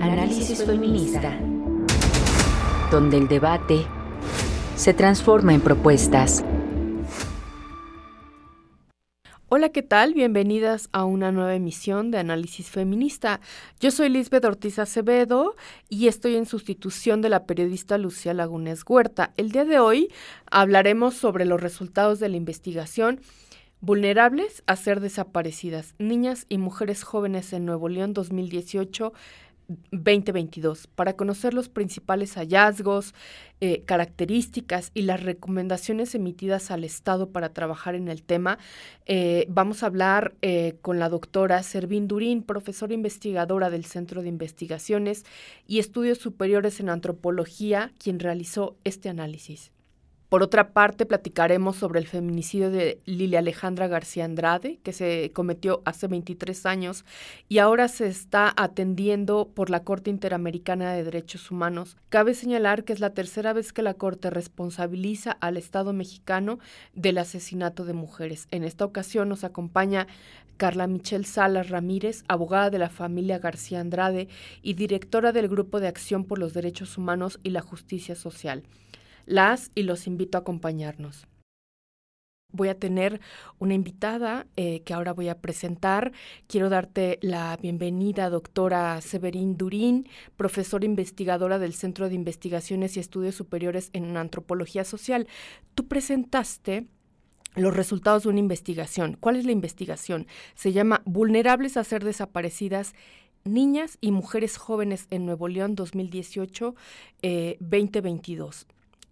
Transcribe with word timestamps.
Análisis 0.00 0.64
feminista. 0.64 1.38
Donde 2.90 3.18
el 3.18 3.28
debate 3.28 3.84
se 4.74 4.94
transforma 4.94 5.52
en 5.52 5.60
propuestas. 5.60 6.42
Hola, 9.50 9.68
¿qué 9.68 9.82
tal? 9.82 10.14
Bienvenidas 10.14 10.88
a 10.92 11.04
una 11.04 11.32
nueva 11.32 11.54
emisión 11.54 12.10
de 12.10 12.16
Análisis 12.16 12.70
Feminista. 12.70 13.42
Yo 13.78 13.90
soy 13.90 14.08
Lisbeth 14.08 14.46
Ortiz 14.46 14.78
Acevedo 14.78 15.54
y 15.90 16.08
estoy 16.08 16.36
en 16.36 16.46
sustitución 16.46 17.20
de 17.20 17.28
la 17.28 17.44
periodista 17.44 17.98
Lucía 17.98 18.32
Lagunes 18.32 18.84
Huerta. 18.88 19.34
El 19.36 19.52
día 19.52 19.66
de 19.66 19.80
hoy 19.80 20.10
hablaremos 20.50 21.14
sobre 21.14 21.44
los 21.44 21.60
resultados 21.60 22.20
de 22.20 22.30
la 22.30 22.38
investigación 22.38 23.20
Vulnerables 23.82 24.62
a 24.66 24.76
ser 24.76 25.00
desaparecidas, 25.00 25.94
niñas 25.98 26.44
y 26.50 26.58
mujeres 26.58 27.02
jóvenes 27.02 27.54
en 27.54 27.64
Nuevo 27.64 27.88
León 27.88 28.12
2018 28.12 29.14
2022 29.92 30.86
para 30.86 31.14
conocer 31.14 31.54
los 31.54 31.68
principales 31.68 32.34
hallazgos, 32.34 33.14
eh, 33.60 33.82
características 33.84 34.90
y 34.94 35.02
las 35.02 35.22
recomendaciones 35.22 36.14
emitidas 36.14 36.70
al 36.70 36.84
Estado 36.84 37.30
para 37.30 37.52
trabajar 37.52 37.94
en 37.94 38.08
el 38.08 38.22
tema. 38.22 38.58
Eh, 39.06 39.46
vamos 39.48 39.82
a 39.82 39.86
hablar 39.86 40.34
eh, 40.42 40.76
con 40.82 40.98
la 40.98 41.08
doctora 41.08 41.62
Servín 41.62 42.08
Durín, 42.08 42.42
profesora 42.42 42.94
investigadora 42.94 43.70
del 43.70 43.84
Centro 43.84 44.22
de 44.22 44.28
Investigaciones 44.28 45.24
y 45.66 45.78
Estudios 45.78 46.18
Superiores 46.18 46.80
en 46.80 46.88
Antropología, 46.88 47.92
quien 47.98 48.18
realizó 48.18 48.76
este 48.84 49.08
análisis. 49.08 49.72
Por 50.30 50.44
otra 50.44 50.72
parte, 50.72 51.06
platicaremos 51.06 51.74
sobre 51.74 51.98
el 51.98 52.06
feminicidio 52.06 52.70
de 52.70 53.00
Lilia 53.04 53.40
Alejandra 53.40 53.88
García 53.88 54.24
Andrade, 54.24 54.78
que 54.84 54.92
se 54.92 55.32
cometió 55.34 55.82
hace 55.84 56.06
23 56.06 56.66
años 56.66 57.04
y 57.48 57.58
ahora 57.58 57.88
se 57.88 58.06
está 58.06 58.54
atendiendo 58.56 59.50
por 59.52 59.70
la 59.70 59.82
Corte 59.82 60.08
Interamericana 60.08 60.92
de 60.92 61.02
Derechos 61.02 61.50
Humanos. 61.50 61.96
Cabe 62.10 62.34
señalar 62.34 62.84
que 62.84 62.92
es 62.92 63.00
la 63.00 63.12
tercera 63.12 63.52
vez 63.52 63.72
que 63.72 63.82
la 63.82 63.94
Corte 63.94 64.30
responsabiliza 64.30 65.32
al 65.32 65.56
Estado 65.56 65.92
mexicano 65.92 66.60
del 66.94 67.18
asesinato 67.18 67.84
de 67.84 67.94
mujeres. 67.94 68.46
En 68.52 68.62
esta 68.62 68.84
ocasión 68.84 69.28
nos 69.28 69.42
acompaña 69.42 70.06
Carla 70.58 70.86
Michelle 70.86 71.24
Salas 71.24 71.70
Ramírez, 71.70 72.22
abogada 72.28 72.70
de 72.70 72.78
la 72.78 72.88
familia 72.88 73.40
García 73.40 73.80
Andrade 73.80 74.28
y 74.62 74.74
directora 74.74 75.32
del 75.32 75.48
Grupo 75.48 75.80
de 75.80 75.88
Acción 75.88 76.24
por 76.24 76.38
los 76.38 76.54
Derechos 76.54 76.96
Humanos 76.98 77.40
y 77.42 77.50
la 77.50 77.62
Justicia 77.62 78.14
Social 78.14 78.62
las 79.30 79.70
y 79.74 79.84
los 79.84 80.06
invito 80.06 80.36
a 80.36 80.42
acompañarnos. 80.42 81.26
Voy 82.52 82.68
a 82.68 82.78
tener 82.78 83.20
una 83.60 83.74
invitada 83.74 84.48
eh, 84.56 84.82
que 84.82 84.92
ahora 84.92 85.12
voy 85.12 85.28
a 85.28 85.38
presentar. 85.38 86.10
Quiero 86.48 86.68
darte 86.68 87.20
la 87.22 87.56
bienvenida, 87.56 88.28
doctora 88.28 89.00
Severín 89.00 89.56
Durín, 89.56 90.08
profesora 90.36 90.84
investigadora 90.84 91.60
del 91.60 91.74
Centro 91.74 92.08
de 92.08 92.16
Investigaciones 92.16 92.96
y 92.96 93.00
Estudios 93.00 93.36
Superiores 93.36 93.90
en 93.92 94.16
Antropología 94.16 94.82
Social. 94.82 95.28
Tú 95.76 95.86
presentaste 95.86 96.88
los 97.54 97.76
resultados 97.76 98.24
de 98.24 98.30
una 98.30 98.40
investigación. 98.40 99.16
¿Cuál 99.20 99.36
es 99.36 99.44
la 99.44 99.52
investigación? 99.52 100.26
Se 100.56 100.72
llama 100.72 101.02
Vulnerables 101.04 101.76
a 101.76 101.84
ser 101.84 102.02
desaparecidas 102.02 102.94
niñas 103.44 103.96
y 104.00 104.10
mujeres 104.10 104.56
jóvenes 104.56 105.06
en 105.10 105.24
Nuevo 105.24 105.46
León 105.46 105.76
2018-2022. 105.76 106.74
Eh, 107.22 107.58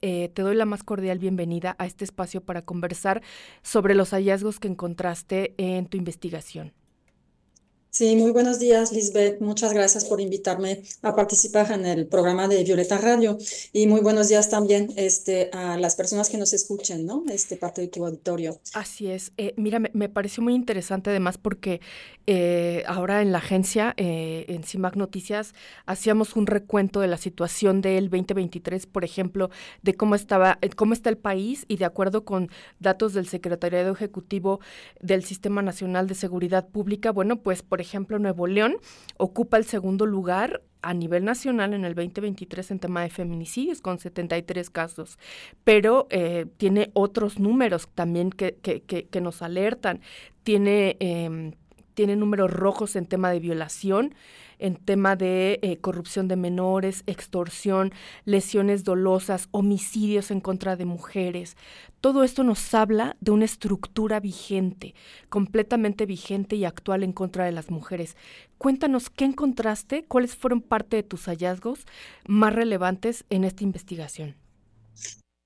te 0.01 0.43
doy 0.43 0.55
la 0.55 0.65
más 0.65 0.83
cordial 0.83 1.19
bienvenida 1.19 1.77
a 1.79 1.87
este 1.87 2.05
espacio 2.05 2.41
para 2.41 2.63
conversar 2.63 3.23
sobre 3.63 3.95
los 3.95 4.11
hallazgos 4.11 4.61
que 4.61 4.69
encontraste 4.69 5.55
en 5.59 5.87
tu 5.87 5.97
investigación. 5.97 6.73
Sí, 7.99 8.15
muy 8.15 8.31
buenos 8.31 8.61
días, 8.61 8.93
Lisbeth. 8.93 9.41
Muchas 9.41 9.73
gracias 9.73 10.05
por 10.05 10.21
invitarme 10.21 10.83
a 11.03 11.17
participar 11.17 11.73
en 11.73 11.85
el 11.85 12.07
programa 12.07 12.47
de 12.47 12.63
Violeta 12.63 12.97
Radio. 12.97 13.37
Y 13.73 13.89
muy 13.89 14.01
buenos 14.03 14.29
días 14.29 14.49
también 14.49 14.93
este, 14.95 15.51
a 15.53 15.77
las 15.77 15.97
personas 15.97 16.29
que 16.29 16.39
nos 16.39 16.53
escuchen, 16.53 17.05
¿no? 17.07 17.25
Este 17.29 17.57
parte 17.57 17.81
de 17.81 17.89
tu 17.89 18.07
auditorio. 18.07 18.61
Así 18.73 19.11
es. 19.11 19.33
Eh, 19.37 19.53
mira, 19.57 19.81
me, 19.81 20.09
pareció 20.09 20.45
muy 20.45 20.55
interesante 20.55 21.11
además 21.11 21.39
porque 21.39 21.81
eh, 22.29 22.85
ahora 22.87 23.21
en 23.21 23.33
la 23.33 23.39
agencia, 23.39 23.95
eh, 23.97 24.45
en 24.47 24.63
CIMAC 24.63 24.95
Noticias, 24.95 25.53
hacíamos 25.85 26.37
un 26.37 26.47
recuento 26.47 27.01
de 27.01 27.09
la 27.09 27.19
situación 27.19 27.81
del 27.81 28.11
2023, 28.11 28.87
por 28.87 29.05
ejemplo, 29.05 29.51
de 29.83 29.95
cómo 29.95 30.15
estaba, 30.15 30.61
cómo 30.77 30.93
está 30.93 31.11
el 31.11 31.19
país 31.19 31.65
y 31.67 31.79
de 31.79 31.85
acuerdo 31.85 32.25
con 32.25 32.49
datos 32.79 33.13
del 33.13 33.27
Secretariado 33.27 33.93
Ejecutivo 33.93 34.61
del 35.01 35.25
Sistema 35.25 35.63
Nacional 35.63 36.07
de 36.07 36.15
Seguridad 36.15 36.69
Pública, 36.69 37.11
bueno, 37.11 37.43
pues 37.43 37.63
por 37.63 37.81
ejemplo, 37.81 37.88
Nuevo 38.19 38.47
León 38.47 38.77
ocupa 39.17 39.57
el 39.57 39.65
segundo 39.65 40.07
lugar 40.07 40.63
a 40.83 40.95
nivel 40.95 41.25
nacional 41.25 41.75
en 41.75 41.85
el 41.85 41.95
2023 41.95 42.71
en 42.71 42.79
tema 42.79 43.03
de 43.03 43.11
feminicidios, 43.11 43.81
con 43.81 43.99
73 43.99 44.71
casos, 44.71 45.19
pero 45.65 46.07
eh, 46.11 46.47
tiene 46.57 46.91
otros 46.95 47.39
números 47.39 47.89
también 47.95 48.31
que, 48.31 48.57
que, 48.57 48.83
que, 48.83 49.21
nos 49.21 49.43
alertan. 49.43 50.01
Tiene, 50.45 50.97
eh, 51.01 51.53
tiene 51.95 52.17
números 52.17 52.51
rojos 52.51 52.97
en 52.97 53.07
tema 53.07 53.31
de 53.31 53.41
violación, 53.41 54.15
en 54.59 54.77
tema 54.77 55.17
de 55.17 55.59
eh, 55.63 55.79
corrupción 55.79 56.29
de 56.29 56.37
menores, 56.37 57.03
extorsión, 57.07 57.93
lesiones 58.25 58.85
dolosas, 58.85 59.49
homicidios 59.51 60.31
en 60.31 60.41
contra 60.41 60.77
de 60.77 60.85
mujeres. 60.85 61.57
Todo 62.01 62.25
esto 62.25 62.45
nos 62.45 62.75
habla 62.75 63.17
de 63.21 63.31
una 63.31 63.45
estructura 63.45 64.21
vigente, 64.21 64.95
completamente 65.29 66.07
vigente 66.07 66.57
y 66.57 66.65
actual 66.65 67.03
en 67.03 67.13
contra 67.13 67.45
de 67.45 67.53
las 67.53 67.71
mujeres. 67.71 68.17
Cuéntanos 68.59 69.11
qué 69.11 69.25
encontraste, 69.25 70.05
cuáles 70.05 70.35
fueron 70.35 70.61
parte 70.61 70.97
de 70.97 71.03
tus 71.03 71.27
hallazgos 71.27 71.87
más 72.27 72.55
relevantes 72.55 73.25
en 73.31 73.45
esta 73.45 73.65
investigación. 73.65 74.37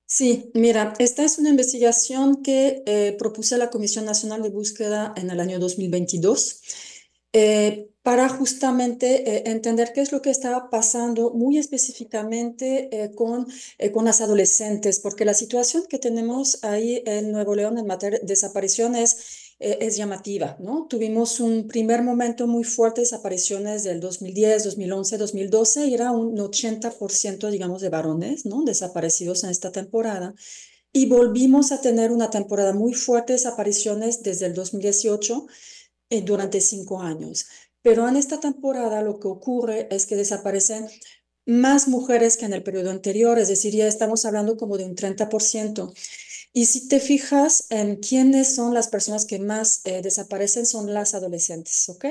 Sí, 0.05 0.51
mira, 0.53 0.93
esta 0.99 1.23
es 1.23 1.39
una 1.39 1.49
investigación 1.49 2.43
que 2.43 2.83
eh, 2.85 3.15
propuse 3.17 3.55
a 3.55 3.57
la 3.57 3.71
Comisión 3.71 4.05
Nacional 4.05 4.43
de 4.43 4.49
Búsqueda 4.49 5.11
en 5.17 5.31
el 5.31 5.39
año 5.39 5.57
2022 5.57 6.61
eh, 7.33 7.89
para 8.03 8.29
justamente 8.29 9.37
eh, 9.37 9.43
entender 9.47 9.91
qué 9.93 10.01
es 10.01 10.11
lo 10.11 10.21
que 10.21 10.29
estaba 10.29 10.69
pasando 10.69 11.31
muy 11.31 11.57
específicamente 11.57 12.89
eh, 12.91 13.11
con, 13.15 13.47
con 13.93 14.05
las 14.05 14.21
adolescentes, 14.21 14.99
porque 14.99 15.25
la 15.25 15.33
situación 15.33 15.85
que 15.89 15.99
tenemos 15.99 16.63
ahí 16.63 17.01
en 17.05 17.31
Nuevo 17.31 17.55
León 17.55 17.77
en 17.77 17.87
materia 17.87 18.19
de 18.19 18.25
desapariciones 18.25 19.39
es 19.59 19.95
llamativa, 19.95 20.57
¿no? 20.59 20.87
Tuvimos 20.89 21.39
un 21.39 21.67
primer 21.69 22.01
momento 22.03 22.47
muy 22.47 22.65
fuerte 22.65 22.99
de 22.99 23.05
desapariciones 23.05 23.83
del 23.85 24.01
2010, 24.01 24.65
2011, 24.65 25.17
2012, 25.17 25.85
y 25.87 25.93
era 25.93 26.11
un 26.11 26.35
80%, 26.35 27.49
digamos, 27.49 27.81
de 27.81 27.87
varones, 27.87 28.45
¿no? 28.45 28.63
Desaparecidos 28.63 29.45
en 29.45 29.51
esta 29.51 29.71
temporada. 29.71 30.35
Y 30.95 31.07
volvimos 31.07 31.71
a 31.71 31.81
tener 31.81 32.11
una 32.11 32.29
temporada 32.29 32.71
muy 32.71 32.93
fuerte 32.93 33.33
de 33.33 33.39
desapariciones 33.39 34.21
desde 34.21 34.45
el 34.45 34.53
2018 34.53 35.47
eh, 36.11 36.21
durante 36.21 36.61
cinco 36.61 37.01
años. 37.01 37.47
Pero 37.83 38.07
en 38.09 38.15
esta 38.15 38.39
temporada 38.39 39.01
lo 39.03 39.19
que 39.19 39.27
ocurre 39.27 39.87
es 39.91 40.07
que 40.07 40.15
desaparecen 40.15 40.87
más 41.45 41.87
mujeres 41.87 42.37
que 42.37 42.45
en 42.45 42.53
el 42.53 42.63
periodo 42.63 42.89
anterior, 42.89 43.37
es 43.37 43.49
decir, 43.49 43.73
ya 43.75 43.87
estamos 43.87 44.25
hablando 44.25 44.57
como 44.57 44.77
de 44.77 44.85
un 44.85 44.95
30%. 44.95 45.93
Y 46.53 46.65
si 46.65 46.87
te 46.87 46.99
fijas 46.99 47.65
en 47.69 47.97
quiénes 47.97 48.55
son 48.55 48.73
las 48.73 48.87
personas 48.87 49.25
que 49.25 49.39
más 49.39 49.81
eh, 49.85 50.01
desaparecen, 50.01 50.65
son 50.65 50.93
las 50.93 51.13
adolescentes, 51.13 51.89
¿ok? 51.89 52.05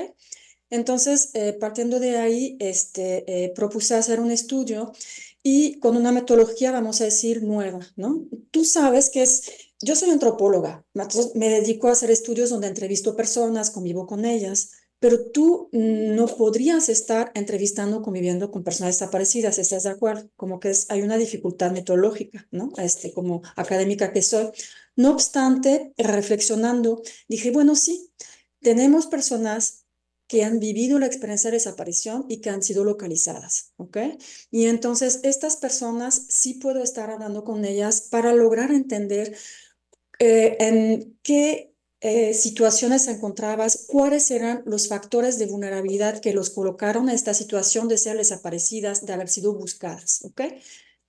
Entonces, 0.69 1.31
eh, 1.33 1.53
partiendo 1.53 1.99
de 1.99 2.17
ahí, 2.17 2.57
este, 2.59 3.51
propuse 3.55 3.95
hacer 3.95 4.19
un 4.19 4.31
estudio 4.31 4.93
y 5.43 5.79
con 5.79 5.97
una 5.97 6.11
metodología, 6.11 6.71
vamos 6.71 7.01
a 7.01 7.05
decir, 7.05 7.43
nueva, 7.43 7.79
¿no? 7.95 8.25
Tú 8.51 8.65
sabes 8.65 9.09
que 9.09 9.23
es 9.23 9.43
yo 9.85 9.97
soy 9.97 10.11
antropóloga, 10.11 10.85
me 11.35 11.49
dedico 11.49 11.89
a 11.89 11.91
hacer 11.91 12.09
estudios 12.09 12.49
donde 12.49 12.67
entrevisto 12.67 13.17
personas, 13.17 13.69
convivo 13.69 14.07
con 14.07 14.23
ellas, 14.23 14.71
pero 15.03 15.25
tú 15.31 15.67
no 15.73 16.27
podrías 16.27 16.87
estar 16.87 17.33
entrevistando, 17.35 18.01
conviviendo 18.01 18.49
con 18.51 18.63
personas 18.63 18.95
desaparecidas, 18.95 19.59
¿estás 19.59 19.83
de 19.83 19.89
acuerdo? 19.89 20.29
Como 20.37 20.61
que 20.61 20.71
hay 20.87 21.01
una 21.01 21.17
dificultad 21.17 21.73
metodológica, 21.73 22.47
¿no? 22.51 22.71
Este, 22.77 23.11
como 23.11 23.41
académica 23.57 24.13
que 24.13 24.21
soy. 24.21 24.47
No 24.95 25.11
obstante, 25.11 25.91
reflexionando, 25.97 27.01
dije, 27.27 27.51
bueno, 27.51 27.75
sí, 27.75 28.13
tenemos 28.61 29.07
personas 29.07 29.87
que 30.25 30.45
han 30.45 30.59
vivido 30.59 30.97
la 30.99 31.07
experiencia 31.07 31.51
de 31.51 31.57
desaparición 31.57 32.25
y 32.29 32.39
que 32.39 32.49
han 32.49 32.63
sido 32.63 32.85
localizadas, 32.85 33.73
¿ok? 33.75 33.97
Y 34.51 34.67
entonces 34.67 35.19
estas 35.23 35.57
personas 35.57 36.27
sí 36.29 36.53
puedo 36.53 36.81
estar 36.81 37.09
hablando 37.09 37.43
con 37.43 37.65
ellas 37.65 38.07
para 38.09 38.33
lograr 38.33 38.71
entender 38.71 39.35
eh, 40.19 40.55
en 40.61 41.19
qué 41.23 41.72
eh, 42.03 42.33
situaciones 42.33 43.07
encontrabas, 43.07 43.85
cuáles 43.87 44.29
eran 44.29 44.61
los 44.65 44.89
factores 44.89 45.39
de 45.39 45.47
vulnerabilidad 45.47 46.19
que 46.19 46.33
los 46.33 46.49
colocaron 46.49 47.07
en 47.07 47.15
esta 47.15 47.33
situación 47.33 47.87
de 47.87 47.97
ser 47.97 48.17
desaparecidas, 48.17 49.05
de 49.05 49.13
haber 49.13 49.29
sido 49.29 49.53
buscadas, 49.53 50.19
¿ok? 50.25 50.41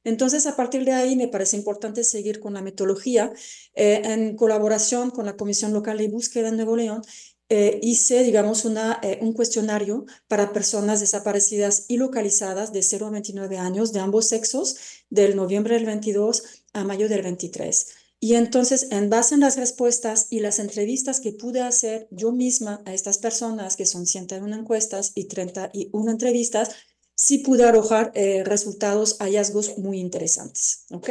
Entonces, 0.04 0.46
a 0.46 0.54
partir 0.54 0.84
de 0.84 0.92
ahí, 0.92 1.16
me 1.16 1.28
parece 1.28 1.56
importante 1.56 2.04
seguir 2.04 2.38
con 2.38 2.54
la 2.54 2.62
metodología 2.62 3.32
eh, 3.74 4.02
en 4.04 4.36
colaboración 4.36 5.10
con 5.10 5.26
la 5.26 5.36
Comisión 5.36 5.72
Local 5.72 5.98
de 5.98 6.08
Búsqueda 6.08 6.48
en 6.48 6.56
Nuevo 6.56 6.76
León 6.76 7.02
eh, 7.50 7.78
hice, 7.82 8.22
digamos, 8.22 8.64
una, 8.64 9.00
eh, 9.02 9.18
un 9.20 9.32
cuestionario 9.34 10.06
para 10.28 10.52
personas 10.52 11.00
desaparecidas 11.00 11.86
y 11.88 11.98
localizadas 11.98 12.72
de 12.72 12.82
0 12.82 13.08
a 13.08 13.10
29 13.10 13.58
años 13.58 13.92
de 13.92 14.00
ambos 14.00 14.28
sexos, 14.28 14.76
del 15.10 15.36
noviembre 15.36 15.74
del 15.74 15.86
22 15.86 16.42
a 16.72 16.84
mayo 16.84 17.08
del 17.08 17.22
23. 17.22 18.03
Y 18.24 18.36
entonces, 18.36 18.88
en 18.90 19.10
base 19.10 19.34
en 19.34 19.42
las 19.42 19.58
respuestas 19.58 20.28
y 20.30 20.40
las 20.40 20.58
entrevistas 20.58 21.20
que 21.20 21.32
pude 21.32 21.60
hacer 21.60 22.08
yo 22.10 22.32
misma 22.32 22.80
a 22.86 22.94
estas 22.94 23.18
personas, 23.18 23.76
que 23.76 23.84
son 23.84 24.06
101 24.06 24.56
encuestas 24.56 25.12
y 25.14 25.28
31 25.28 26.10
entrevistas, 26.10 26.74
sí 27.14 27.40
pude 27.40 27.64
arrojar 27.64 28.12
eh, 28.14 28.42
resultados, 28.42 29.18
hallazgos 29.18 29.76
muy 29.76 30.00
interesantes. 30.00 30.86
¿Ok? 30.90 31.10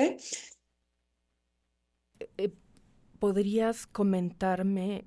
¿Podrías 3.20 3.86
comentarme 3.86 5.06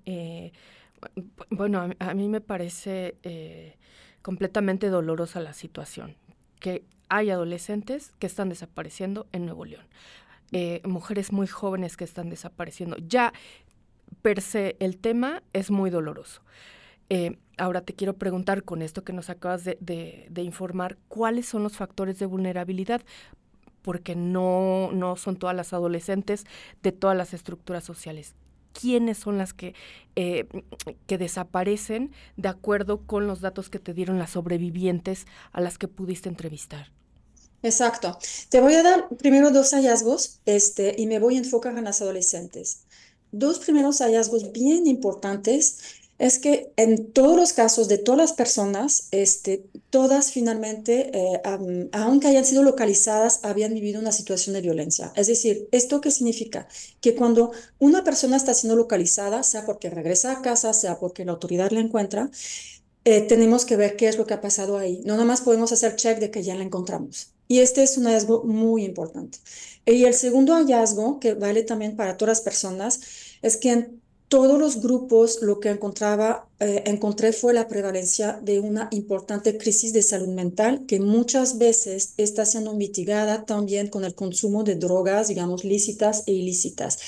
bueno, 1.50 1.90
a, 1.98 2.14
mí 2.14 2.28
me 2.28 2.40
parece 2.40 3.16
eh, 3.24 3.78
completamente 4.22 4.90
dolorosa 4.90 5.40
la 5.40 5.54
situación, 5.54 6.14
que 6.60 6.84
hay 7.08 7.30
adolescentes 7.30 8.12
que 8.20 8.28
están 8.28 8.48
desapareciendo 8.48 9.26
en 9.32 9.46
Nuevo 9.46 9.64
León, 9.64 9.86
eh, 10.52 10.80
mujeres 10.84 11.32
muy 11.32 11.46
jóvenes 11.46 11.96
que 11.96 12.04
están 12.04 12.30
desapareciendo. 12.30 12.96
Ya 12.98 13.32
per 14.22 14.40
se 14.40 14.76
el 14.80 14.98
tema 14.98 15.42
es 15.52 15.70
muy 15.70 15.90
doloroso. 15.90 16.42
Eh, 17.08 17.38
ahora 17.56 17.82
te 17.82 17.94
quiero 17.94 18.14
preguntar 18.14 18.64
con 18.64 18.82
esto 18.82 19.04
que 19.04 19.12
nos 19.12 19.30
acabas 19.30 19.64
de, 19.64 20.28
informar, 20.36 20.98
¿cuáles 21.08 21.46
son 21.46 21.62
los 21.62 21.76
factores 21.76 22.18
de 22.18 22.26
vulnerabilidad? 22.26 23.02
Porque 23.82 24.16
no, 24.16 24.90
no 24.92 25.16
son 25.16 25.36
todas 25.36 25.54
las 25.54 25.72
adolescentes 25.72 26.44
de 26.82 26.92
todas 26.92 27.16
las 27.16 27.34
estructuras 27.34 27.84
sociales 27.84 28.34
quiénes 28.78 29.16
son 29.16 29.38
las 29.38 29.54
que, 29.54 29.74
eh, 30.16 30.46
que 31.06 31.16
desaparecen 31.16 32.12
de 32.36 32.48
acuerdo 32.48 33.06
con 33.06 33.26
los 33.26 33.40
datos 33.40 33.70
que 33.70 33.78
te 33.78 33.94
dieron 33.94 34.18
las 34.18 34.32
sobrevivientes 34.32 35.26
a 35.52 35.62
las 35.62 35.78
que 35.78 35.88
pudiste 35.88 36.28
entrevistar. 36.28 36.92
Exacto. 37.62 38.18
Te 38.48 38.60
voy 38.60 38.74
a 38.74 38.82
dar 38.82 39.08
primero 39.18 39.50
dos 39.50 39.72
hallazgos 39.72 40.40
este, 40.46 40.94
y 40.96 41.06
me 41.06 41.18
voy 41.18 41.36
a 41.36 41.38
enfocar 41.38 41.76
en 41.76 41.84
las 41.84 42.00
adolescentes. 42.00 42.84
Dos 43.32 43.58
primeros 43.58 43.98
hallazgos 44.00 44.52
bien 44.52 44.86
importantes 44.86 45.78
es 46.18 46.38
que 46.38 46.72
en 46.76 47.12
todos 47.12 47.36
los 47.36 47.52
casos 47.52 47.88
de 47.88 47.98
todas 47.98 48.18
las 48.18 48.32
personas, 48.32 49.08
este, 49.10 49.66
todas 49.90 50.30
finalmente, 50.32 51.10
eh, 51.14 51.42
aunque 51.92 52.28
hayan 52.28 52.44
sido 52.46 52.62
localizadas, 52.62 53.40
habían 53.42 53.74
vivido 53.74 54.00
una 54.00 54.12
situación 54.12 54.54
de 54.54 54.62
violencia. 54.62 55.12
Es 55.14 55.26
decir, 55.26 55.68
¿esto 55.72 56.00
qué 56.00 56.10
significa? 56.10 56.68
Que 57.00 57.14
cuando 57.14 57.52
una 57.78 58.02
persona 58.04 58.36
está 58.36 58.54
siendo 58.54 58.76
localizada, 58.76 59.42
sea 59.42 59.66
porque 59.66 59.90
regresa 59.90 60.32
a 60.32 60.42
casa, 60.42 60.72
sea 60.72 60.98
porque 60.98 61.24
la 61.26 61.32
autoridad 61.32 61.70
la 61.70 61.80
encuentra, 61.80 62.30
eh, 63.04 63.22
tenemos 63.22 63.64
que 63.66 63.76
ver 63.76 63.96
qué 63.96 64.08
es 64.08 64.18
lo 64.18 64.26
que 64.26 64.34
ha 64.34 64.40
pasado 64.40 64.78
ahí. 64.78 65.02
No 65.04 65.14
nada 65.14 65.24
más 65.26 65.42
podemos 65.42 65.72
hacer 65.72 65.96
check 65.96 66.18
de 66.18 66.30
que 66.30 66.42
ya 66.42 66.54
la 66.54 66.64
encontramos. 66.64 67.35
Y 67.48 67.60
este 67.60 67.82
es 67.82 67.96
un 67.96 68.04
hallazgo 68.04 68.44
muy 68.44 68.84
importante. 68.84 69.38
Y 69.84 70.04
el 70.04 70.14
segundo 70.14 70.54
hallazgo, 70.54 71.20
que 71.20 71.34
vale 71.34 71.62
también 71.62 71.96
para 71.96 72.16
todas 72.16 72.38
las 72.38 72.40
personas, 72.40 73.00
es 73.42 73.56
que 73.56 73.70
en 73.70 74.02
todos 74.28 74.58
los 74.58 74.80
grupos 74.82 75.40
lo 75.42 75.60
que 75.60 75.70
encontraba, 75.70 76.48
eh, 76.58 76.82
encontré 76.86 77.32
fue 77.32 77.54
la 77.54 77.68
prevalencia 77.68 78.40
de 78.42 78.58
una 78.58 78.88
importante 78.90 79.56
crisis 79.56 79.92
de 79.92 80.02
salud 80.02 80.28
mental 80.28 80.84
que 80.86 80.98
muchas 80.98 81.58
veces 81.58 82.14
está 82.16 82.44
siendo 82.44 82.74
mitigada 82.74 83.44
también 83.44 83.88
con 83.88 84.04
el 84.04 84.14
consumo 84.14 84.64
de 84.64 84.74
drogas, 84.74 85.28
digamos, 85.28 85.64
lícitas 85.64 86.24
e 86.26 86.32
ilícitas. 86.32 86.98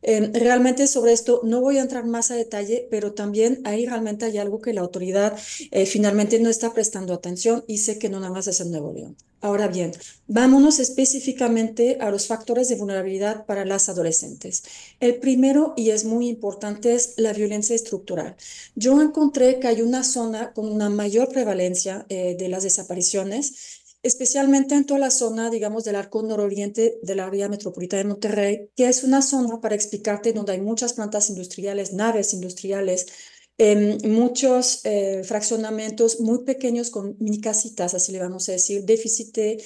Realmente 0.00 0.86
sobre 0.86 1.12
esto 1.12 1.40
no 1.44 1.60
voy 1.60 1.78
a 1.78 1.82
entrar 1.82 2.06
más 2.06 2.30
a 2.30 2.36
detalle, 2.36 2.86
pero 2.90 3.12
también 3.14 3.60
ahí 3.64 3.84
realmente 3.84 4.24
hay 4.24 4.38
algo 4.38 4.60
que 4.60 4.72
la 4.72 4.80
autoridad 4.80 5.36
eh, 5.70 5.86
finalmente 5.86 6.38
no 6.38 6.50
está 6.50 6.72
prestando 6.72 7.12
atención 7.14 7.64
y 7.66 7.78
sé 7.78 7.98
que 7.98 8.08
no 8.08 8.20
nada 8.20 8.32
más 8.32 8.46
es 8.46 8.60
el 8.60 8.70
Nuevo 8.70 8.92
León. 8.92 9.16
Ahora 9.40 9.68
bien, 9.68 9.92
vámonos 10.26 10.80
específicamente 10.80 11.98
a 12.00 12.10
los 12.10 12.26
factores 12.26 12.68
de 12.68 12.74
vulnerabilidad 12.74 13.46
para 13.46 13.64
las 13.64 13.88
adolescentes. 13.88 14.64
El 14.98 15.16
primero, 15.16 15.74
y 15.76 15.90
es 15.90 16.04
muy 16.04 16.28
importante, 16.28 16.94
es 16.94 17.14
la 17.18 17.32
violencia 17.32 17.76
estructural. 17.76 18.36
Yo 18.74 19.00
encontré 19.00 19.60
que 19.60 19.68
hay 19.68 19.82
una 19.82 20.02
zona 20.02 20.52
con 20.52 20.68
una 20.68 20.90
mayor 20.90 21.28
prevalencia 21.28 22.04
eh, 22.08 22.36
de 22.36 22.48
las 22.48 22.64
desapariciones 22.64 23.78
especialmente 24.02 24.74
en 24.74 24.86
toda 24.86 25.00
la 25.00 25.10
zona, 25.10 25.50
digamos, 25.50 25.84
del 25.84 25.96
arco 25.96 26.22
nororiente 26.22 26.98
del 27.02 27.20
área 27.20 27.48
metropolitana 27.48 28.02
de 28.04 28.08
Monterrey, 28.08 28.70
que 28.76 28.88
es 28.88 29.02
una 29.02 29.22
zona, 29.22 29.60
para 29.60 29.74
explicarte, 29.74 30.32
donde 30.32 30.52
hay 30.52 30.60
muchas 30.60 30.92
plantas 30.92 31.30
industriales, 31.30 31.92
naves 31.92 32.32
industriales, 32.32 33.06
em, 33.58 33.98
muchos 34.10 34.80
eh, 34.84 35.22
fraccionamientos 35.24 36.20
muy 36.20 36.44
pequeños 36.44 36.90
con 36.90 37.16
mini 37.18 37.40
casitas, 37.40 37.94
así 37.94 38.12
le 38.12 38.20
vamos 38.20 38.48
a 38.48 38.52
decir, 38.52 38.84
déficit 38.84 39.34
de 39.34 39.62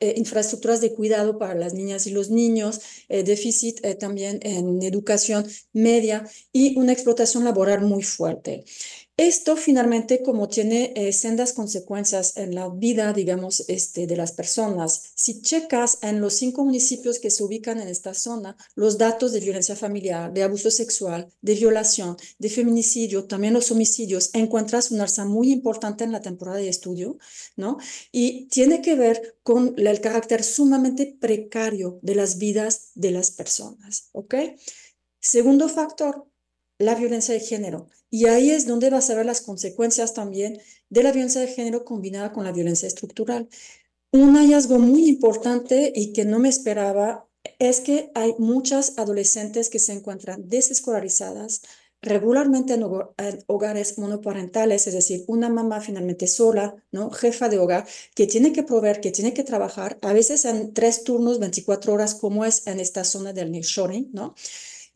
eh, 0.00 0.14
infraestructuras 0.18 0.80
de 0.80 0.92
cuidado 0.92 1.38
para 1.38 1.54
las 1.54 1.72
niñas 1.72 2.06
y 2.06 2.10
los 2.10 2.28
niños, 2.30 2.80
eh, 3.08 3.22
déficit 3.22 3.80
también 3.98 4.40
en 4.42 4.82
educación 4.82 5.46
media 5.72 6.28
y 6.52 6.78
una 6.78 6.92
explotación 6.92 7.44
laboral 7.44 7.82
muy 7.82 8.02
fuerte. 8.02 8.64
Esto 9.18 9.56
finalmente, 9.56 10.22
como 10.22 10.46
tiene 10.46 10.92
eh, 10.94 11.10
sendas 11.10 11.54
consecuencias 11.54 12.36
en 12.36 12.54
la 12.54 12.68
vida, 12.68 13.14
digamos, 13.14 13.64
este, 13.66 14.06
de 14.06 14.14
las 14.14 14.32
personas, 14.32 15.12
si 15.14 15.40
checas 15.40 16.00
en 16.02 16.20
los 16.20 16.34
cinco 16.34 16.66
municipios 16.66 17.18
que 17.18 17.30
se 17.30 17.42
ubican 17.42 17.80
en 17.80 17.88
esta 17.88 18.12
zona, 18.12 18.58
los 18.74 18.98
datos 18.98 19.32
de 19.32 19.40
violencia 19.40 19.74
familiar, 19.74 20.34
de 20.34 20.42
abuso 20.42 20.70
sexual, 20.70 21.32
de 21.40 21.54
violación, 21.54 22.18
de 22.38 22.50
feminicidio, 22.50 23.24
también 23.24 23.54
los 23.54 23.70
homicidios, 23.70 24.28
encuentras 24.34 24.90
un 24.90 25.00
alza 25.00 25.24
muy 25.24 25.50
importante 25.50 26.04
en 26.04 26.12
la 26.12 26.20
temporada 26.20 26.58
de 26.58 26.68
estudio, 26.68 27.16
¿no? 27.56 27.78
Y 28.12 28.48
tiene 28.48 28.82
que 28.82 28.96
ver 28.96 29.38
con 29.42 29.74
el 29.78 30.00
carácter 30.02 30.44
sumamente 30.44 31.16
precario 31.18 31.98
de 32.02 32.16
las 32.16 32.36
vidas 32.36 32.90
de 32.94 33.12
las 33.12 33.30
personas, 33.30 34.10
¿ok? 34.12 34.34
Segundo 35.20 35.70
factor, 35.70 36.26
la 36.78 36.94
violencia 36.94 37.34
de 37.34 37.40
género. 37.40 37.88
Y 38.10 38.26
ahí 38.26 38.50
es 38.50 38.66
donde 38.66 38.90
vas 38.90 39.10
a 39.10 39.14
ver 39.14 39.26
las 39.26 39.40
consecuencias 39.40 40.14
también 40.14 40.60
de 40.90 41.02
la 41.02 41.12
violencia 41.12 41.40
de 41.40 41.48
género 41.48 41.84
combinada 41.84 42.32
con 42.32 42.44
la 42.44 42.52
violencia 42.52 42.86
estructural. 42.86 43.48
Un 44.12 44.36
hallazgo 44.36 44.78
muy 44.78 45.08
importante 45.08 45.92
y 45.94 46.12
que 46.12 46.24
no 46.24 46.38
me 46.38 46.48
esperaba 46.48 47.28
es 47.58 47.80
que 47.80 48.10
hay 48.14 48.34
muchas 48.38 48.94
adolescentes 48.98 49.70
que 49.70 49.78
se 49.78 49.92
encuentran 49.92 50.48
desescolarizadas 50.48 51.62
regularmente 52.02 52.74
en, 52.74 52.84
hogares 53.46 53.98
monoparentales, 53.98 54.86
es 54.86 54.94
decir, 54.94 55.24
una 55.26 55.48
mamá 55.48 55.80
finalmente 55.80 56.26
sola, 56.26 56.76
¿no? 56.92 57.10
jefa 57.10 57.48
de 57.48 57.58
hogar, 57.58 57.86
que 58.14 58.26
tiene 58.26 58.52
que 58.52 58.62
proveer, 58.62 59.00
que 59.00 59.10
tiene 59.10 59.34
que 59.34 59.42
trabajar, 59.42 59.98
a 60.02 60.12
veces 60.12 60.44
en 60.44 60.72
tres 60.72 61.04
turnos, 61.04 61.40
24 61.40 61.92
horas, 61.92 62.14
como 62.14 62.44
es 62.44 62.66
en 62.66 62.80
esta 62.80 63.02
zona 63.02 63.32
del 63.32 63.50
nearshoring, 63.50 64.10
¿no? 64.12 64.34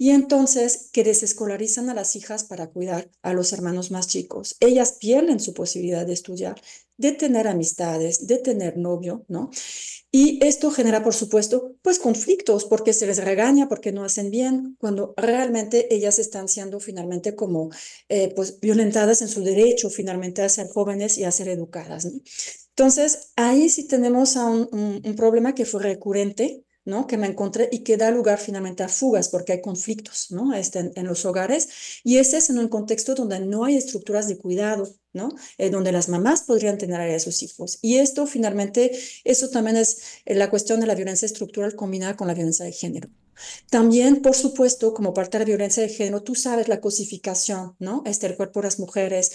Y 0.00 0.12
entonces 0.12 0.88
que 0.94 1.04
desescolarizan 1.04 1.90
a 1.90 1.94
las 1.94 2.16
hijas 2.16 2.42
para 2.44 2.70
cuidar 2.70 3.10
a 3.20 3.34
los 3.34 3.52
hermanos 3.52 3.90
más 3.90 4.06
chicos. 4.08 4.56
Ellas 4.58 4.92
pierden 4.98 5.40
su 5.40 5.52
posibilidad 5.52 6.06
de 6.06 6.14
estudiar, 6.14 6.58
de 6.96 7.12
tener 7.12 7.46
amistades, 7.46 8.26
de 8.26 8.38
tener 8.38 8.78
novio, 8.78 9.26
¿no? 9.28 9.50
Y 10.10 10.42
esto 10.42 10.70
genera, 10.70 11.04
por 11.04 11.12
supuesto, 11.12 11.76
pues 11.82 11.98
conflictos 11.98 12.64
porque 12.64 12.94
se 12.94 13.06
les 13.06 13.22
regaña, 13.22 13.68
porque 13.68 13.92
no 13.92 14.02
hacen 14.02 14.30
bien, 14.30 14.74
cuando 14.80 15.12
realmente 15.18 15.94
ellas 15.94 16.18
están 16.18 16.48
siendo 16.48 16.80
finalmente 16.80 17.34
como 17.34 17.68
eh, 18.08 18.32
pues 18.34 18.58
violentadas 18.58 19.20
en 19.20 19.28
su 19.28 19.44
derecho 19.44 19.90
finalmente 19.90 20.40
a 20.40 20.48
ser 20.48 20.68
jóvenes 20.68 21.18
y 21.18 21.24
a 21.24 21.30
ser 21.30 21.48
educadas. 21.48 22.08
Entonces, 22.70 23.32
ahí 23.36 23.68
sí 23.68 23.86
tenemos 23.86 24.34
un, 24.36 25.02
un 25.04 25.14
problema 25.14 25.54
que 25.54 25.66
fue 25.66 25.82
recurrente 25.82 26.64
¿no? 26.90 27.06
que 27.06 27.16
me 27.16 27.28
encontré 27.28 27.68
y 27.72 27.78
que 27.84 27.96
da 27.96 28.10
lugar 28.10 28.38
finalmente 28.38 28.82
a 28.82 28.88
fugas 28.88 29.28
porque 29.28 29.52
hay 29.52 29.60
conflictos 29.62 30.30
¿no? 30.30 30.52
este, 30.54 30.90
en, 30.94 31.06
los 31.06 31.24
hogares 31.24 31.68
y 32.04 32.18
ese 32.18 32.36
es 32.38 32.50
en 32.50 32.58
un 32.58 32.68
contexto 32.68 33.14
donde 33.14 33.40
no 33.40 33.64
hay 33.64 33.76
estructuras 33.76 34.28
de 34.28 34.36
cuidado, 34.36 34.88
¿no? 35.12 35.30
Eh, 35.58 35.70
donde 35.70 35.92
las 35.92 36.08
mamás 36.08 36.42
podrían 36.42 36.78
tener 36.78 37.00
a 37.00 37.18
sus 37.20 37.42
hijos. 37.42 37.78
Y 37.80 37.96
esto 37.96 38.26
finalmente, 38.26 38.92
eso 39.24 39.48
también 39.48 39.76
es 39.76 40.02
eh, 40.24 40.34
la 40.34 40.50
cuestión 40.50 40.80
de 40.80 40.86
la 40.86 40.94
violencia 40.94 41.26
estructural 41.26 41.74
combinada 41.74 42.16
con 42.16 42.26
la 42.26 42.34
violencia 42.34 42.64
de 42.64 42.72
género. 42.72 43.08
También, 43.70 44.22
por 44.22 44.34
supuesto, 44.34 44.92
como 44.92 45.14
parte 45.14 45.38
de 45.38 45.44
la 45.44 45.48
violencia 45.48 45.82
de 45.82 45.88
género, 45.88 46.22
tú 46.22 46.34
sabes 46.34 46.68
la 46.68 46.80
cosificación, 46.80 47.74
¿no? 47.78 48.02
Este, 48.04 48.36
cuerpo 48.36 48.60
de 48.60 48.66
las 48.66 48.78
mujeres, 48.78 49.32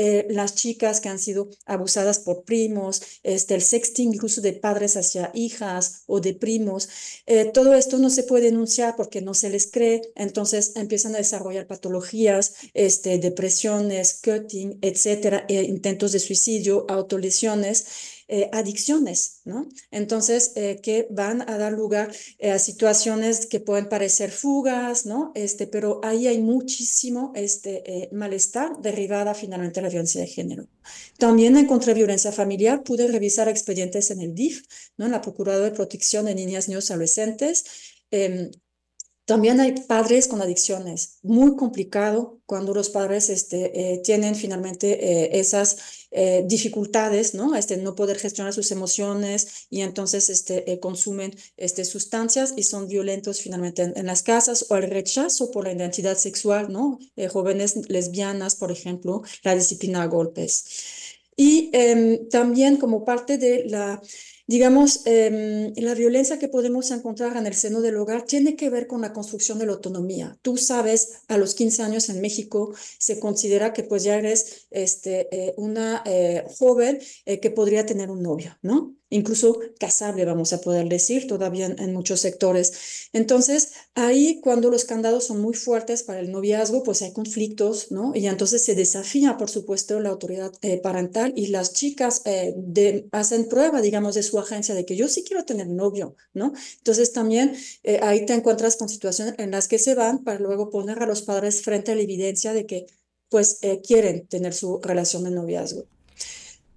eh, 0.00 0.28
las 0.30 0.54
chicas 0.54 1.00
que 1.00 1.08
han 1.08 1.18
sido 1.18 1.50
abusadas 1.66 2.20
por 2.20 2.44
primos, 2.44 3.02
este, 3.24 3.56
el 3.56 3.62
sexting 3.62 4.14
incluso 4.14 4.40
de 4.40 4.52
padres 4.52 4.96
hacia 4.96 5.32
hijas 5.34 6.04
o 6.06 6.20
de 6.20 6.34
primos. 6.34 6.88
Eh, 7.26 7.50
todo 7.52 7.74
esto 7.74 7.98
no 7.98 8.08
se 8.08 8.22
puede 8.22 8.44
denunciar 8.44 8.94
porque 8.94 9.20
no 9.22 9.34
se 9.34 9.50
les 9.50 9.66
cree, 9.66 10.02
entonces 10.14 10.76
empiezan 10.76 11.16
a 11.16 11.18
desarrollar 11.18 11.66
patologías, 11.66 12.54
este, 12.74 13.18
depresiones, 13.18 14.20
cutting, 14.22 14.78
etcétera, 14.82 15.44
e 15.48 15.62
intentos 15.64 16.12
de 16.12 16.20
suicidio, 16.20 16.86
autolesiones. 16.88 17.86
Eh, 18.28 18.48
adicciones, 18.52 19.40
¿no? 19.44 19.68
Entonces, 19.90 20.52
eh, 20.56 20.80
que 20.82 21.06
van 21.10 21.42
a 21.48 21.58
dar 21.58 21.72
lugar 21.72 22.12
a 22.42 22.58
situaciones 22.58 23.46
que 23.46 23.60
pueden 23.60 23.88
parecer 23.88 24.30
fugas, 24.30 25.06
¿no? 25.06 25.32
Este, 25.34 25.66
pero 25.66 26.00
ahí 26.02 26.26
hay 26.26 26.40
muchísimo 26.40 27.32
este, 27.34 28.08
malestar 28.12 28.78
derivada 28.80 29.34
finalmente 29.34 29.80
de 29.80 29.82
la 29.82 29.90
violencia 29.90 30.20
de 30.20 30.26
género. 30.26 30.68
También 31.18 31.56
encontré 31.56 31.94
violencia 31.94 32.32
familiar, 32.32 32.82
pude 32.82 33.08
revisar 33.08 33.48
expedientes 33.48 34.10
en 34.10 34.20
el 34.20 34.34
DIF, 34.34 34.62
¿no? 34.96 35.06
En 35.06 35.12
la 35.12 35.20
Procuraduría 35.20 35.70
de 35.70 35.76
Protección 35.76 36.26
de 36.26 36.34
Niñas, 36.34 36.68
Niños 36.68 36.88
y 36.88 36.92
Adolescentes. 36.92 37.64
Em, 38.10 38.50
también 39.28 39.60
hay 39.60 39.72
padres 39.72 40.26
con 40.26 40.40
adicciones, 40.40 41.18
muy 41.22 41.54
complicado 41.54 42.40
cuando 42.46 42.72
los 42.72 42.88
padres 42.88 43.28
este, 43.28 43.92
eh, 43.92 43.98
tienen 43.98 44.34
finalmente 44.34 44.86
eh, 45.04 45.38
esas 45.38 46.06
eh, 46.10 46.44
dificultades, 46.46 47.34
¿no? 47.34 47.54
Este, 47.54 47.76
no 47.76 47.94
poder 47.94 48.18
gestionar 48.18 48.54
sus 48.54 48.70
emociones 48.70 49.66
y 49.68 49.82
entonces 49.82 50.30
este, 50.30 50.80
consumen 50.80 51.36
este, 51.58 51.84
sustancias 51.84 52.54
y 52.56 52.62
son 52.62 52.88
violentos 52.88 53.42
finalmente 53.42 53.92
en, 53.94 54.06
las 54.06 54.22
casas 54.22 54.64
o 54.70 54.76
el 54.76 54.88
rechazo 54.88 55.50
por 55.50 55.64
la 55.64 55.74
identidad 55.74 56.16
sexual, 56.16 56.72
¿no? 56.72 56.98
jóvenes 57.30 57.76
lesbianas, 57.90 58.54
por 58.54 58.72
ejemplo, 58.72 59.24
la 59.42 59.54
disciplina 59.54 60.04
a 60.04 60.06
golpes. 60.06 60.64
Y 61.36 61.68
em, 61.74 62.30
también 62.30 62.78
como 62.78 63.04
parte 63.04 63.36
de 63.36 63.66
la 63.66 64.00
Digamos, 64.48 65.02
em, 65.04 65.74
la 65.76 65.94
violencia 65.94 66.38
que 66.38 66.48
podemos 66.48 66.90
encontrar 66.90 67.36
en 67.36 67.46
el 67.46 67.52
seno 67.52 67.82
del 67.82 67.96
hogar 67.96 68.22
tiene 68.22 68.56
que 68.56 68.70
ver 68.70 68.86
con 68.86 69.02
la 69.02 69.12
construcción 69.12 69.58
de 69.58 69.66
la 69.66 69.74
autonomía. 69.74 70.38
Tú 70.40 70.56
sabes, 70.56 71.22
a 71.28 71.36
los 71.36 71.54
15 71.54 71.82
años 71.82 72.08
en 72.08 72.22
México 72.22 72.74
se 72.98 73.20
considera 73.20 73.74
que 73.74 73.84
pues 73.84 74.04
ya 74.04 74.16
eres 74.16 74.66
este, 74.70 75.28
eh, 75.32 75.54
una 75.58 76.02
eh, 76.06 76.46
joven 76.58 76.98
eh, 77.26 77.40
que 77.40 77.50
podría 77.50 77.84
tener 77.84 78.10
un 78.10 78.22
novio, 78.22 78.56
¿no? 78.62 78.97
Incluso 79.10 79.58
casable, 79.78 80.24
vamos 80.24 80.52
a 80.52 80.60
poder 80.60 80.88
decir, 80.88 81.26
todavía 81.26 81.66
en, 81.66 81.92
muchos 81.92 82.20
sectores. 82.20 83.08
Entonces, 83.12 83.72
ahí 83.94 84.40
cuando 84.42 84.70
los 84.70 84.84
candados 84.84 85.24
son 85.24 85.40
muy 85.40 85.54
fuertes 85.54 86.02
para 86.02 86.20
el 86.20 86.30
noviazgo, 86.30 86.82
pues 86.82 87.02
hay 87.02 87.12
conflictos, 87.12 87.90
¿no? 87.90 88.12
Y 88.14 88.26
entonces 88.26 88.64
se 88.64 88.74
desafía, 88.74 89.36
por 89.36 89.48
supuesto, 89.50 89.98
la 90.00 90.10
autoridad 90.10 90.52
eh, 90.62 90.78
parental 90.78 91.32
y 91.36 91.48
las 91.48 91.72
chicas 91.72 92.22
eh, 92.24 93.06
hacen 93.12 93.48
prueba, 93.48 93.80
digamos, 93.80 94.14
de 94.14 94.22
su 94.22 94.38
agencia 94.38 94.74
de 94.74 94.84
que 94.84 94.96
yo 94.96 95.08
sí 95.08 95.24
quiero 95.24 95.44
tener 95.44 95.68
novio, 95.68 96.14
¿no? 96.34 96.52
Entonces 96.78 97.12
también 97.12 97.56
eh, 97.82 98.00
ahí 98.02 98.26
te 98.26 98.34
encuentras 98.34 98.76
con 98.76 98.88
situaciones 98.88 99.34
en 99.38 99.50
las 99.50 99.68
que 99.68 99.78
se 99.78 99.94
van 99.94 100.24
para 100.24 100.38
luego 100.38 100.70
poner 100.70 101.02
a 101.02 101.06
los 101.06 101.22
padres 101.22 101.62
frente 101.62 101.92
a 101.92 101.94
la 101.94 102.02
evidencia 102.02 102.52
de 102.52 102.66
que 102.66 102.86
pues 103.30 103.60
quieren 103.86 104.26
tener 104.26 104.54
su 104.54 104.80
relación 104.82 105.24
de 105.24 105.30
noviazgo. 105.30 105.84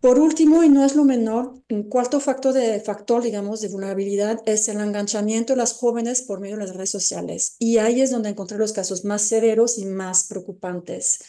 Por 0.01 0.17
último, 0.17 0.63
y 0.63 0.69
no 0.69 0.83
es 0.83 0.95
lo 0.95 1.05
menor, 1.05 1.53
un 1.69 1.83
cuarto 1.83 2.19
factor, 2.19 2.53
de, 2.53 2.79
factor, 2.81 3.21
digamos, 3.21 3.61
de 3.61 3.67
vulnerabilidad 3.69 4.41
es 4.47 4.67
el 4.67 4.79
enganchamiento 4.79 5.53
de 5.53 5.57
las 5.57 5.73
jóvenes 5.73 6.23
por 6.23 6.39
medio 6.39 6.57
de 6.57 6.65
las 6.65 6.75
redes 6.75 6.89
sociales. 6.89 7.55
Y 7.59 7.77
ahí 7.77 8.01
es 8.01 8.09
donde 8.09 8.29
encontré 8.29 8.57
los 8.57 8.73
casos 8.73 9.05
más 9.05 9.21
severos 9.21 9.77
y 9.77 9.85
más 9.85 10.25
preocupantes. 10.27 11.19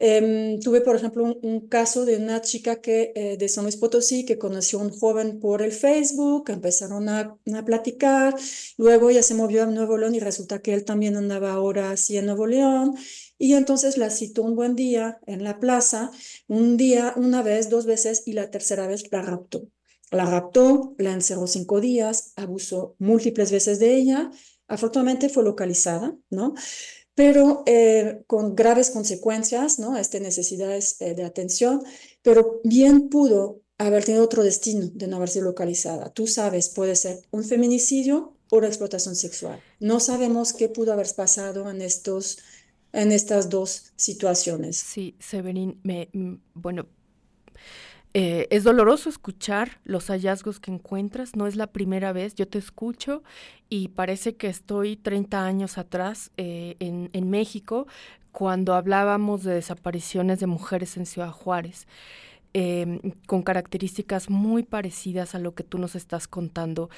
Em, 0.00 0.58
tuve, 0.60 0.80
por 0.80 0.96
ejemplo, 0.96 1.24
un, 1.42 1.68
caso 1.68 2.04
de 2.06 2.16
una 2.16 2.40
chica 2.40 2.80
que, 2.80 3.12
eh, 3.14 3.36
de 3.36 3.48
San 3.48 3.64
Luis 3.64 3.76
Potosí 3.76 4.24
que 4.24 4.38
conoció 4.38 4.78
a 4.78 4.82
un 4.82 4.90
joven 4.90 5.40
por 5.40 5.60
el 5.60 5.72
Facebook, 5.72 6.50
empezaron 6.50 7.08
a, 7.08 7.36
a, 7.52 7.64
platicar, 7.64 8.34
luego 8.76 9.10
ella 9.10 9.24
se 9.24 9.34
movió 9.34 9.64
a 9.64 9.66
Nuevo 9.66 9.98
León 9.98 10.14
y 10.14 10.20
resulta 10.20 10.60
que 10.60 10.72
él 10.72 10.84
también 10.84 11.16
andaba 11.16 11.52
ahora 11.52 11.90
así 11.90 12.16
en 12.16 12.26
Nuevo 12.26 12.46
León 12.46 12.94
y 13.38 13.54
entonces 13.54 13.96
la 13.96 14.10
citó 14.10 14.42
un 14.42 14.56
buen 14.56 14.74
día 14.74 15.20
en 15.26 15.44
la 15.44 15.60
plaza, 15.60 16.10
un 16.48 16.76
día, 16.76 17.14
una 17.16 17.42
vez, 17.42 17.70
dos 17.70 17.86
veces, 17.86 18.24
y 18.26 18.32
la 18.32 18.50
tercera 18.50 18.86
vez 18.86 19.10
la 19.12 19.22
raptó. 19.22 19.68
La 20.10 20.24
raptó, 20.24 20.94
la 20.98 21.12
encerró 21.12 21.46
cinco 21.46 21.80
días, 21.80 22.32
abusó 22.36 22.96
múltiples 22.98 23.52
veces 23.52 23.78
de 23.78 23.94
ella. 23.94 24.30
Afortunadamente 24.66 25.28
fue 25.28 25.44
localizada, 25.44 26.16
¿no? 26.30 26.54
Pero 27.14 27.62
eh, 27.66 28.22
con 28.26 28.54
graves 28.54 28.90
consecuencias, 28.90 29.78
¿no? 29.78 29.96
Este, 29.96 30.20
necesidades 30.20 31.00
eh, 31.00 31.14
de 31.14 31.24
atención, 31.24 31.82
pero 32.22 32.60
bien 32.64 33.08
pudo 33.08 33.60
haber 33.76 34.04
tenido 34.04 34.24
otro 34.24 34.42
destino 34.42 34.88
de 34.92 35.06
no 35.06 35.16
haber 35.16 35.28
sido 35.28 35.44
localizada. 35.44 36.10
Tú 36.12 36.26
sabes, 36.26 36.68
puede 36.68 36.96
ser 36.96 37.22
un 37.30 37.44
feminicidio 37.44 38.34
o 38.50 38.60
la 38.60 38.68
explotación 38.68 39.14
sexual. 39.14 39.60
No 39.78 40.00
sabemos 40.00 40.52
qué 40.52 40.68
pudo 40.68 40.92
haber 40.92 41.06
pasado 41.14 41.70
en 41.70 41.82
estos 41.82 42.38
en 42.92 43.12
estas 43.12 43.48
dos 43.48 43.92
situaciones. 43.96 44.76
Sí, 44.76 45.14
Severin, 45.18 45.78
me, 45.82 46.08
mm, 46.12 46.34
bueno, 46.54 46.86
eh, 48.14 48.46
es 48.50 48.64
doloroso 48.64 49.08
escuchar 49.08 49.80
los 49.84 50.06
hallazgos 50.06 50.60
que 50.60 50.70
encuentras, 50.70 51.36
no 51.36 51.46
es 51.46 51.56
la 51.56 51.68
primera 51.68 52.12
vez, 52.12 52.34
yo 52.34 52.48
te 52.48 52.58
escucho 52.58 53.22
y 53.68 53.88
parece 53.88 54.36
que 54.36 54.48
estoy 54.48 54.96
30 54.96 55.44
años 55.44 55.76
atrás 55.76 56.30
eh, 56.36 56.76
en, 56.80 57.10
en, 57.12 57.28
México 57.28 57.86
cuando 58.32 58.74
hablábamos 58.74 59.44
de 59.44 59.54
desapariciones 59.54 60.40
de 60.40 60.46
mujeres 60.46 60.96
en 60.96 61.04
Ciudad 61.04 61.30
Juárez. 61.30 61.86
Em, 62.54 62.98
con 63.26 63.42
características 63.42 64.30
muy 64.30 64.62
parecidas 64.62 65.34
a 65.34 65.38
lo 65.38 65.54
que 65.54 65.64
tú 65.64 65.76
nos 65.78 65.94
estás 65.94 66.26
contando. 66.26 66.88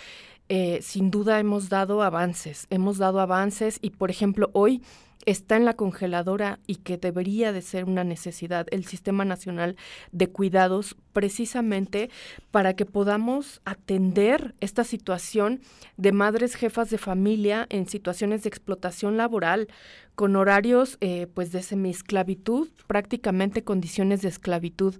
Eh, 0.48 0.78
sin 0.80 1.10
duda 1.10 1.40
hemos 1.40 1.68
dado 1.68 2.02
avances, 2.02 2.66
hemos 2.70 2.98
dado 2.98 3.20
avances 3.20 3.78
y, 3.82 3.90
por 3.90 4.10
ejemplo, 4.10 4.50
hoy 4.52 4.82
está 5.26 5.56
en 5.56 5.64
la 5.64 5.74
congeladora 5.74 6.58
y 6.66 6.76
que 6.76 6.96
debería 6.96 7.52
de 7.52 7.62
ser 7.62 7.84
una 7.84 8.04
necesidad 8.04 8.66
el 8.70 8.84
Sistema 8.84 9.24
Nacional 9.24 9.76
de 10.12 10.28
Cuidados 10.28 10.96
precisamente 11.12 12.10
para 12.50 12.74
que 12.74 12.86
podamos 12.86 13.60
atender 13.64 14.54
esta 14.60 14.84
situación 14.84 15.60
de 15.96 16.12
madres 16.12 16.54
jefas 16.54 16.90
de 16.90 16.98
familia 16.98 17.66
en 17.68 17.86
situaciones 17.86 18.42
de 18.42 18.48
explotación 18.48 19.16
laboral 19.16 19.68
con 20.14 20.36
horarios 20.36 20.96
eh, 21.00 21.26
pues 21.32 21.52
de 21.52 21.62
semiesclavitud, 21.62 22.68
prácticamente 22.86 23.64
condiciones 23.64 24.22
de 24.22 24.28
esclavitud. 24.28 24.96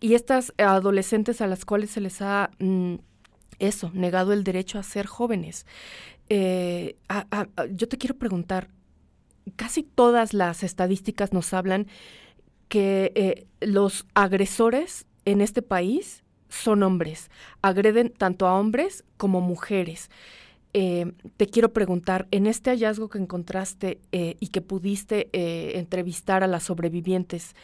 Y 0.00 0.14
estas 0.14 0.52
adolescentes 0.56 1.40
a 1.40 1.46
las 1.46 1.64
cuales 1.64 1.90
se 1.90 2.00
les 2.00 2.22
ha... 2.22 2.50
Mm, 2.58 2.96
eso, 3.58 3.90
negado 3.92 4.32
el 4.32 4.42
derecho 4.42 4.78
a 4.78 4.82
ser 4.82 5.04
jóvenes. 5.04 5.66
Eh, 6.30 6.96
yo 7.72 7.88
te 7.88 7.98
quiero 7.98 8.16
preguntar, 8.16 8.70
casi 9.50 9.82
todas 9.82 10.34
las 10.34 10.62
estadísticas 10.62 11.32
nos 11.32 11.52
hablan 11.54 11.86
que 12.68 13.12
eh, 13.14 13.46
los 13.60 14.06
agresores 14.14 15.06
en 15.24 15.40
este 15.40 15.60
país 15.60 16.22
son 16.48 16.82
hombres, 16.82 17.30
agreden 17.62 18.12
tanto 18.16 18.46
a 18.46 18.58
hombres 18.58 19.04
como 19.16 19.40
mujeres. 19.40 20.10
Eh, 20.72 21.12
te 21.36 21.48
quiero 21.48 21.72
preguntar, 21.72 22.28
en 22.30 22.46
este 22.46 22.70
hallazgo 22.70 23.08
que 23.08 23.18
encontraste 23.18 24.00
eh, 24.12 24.36
y 24.40 24.48
que 24.48 24.60
pudiste 24.60 25.28
entrevistar 25.78 26.44
a 26.44 26.46
las 26.46 26.64
sobrevivientes, 26.64 27.54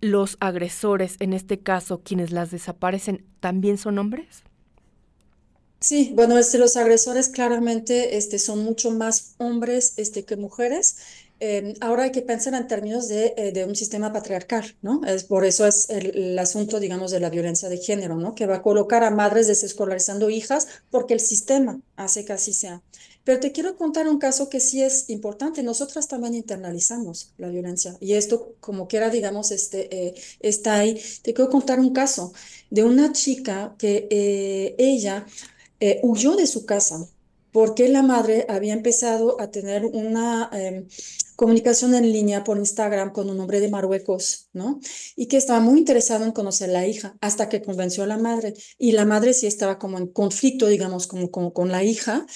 ¿los 0.00 0.36
agresores, 0.40 1.16
en 1.20 1.32
este 1.32 1.58
caso, 1.58 2.00
quienes 2.02 2.30
las 2.30 2.50
desaparecen, 2.50 3.24
también 3.40 3.76
son 3.78 3.98
hombres? 3.98 4.42
Sí, 5.80 6.12
bueno, 6.14 6.38
este, 6.38 6.58
los 6.58 6.76
agresores 6.76 7.28
claramente 7.28 8.16
este, 8.16 8.38
son 8.38 8.64
mucho 8.64 8.90
más 8.90 9.34
hombres 9.38 9.94
este, 9.98 10.24
que 10.24 10.36
mujeres. 10.36 10.96
Em, 11.38 11.74
ahora 11.80 12.04
hay 12.04 12.12
que 12.12 12.22
pensar 12.22 12.54
en 12.54 12.66
términos 12.66 13.08
de, 13.08 13.34
eh, 13.36 13.52
de, 13.52 13.64
un 13.66 13.76
sistema 13.76 14.12
patriarcal, 14.12 14.74
¿no? 14.80 15.02
Es, 15.04 15.24
por 15.24 15.44
eso 15.44 15.66
es 15.66 15.88
el, 15.90 16.38
asunto, 16.38 16.80
digamos, 16.80 17.10
de 17.10 17.20
la 17.20 17.28
violencia 17.28 17.68
de 17.68 17.76
género, 17.78 18.16
¿no? 18.16 18.34
Que 18.34 18.46
va 18.46 18.56
a 18.56 18.62
colocar 18.62 19.04
a 19.04 19.10
madres 19.10 19.46
desescolarizando 19.46 20.30
hijas 20.30 20.66
porque 20.90 21.14
el 21.14 21.20
sistema 21.20 21.80
hace 21.96 22.24
que 22.24 22.32
así 22.32 22.52
sea. 22.54 22.82
Pero 23.24 23.40
te 23.40 23.52
quiero 23.52 23.76
contar 23.76 24.08
un 24.08 24.18
caso 24.18 24.48
que 24.48 24.60
sí 24.60 24.82
es 24.82 25.10
importante. 25.10 25.62
Nosotras 25.62 26.06
también 26.08 26.34
internalizamos 26.34 27.32
la 27.38 27.48
violencia 27.48 27.96
y 28.00 28.14
esto, 28.14 28.54
como 28.60 28.86
quiera, 28.88 29.10
digamos, 29.10 29.50
este, 29.50 29.94
eh, 29.94 30.14
está 30.40 30.76
ahí. 30.76 31.00
Te 31.22 31.34
quiero 31.34 31.50
contar 31.50 31.80
un 31.80 31.92
caso 31.92 32.32
de 32.70 32.84
una 32.84 33.12
chica 33.12 33.74
que 33.78 34.06
eh, 34.10 34.76
ella 34.78 35.26
eh, 35.80 36.00
huyó 36.02 36.36
de 36.36 36.46
su 36.46 36.64
casa 36.66 37.08
porque 37.52 37.88
la 37.88 38.02
madre 38.02 38.46
había 38.48 38.74
empezado 38.74 39.40
a 39.40 39.50
tener 39.50 39.86
una 39.86 40.50
em, 40.52 40.86
comunicación 41.36 41.94
en 41.94 42.10
línea 42.12 42.44
por 42.44 42.58
Instagram 42.58 43.12
con 43.12 43.30
un 43.30 43.40
hombre 43.40 43.60
de 43.60 43.70
Marruecos, 43.70 44.48
¿no? 44.52 44.80
Y 45.14 45.26
que 45.26 45.36
estaba 45.36 45.60
muy 45.60 45.78
interesado 45.78 46.24
en 46.24 46.32
conocer 46.32 46.70
a 46.70 46.72
la 46.72 46.86
hija, 46.86 47.16
hasta 47.20 47.48
que 47.48 47.62
convenció 47.62 48.04
a 48.04 48.06
la 48.06 48.18
madre. 48.18 48.54
Y 48.78 48.92
la 48.92 49.04
madre 49.04 49.34
sí 49.34 49.46
estaba 49.46 49.78
como 49.78 49.98
en 49.98 50.08
conflicto, 50.08 50.66
digamos, 50.66 51.06
como, 51.06 51.30
con 51.30 51.70
la 51.70 51.84
hija. 51.84 52.26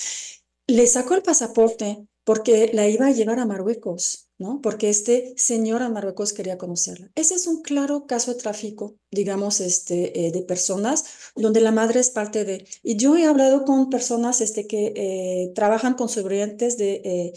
Le 0.66 0.86
sacó 0.86 1.14
el 1.14 1.22
pasaporte 1.22 2.06
porque 2.24 2.70
la 2.72 2.88
iba 2.88 3.06
a 3.06 3.12
llevar 3.12 3.40
a 3.40 3.46
Marruecos. 3.46 4.29
¿No? 4.40 4.60
Porque 4.62 4.88
este 4.88 5.34
señor 5.36 5.82
a 5.82 5.90
Marruecos 5.90 6.32
quería 6.32 6.56
conocerla. 6.56 7.10
Ese 7.14 7.34
es 7.34 7.46
un 7.46 7.60
claro 7.60 8.06
caso 8.06 8.32
de 8.32 8.40
tráfico, 8.40 8.96
digamos, 9.10 9.60
este, 9.60 10.26
eh, 10.26 10.32
de 10.32 10.42
personas 10.42 11.04
donde 11.36 11.60
la 11.60 11.72
madre 11.72 12.00
es 12.00 12.10
parte 12.10 12.44
de... 12.46 12.66
Y 12.82 12.96
yo 12.96 13.16
he 13.16 13.26
hablado 13.26 13.66
con 13.66 13.90
personas 13.90 14.40
este, 14.40 14.66
que 14.66 14.94
eh, 14.96 15.52
trabajan 15.54 15.92
con 15.92 16.08
sobrevivientes 16.08 16.78
de, 16.78 17.34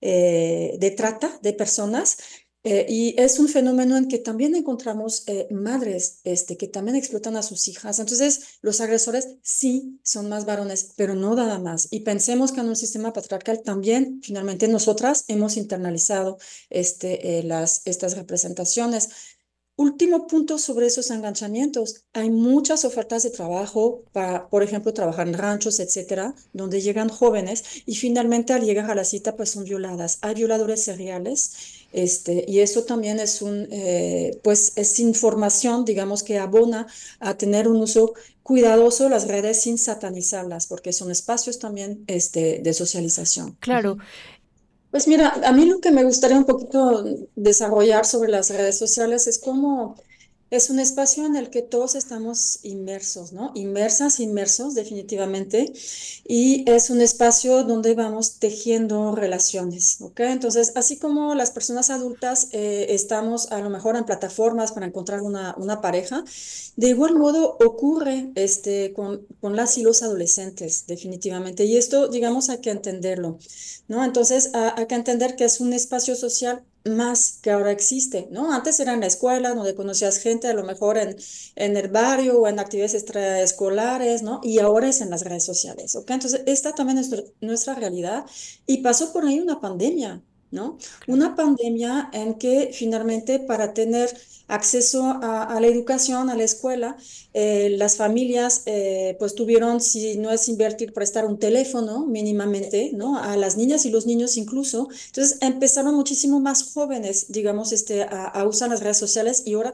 eh, 0.00 0.76
de 0.78 0.90
trata 0.92 1.38
de 1.42 1.52
personas 1.52 2.16
Eh, 2.62 2.84
y 2.90 3.14
es 3.18 3.38
un 3.38 3.48
fenómeno 3.48 3.96
en 3.96 4.06
que 4.06 4.18
también 4.18 4.54
encontramos 4.54 5.24
eh, 5.26 5.48
madres 5.50 6.20
este, 6.24 6.58
que 6.58 6.68
también 6.68 6.94
explotan 6.94 7.36
a 7.36 7.42
sus 7.42 7.68
hijas. 7.68 7.98
Entonces, 7.98 8.58
los 8.60 8.82
agresores 8.82 9.36
sí 9.42 9.98
son 10.02 10.28
más 10.28 10.44
varones, 10.44 10.92
pero 10.96 11.14
no 11.14 11.34
nada 11.34 11.58
más. 11.58 11.88
Y 11.90 12.00
pensemos 12.00 12.52
que 12.52 12.60
en 12.60 12.68
un 12.68 12.76
sistema 12.76 13.14
patriarcal 13.14 13.62
también, 13.62 14.20
finalmente, 14.22 14.68
nosotras 14.68 15.24
hemos 15.28 15.56
internalizado 15.56 16.38
este, 16.68 17.38
eh, 17.38 17.42
las, 17.44 17.80
estas 17.86 18.14
representaciones. 18.16 19.08
Último 19.76 20.26
punto 20.26 20.58
sobre 20.58 20.86
esos 20.86 21.10
enganchamientos. 21.10 22.04
Hay 22.12 22.28
muchas 22.28 22.84
ofertas 22.84 23.22
de 23.22 23.30
trabajo 23.30 24.04
para, 24.12 24.50
por 24.50 24.62
ejemplo, 24.62 24.92
trabajar 24.92 25.26
en 25.26 25.32
ranchos, 25.32 25.80
etcétera, 25.80 26.34
donde 26.52 26.82
llegan 26.82 27.08
jóvenes 27.08 27.64
y 27.86 27.94
finalmente 27.94 28.52
al 28.52 28.66
llegar 28.66 28.90
a 28.90 28.94
la 28.94 29.04
cita, 29.04 29.36
pues 29.36 29.48
son 29.48 29.64
violadas. 29.64 30.18
Hay 30.20 30.34
violadores 30.34 30.84
seriales 30.84 31.79
este, 31.92 32.44
y 32.46 32.60
eso 32.60 32.84
también 32.84 33.18
es, 33.18 33.42
un, 33.42 33.68
eh, 33.70 34.38
pues 34.42 34.72
es 34.76 34.98
información, 35.00 35.84
digamos, 35.84 36.22
que 36.22 36.38
abona 36.38 36.86
a 37.18 37.36
tener 37.36 37.68
un 37.68 37.78
uso 37.80 38.14
cuidadoso 38.42 39.04
de 39.04 39.10
las 39.10 39.28
redes 39.28 39.62
sin 39.62 39.78
satanizarlas, 39.78 40.66
porque 40.66 40.92
son 40.92 41.10
espacios 41.10 41.58
también 41.58 42.04
este, 42.06 42.60
de 42.62 42.74
socialización. 42.74 43.56
Claro. 43.60 43.98
Pues 44.90 45.06
mira, 45.06 45.40
a 45.44 45.52
mí 45.52 45.66
lo 45.66 45.80
que 45.80 45.92
me 45.92 46.02
gustaría 46.02 46.36
un 46.36 46.44
poquito 46.44 47.04
desarrollar 47.36 48.04
sobre 48.04 48.30
las 48.30 48.50
redes 48.50 48.76
sociales 48.76 49.26
es 49.28 49.38
cómo 49.38 49.96
es 50.50 50.68
un 50.68 50.80
espacio 50.80 51.24
en 51.26 51.36
el 51.36 51.48
que 51.48 51.62
todos 51.62 51.94
estamos 51.94 52.58
inmersos, 52.62 53.32
¿no? 53.32 53.52
Inmersas, 53.54 54.18
inmersos, 54.18 54.74
definitivamente. 54.74 55.72
Y 56.26 56.68
es 56.68 56.90
un 56.90 57.00
espacio 57.00 57.62
donde 57.62 57.94
vamos 57.94 58.38
tejiendo 58.40 59.14
relaciones, 59.14 60.00
¿ok? 60.00 60.20
Entonces, 60.20 60.72
así 60.74 60.98
como 60.98 61.36
las 61.36 61.52
personas 61.52 61.90
adultas 61.90 62.48
eh, 62.50 62.86
estamos 62.90 63.52
a 63.52 63.60
lo 63.60 63.70
mejor 63.70 63.96
en 63.96 64.04
plataformas 64.04 64.72
para 64.72 64.86
encontrar 64.86 65.22
una, 65.22 65.54
una 65.56 65.80
pareja, 65.80 66.24
de 66.76 66.88
igual 66.88 67.16
modo 67.16 67.56
ocurre 67.64 68.32
este, 68.34 68.92
con, 68.92 69.26
con 69.40 69.54
las 69.54 69.78
y 69.78 69.82
los 69.82 70.02
adolescentes, 70.02 70.84
definitivamente. 70.88 71.64
Y 71.64 71.76
esto, 71.76 72.08
digamos, 72.08 72.48
hay 72.48 72.58
que 72.58 72.70
entenderlo, 72.70 73.38
¿no? 73.86 74.04
Entonces, 74.04 74.50
hay 74.52 74.86
que 74.86 74.94
entender 74.96 75.36
que 75.36 75.44
es 75.44 75.60
un 75.60 75.72
espacio 75.72 76.16
social 76.16 76.64
más 76.84 77.38
que 77.42 77.50
ahora 77.50 77.72
existe, 77.72 78.28
¿no? 78.30 78.52
Antes 78.52 78.80
era 78.80 78.94
en 78.94 79.00
la 79.00 79.06
escuela 79.06 79.54
donde 79.54 79.74
conocías 79.74 80.18
gente 80.18 80.48
a 80.48 80.54
lo 80.54 80.64
mejor 80.64 80.98
en, 80.98 81.16
en 81.56 81.76
el 81.76 81.88
barrio 81.88 82.40
o 82.40 82.48
en 82.48 82.58
actividades 82.58 82.94
extraescolares, 82.94 84.22
¿no? 84.22 84.40
Y 84.42 84.58
ahora 84.60 84.88
es 84.88 85.00
en 85.00 85.10
las 85.10 85.24
redes 85.24 85.44
sociales, 85.44 85.94
¿ok? 85.94 86.10
Entonces, 86.10 86.42
esta 86.46 86.74
también 86.74 86.98
es 86.98 87.10
nuestra, 87.40 87.74
realidad 87.74 88.24
y 88.66 88.78
pasó 88.78 89.12
por 89.12 89.24
ahí 89.24 89.40
una 89.40 89.60
pandemia, 89.60 90.22
¿no? 90.50 90.78
Una 91.06 91.34
pandemia 91.36 92.10
en 92.12 92.34
que 92.34 92.70
finalmente 92.72 93.38
para 93.38 93.72
tener 93.74 94.10
acceso 94.48 95.04
a, 95.04 95.58
la 95.60 95.66
educación, 95.66 96.28
a 96.28 96.36
la 96.36 96.42
escuela, 96.42 96.96
eh, 97.34 97.70
las 97.78 97.96
familias 97.96 98.62
eh, 98.66 99.16
pues 99.18 99.34
tuvieron, 99.34 99.80
si 99.80 100.18
no 100.18 100.30
es 100.32 100.48
invertir, 100.48 100.92
prestar 100.92 101.24
un 101.24 101.38
teléfono 101.38 102.04
mínimamente, 102.06 102.90
¿no? 102.92 103.16
A 103.16 103.36
las 103.36 103.56
niñas 103.56 103.84
y 103.86 103.90
los 103.90 104.06
niños 104.06 104.36
incluso. 104.36 104.88
Entonces 105.06 105.38
empezaron 105.40 105.94
muchísimo 105.94 106.40
más 106.40 106.72
jóvenes, 106.72 107.26
digamos, 107.28 107.72
este, 107.72 108.02
a, 108.02 108.26
a 108.26 108.44
usar 108.44 108.70
las 108.70 108.80
redes 108.80 108.98
sociales 108.98 109.44
y 109.46 109.54
ahora 109.54 109.72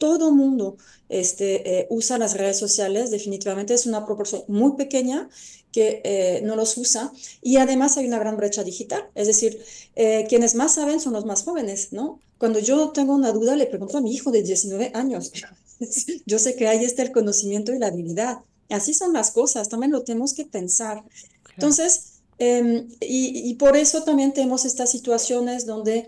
todo 0.00 0.32
mundo 0.32 0.78
este, 1.10 1.80
eh, 1.80 1.86
usa 1.90 2.16
las 2.16 2.34
redes 2.34 2.58
sociales, 2.58 3.10
definitivamente 3.10 3.74
es 3.74 3.84
una 3.84 4.06
proporción 4.06 4.42
muy 4.48 4.76
pequeña 4.76 5.28
que 5.72 6.00
eh, 6.04 6.40
no 6.42 6.56
los 6.56 6.76
usa 6.76 7.12
y 7.42 7.56
además 7.56 7.96
hay 7.96 8.06
una 8.06 8.18
gran 8.18 8.36
brecha 8.36 8.64
digital, 8.64 9.08
es 9.14 9.26
decir, 9.26 9.62
eh, 9.96 10.26
quienes 10.28 10.54
más 10.54 10.74
saben 10.74 11.00
son 11.00 11.12
los 11.12 11.24
más 11.24 11.42
jóvenes, 11.42 11.92
¿no? 11.92 12.20
Cuando 12.38 12.58
yo 12.58 12.90
tengo 12.90 13.14
una 13.14 13.32
duda 13.32 13.56
le 13.56 13.66
pregunto 13.66 13.98
a 13.98 14.00
mi 14.00 14.12
hijo 14.12 14.30
de 14.30 14.42
19 14.42 14.92
años, 14.94 15.32
yo 16.26 16.38
sé 16.38 16.56
que 16.56 16.68
ahí 16.68 16.84
está 16.84 17.02
el 17.02 17.12
conocimiento 17.12 17.72
y 17.72 17.78
la 17.78 17.88
habilidad, 17.88 18.38
así 18.68 18.94
son 18.94 19.12
las 19.12 19.30
cosas, 19.30 19.68
también 19.68 19.92
lo 19.92 20.02
tenemos 20.02 20.34
que 20.34 20.44
pensar. 20.44 21.04
Entonces, 21.54 22.20
em, 22.38 22.88
y, 23.00 23.50
y, 23.50 23.54
por 23.54 23.76
eso 23.76 24.02
también 24.02 24.32
tenemos 24.32 24.64
estas 24.64 24.90
situaciones 24.90 25.66
donde 25.66 26.06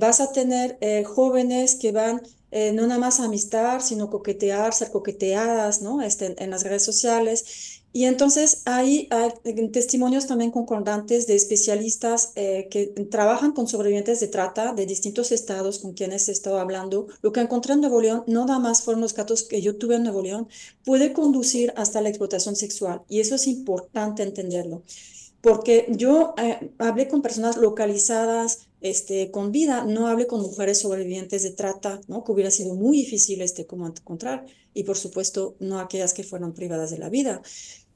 vas 0.00 0.20
a 0.20 0.32
tener 0.32 0.78
jóvenes 1.04 1.76
que 1.76 1.92
van 1.92 2.22
eh, 2.54 2.70
no 2.74 2.86
nada 2.86 3.00
más 3.00 3.18
amistad, 3.18 3.80
sino 3.80 4.10
coquetear, 4.10 4.74
ser 4.74 4.90
coqueteadas, 4.90 5.80
¿no? 5.80 6.02
Este, 6.02 6.34
en 6.36 6.50
las 6.50 6.62
redes 6.64 6.84
sociales. 6.84 7.81
Y 7.94 8.04
entonces 8.04 8.62
hay, 8.64 9.06
hay 9.10 9.68
testimonios 9.68 10.26
también 10.26 10.50
concordantes 10.50 11.26
de 11.26 11.34
especialistas 11.34 12.32
eh, 12.36 12.68
que 12.70 12.86
trabajan 13.10 13.52
con 13.52 13.68
sobrevivientes 13.68 14.18
de 14.20 14.28
trata 14.28 14.72
de 14.72 14.86
distintos 14.86 15.30
estados 15.30 15.78
con 15.78 15.92
quienes 15.92 16.28
he 16.28 16.32
estado 16.32 16.58
hablando. 16.58 17.08
Lo 17.20 17.32
que 17.32 17.40
encontré 17.40 17.74
en 17.74 17.80
Nuevo 17.80 18.00
León, 18.00 18.24
no 18.26 18.46
nada 18.46 18.58
más 18.58 18.82
fueron 18.82 19.02
los 19.02 19.12
casos 19.12 19.42
que 19.42 19.60
yo 19.60 19.76
tuve 19.76 19.96
en 19.96 20.04
Nuevo 20.04 20.22
León, 20.22 20.48
puede 20.84 21.12
conducir 21.12 21.74
hasta 21.76 22.00
la 22.00 22.08
explotación 22.08 22.56
sexual. 22.56 23.02
Y 23.10 23.20
eso 23.20 23.34
es 23.34 23.46
importante 23.46 24.22
entenderlo. 24.22 24.82
Porque 25.42 25.86
yo 25.90 26.34
eh, 26.38 26.72
hablé 26.78 27.08
con 27.08 27.20
personas 27.20 27.56
localizadas, 27.56 28.68
este, 28.80 29.30
con 29.30 29.52
vida, 29.52 29.84
no 29.84 30.06
hable 30.06 30.26
con 30.26 30.40
mujeres 30.40 30.78
sobrevivientes 30.80 31.42
de 31.42 31.50
trata, 31.50 32.00
¿no? 32.06 32.24
que 32.24 32.32
hubiera 32.32 32.50
sido 32.50 32.74
muy 32.74 32.98
difícil 32.98 33.42
este, 33.42 33.66
como 33.66 33.86
encontrar, 33.86 34.46
y 34.72 34.84
por 34.84 34.96
supuesto 34.96 35.56
no 35.58 35.80
aquellas 35.80 36.14
que 36.14 36.24
fueron 36.24 36.54
privadas 36.54 36.90
de 36.90 36.98
la 36.98 37.08
vida. 37.08 37.42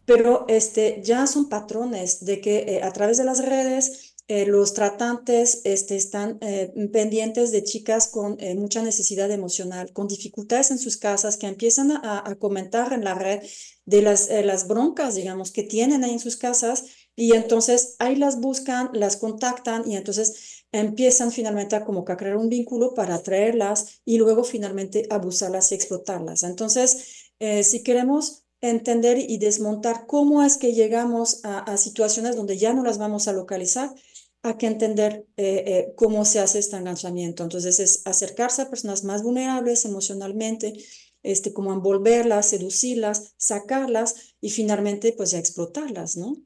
Pero 0.06 0.46
este, 0.48 1.02
ya 1.04 1.26
son 1.26 1.48
patrones 1.48 2.24
de 2.24 2.40
que 2.40 2.58
eh, 2.58 2.82
a 2.82 2.92
través 2.92 3.18
de 3.18 3.24
las 3.24 3.44
redes 3.44 4.14
eh, 4.28 4.46
los 4.46 4.72
tratantes 4.74 5.60
este, 5.64 5.96
están 5.96 6.38
eh, 6.40 6.72
pendientes 6.92 7.52
de 7.52 7.62
chicas 7.62 8.08
con 8.08 8.38
mucha 8.56 8.82
necesidad 8.82 9.30
emocional, 9.30 9.92
con 9.92 10.08
dificultades 10.08 10.70
en 10.70 10.78
sus 10.78 10.96
casas, 10.96 11.36
que 11.36 11.46
empiezan 11.46 11.92
a, 11.92 12.36
comentar 12.38 12.92
en 12.92 13.04
la 13.04 13.14
red 13.14 13.40
de 13.84 14.02
las, 14.02 14.28
las 14.28 14.66
broncas, 14.66 15.14
digamos, 15.14 15.52
que 15.52 15.62
tienen 15.62 16.02
ahí 16.02 16.12
en 16.12 16.18
sus 16.18 16.36
casas, 16.36 16.84
y 17.14 17.34
entonces 17.34 17.94
ahí 18.00 18.16
las 18.16 18.40
buscan, 18.40 18.90
las 18.92 19.16
contactan, 19.16 19.88
y 19.88 19.96
entonces 19.96 20.64
empiezan 20.72 21.32
finalmente 21.32 21.76
a 21.76 21.84
como 21.84 22.04
a 22.06 22.16
crear 22.16 22.36
un 22.36 22.48
vínculo 22.48 22.94
para 22.94 23.16
atraerlas 23.16 24.00
y 24.04 24.18
luego 24.18 24.44
finalmente 24.44 25.06
abusarlas 25.10 25.72
y 25.72 25.76
explotarlas. 25.76 26.42
Entonces, 26.42 27.32
eh, 27.38 27.64
si 27.64 27.82
queremos 27.82 28.45
entender 28.70 29.18
y 29.18 29.38
desmontar 29.38 30.06
cómo 30.06 30.42
es 30.42 30.56
que 30.56 30.72
llegamos 30.72 31.40
a, 31.44 31.76
situaciones 31.76 32.36
donde 32.36 32.58
ya 32.58 32.72
no 32.72 32.82
las 32.82 32.98
vamos 32.98 33.28
a 33.28 33.32
localizar, 33.32 33.94
hay 34.42 34.54
que 34.54 34.66
entender 34.66 35.26
eh, 35.36 35.64
eh, 35.66 35.92
cómo 35.96 36.24
se 36.24 36.40
hace 36.40 36.58
este 36.58 36.76
enganchamiento. 36.76 37.42
Entonces, 37.42 37.80
es 37.80 38.02
acercarse 38.06 38.62
a 38.62 38.70
personas 38.70 39.04
más 39.04 39.22
vulnerables 39.22 39.84
emocionalmente, 39.84 40.74
este, 41.22 41.52
como 41.52 41.72
envolverlas, 41.72 42.50
seducirlas, 42.50 43.34
sacarlas 43.36 44.34
y 44.40 44.50
finalmente, 44.50 45.14
pues 45.16 45.32
ya 45.32 45.38
explotarlas, 45.38 46.16
¿no? 46.16 46.36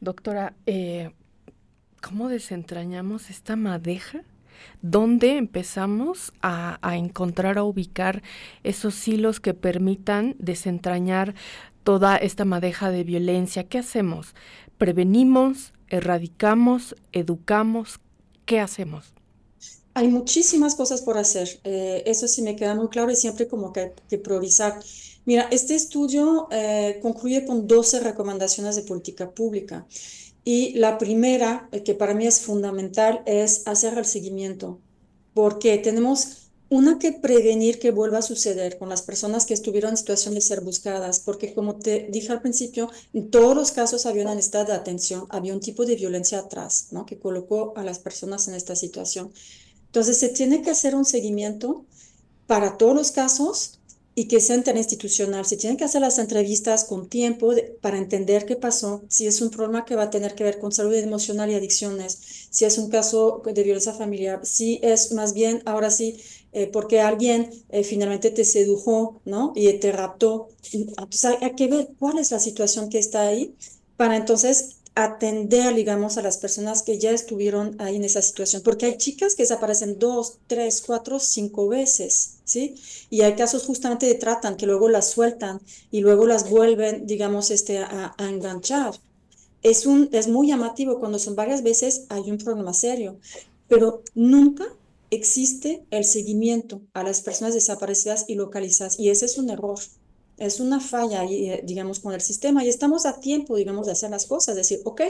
Doctora, 0.00 0.56
¿cómo 2.02 2.28
desentrañamos 2.28 3.30
esta 3.30 3.54
madeja? 3.54 4.24
¿Dónde 4.82 5.36
empezamos 5.36 6.32
a, 6.42 6.78
encontrar, 6.96 7.58
a 7.58 7.64
ubicar 7.64 8.22
esos 8.62 9.06
hilos 9.08 9.40
que 9.40 9.54
permitan 9.54 10.36
desentrañar 10.38 11.34
toda 11.84 12.16
esta 12.16 12.44
madeja 12.44 12.90
de 12.90 13.04
violencia? 13.04 13.64
¿Qué 13.64 13.78
hacemos? 13.78 14.34
¿Prevenimos? 14.78 15.72
¿Erradicamos? 15.88 16.96
¿Educamos? 17.12 18.00
¿Qué 18.44 18.60
hacemos? 18.60 19.12
Hay 19.94 20.08
muchísimas 20.08 20.74
cosas 20.74 21.00
por 21.02 21.16
hacer. 21.16 21.60
Eh, 21.64 22.02
eso 22.06 22.28
sí 22.28 22.42
me 22.42 22.54
queda 22.54 22.74
muy 22.74 22.88
claro 22.88 23.10
y 23.10 23.16
siempre 23.16 23.48
como 23.48 23.72
que, 23.72 23.92
que 24.08 24.18
priorizar. 24.18 24.78
Mira, 25.24 25.48
este 25.50 25.74
estudio 25.74 26.46
eh, 26.52 27.00
concluye 27.02 27.44
con 27.44 27.66
12 27.66 28.00
recomendaciones 28.00 28.76
de 28.76 28.82
política 28.82 29.30
pública. 29.30 29.86
Y 30.48 30.74
la 30.74 30.96
primera, 30.96 31.68
eh, 31.72 31.82
que 31.82 31.96
para 31.96 32.14
mí 32.14 32.24
es 32.24 32.38
fundamental, 32.40 33.20
es 33.26 33.66
hacer 33.66 33.98
el 33.98 34.04
seguimiento, 34.04 34.80
porque 35.34 35.76
tenemos 35.76 36.50
una 36.68 37.00
que 37.00 37.10
prevenir 37.10 37.80
que 37.80 37.90
vuelva 37.90 38.18
a 38.18 38.22
suceder 38.22 38.78
con 38.78 38.88
las 38.88 39.02
personas 39.02 39.44
que 39.44 39.54
estuvieron 39.54 39.90
en 39.90 39.96
situación 39.96 40.34
de 40.34 40.40
ser 40.40 40.60
buscadas, 40.60 41.18
porque 41.18 41.52
como 41.52 41.74
te 41.74 42.06
dije 42.12 42.30
al 42.30 42.42
principio, 42.42 42.88
en 43.12 43.28
todos 43.28 43.56
los 43.56 43.72
casos 43.72 44.06
había 44.06 44.22
una 44.22 44.36
necesidad 44.36 44.68
de 44.68 44.74
atención, 44.74 45.26
había 45.30 45.52
un 45.52 45.58
tipo 45.58 45.84
de 45.84 45.96
violencia 45.96 46.38
atrás, 46.38 46.90
¿no? 46.92 47.06
Que 47.06 47.18
colocó 47.18 47.72
a 47.74 47.82
las 47.82 47.98
personas 47.98 48.46
en 48.46 48.54
esta 48.54 48.76
situación. 48.76 49.32
Entonces, 49.86 50.16
se 50.16 50.28
tiene 50.28 50.62
que 50.62 50.70
hacer 50.70 50.94
un 50.94 51.04
seguimiento 51.04 51.84
para 52.46 52.76
todos 52.76 52.94
los 52.94 53.10
casos 53.10 53.80
y 54.18 54.28
que 54.28 54.40
sea 54.40 54.56
interinstitucional. 54.56 55.44
Se 55.44 55.58
tienen 55.58 55.76
que 55.76 55.84
hacer 55.84 56.00
las 56.00 56.18
entrevistas 56.18 56.84
con 56.84 57.06
tiempo 57.08 57.52
para 57.82 57.98
entender 57.98 58.46
qué 58.46 58.56
pasó, 58.56 59.04
si 59.10 59.26
es 59.26 59.42
un 59.42 59.50
problema 59.50 59.84
que 59.84 59.94
va 59.94 60.04
a 60.04 60.10
tener 60.10 60.34
que 60.34 60.42
ver 60.42 60.58
con 60.58 60.72
salud 60.72 60.94
emocional 60.94 61.50
y 61.50 61.54
adicciones, 61.54 62.48
si 62.50 62.64
es 62.64 62.78
un 62.78 62.88
caso 62.88 63.42
de 63.44 63.62
violencia 63.62 63.92
familiar, 63.92 64.40
si 64.44 64.80
es 64.82 65.12
más 65.12 65.34
bien, 65.34 65.62
ahora 65.66 65.90
sí, 65.90 66.18
eh, 66.52 66.66
porque 66.66 67.00
alguien 67.00 67.50
eh, 67.68 67.84
finalmente 67.84 68.30
te 68.30 68.46
sedujo, 68.46 69.20
¿no? 69.26 69.52
Y 69.54 69.70
te 69.74 69.92
raptó. 69.92 70.48
Entonces 70.72 71.36
hay, 71.42 71.54
que 71.54 71.68
ver 71.68 71.90
cuál 71.98 72.18
es 72.18 72.30
la 72.30 72.38
situación 72.40 72.88
que 72.88 72.98
está 72.98 73.28
ahí 73.28 73.54
para 73.98 74.16
entonces 74.16 74.76
atender, 74.96 75.74
digamos, 75.74 76.16
a 76.16 76.22
las 76.22 76.38
personas 76.38 76.82
que 76.82 76.98
ya 76.98 77.10
estuvieron 77.10 77.76
ahí 77.78 77.96
en 77.96 78.04
esa 78.04 78.22
situación, 78.22 78.62
porque 78.62 78.86
hay 78.86 78.96
chicas 78.96 79.34
que 79.34 79.42
desaparecen 79.42 79.98
dos, 79.98 80.38
tres, 80.46 80.82
cuatro, 80.84 81.20
cinco 81.20 81.68
veces, 81.68 82.38
¿sí? 82.44 82.76
Y 83.10 83.20
hay 83.20 83.34
casos 83.34 83.64
justamente 83.64 84.06
de 84.06 84.14
tratan, 84.14 84.56
que 84.56 84.64
luego 84.64 84.88
las 84.88 85.10
sueltan 85.10 85.60
y 85.90 86.00
luego 86.00 86.26
las 86.26 86.48
vuelven, 86.48 87.06
digamos, 87.06 87.50
este, 87.50 87.78
a, 87.78 88.14
enganchar. 88.18 88.94
Es, 89.62 89.84
un, 89.84 90.08
es 90.12 90.28
muy 90.28 90.48
llamativo, 90.48 90.98
cuando 90.98 91.18
son 91.18 91.36
varias 91.36 91.62
veces 91.62 92.06
hay 92.08 92.30
un 92.30 92.38
problema 92.38 92.72
serio, 92.72 93.18
pero 93.68 94.02
nunca 94.14 94.64
existe 95.10 95.84
el 95.90 96.06
seguimiento 96.06 96.80
a 96.94 97.02
las 97.02 97.20
personas 97.20 97.52
desaparecidas 97.52 98.24
y 98.28 98.34
localizadas, 98.34 98.98
y 98.98 99.10
ese 99.10 99.26
es 99.26 99.36
un 99.36 99.50
error 99.50 99.78
es 100.38 100.60
una 100.60 100.80
falla, 100.80 101.24
eh, 101.24 101.62
digamos, 101.64 102.00
con 102.00 102.12
el 102.12 102.20
sistema 102.20 102.64
y 102.64 102.68
estamos 102.68 103.06
a 103.06 103.20
tiempo, 103.20 103.56
digamos, 103.56 103.86
de 103.86 103.92
hacer 103.92 104.10
las 104.10 104.26
cosas, 104.26 104.56
decir, 104.56 104.80
ok, 104.84 105.02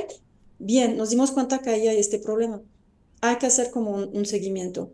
bien, 0.59 0.97
nos 0.97 1.11
dimos 1.11 1.33
cuenta 1.33 1.59
que 1.59 1.71
hay 1.71 1.87
este 1.89 2.19
problema, 2.19 2.63
hay 3.21 3.37
que 3.37 3.47
hacer 3.47 3.71
como 3.71 3.93
un, 3.93 4.27
seguimiento. 4.27 4.93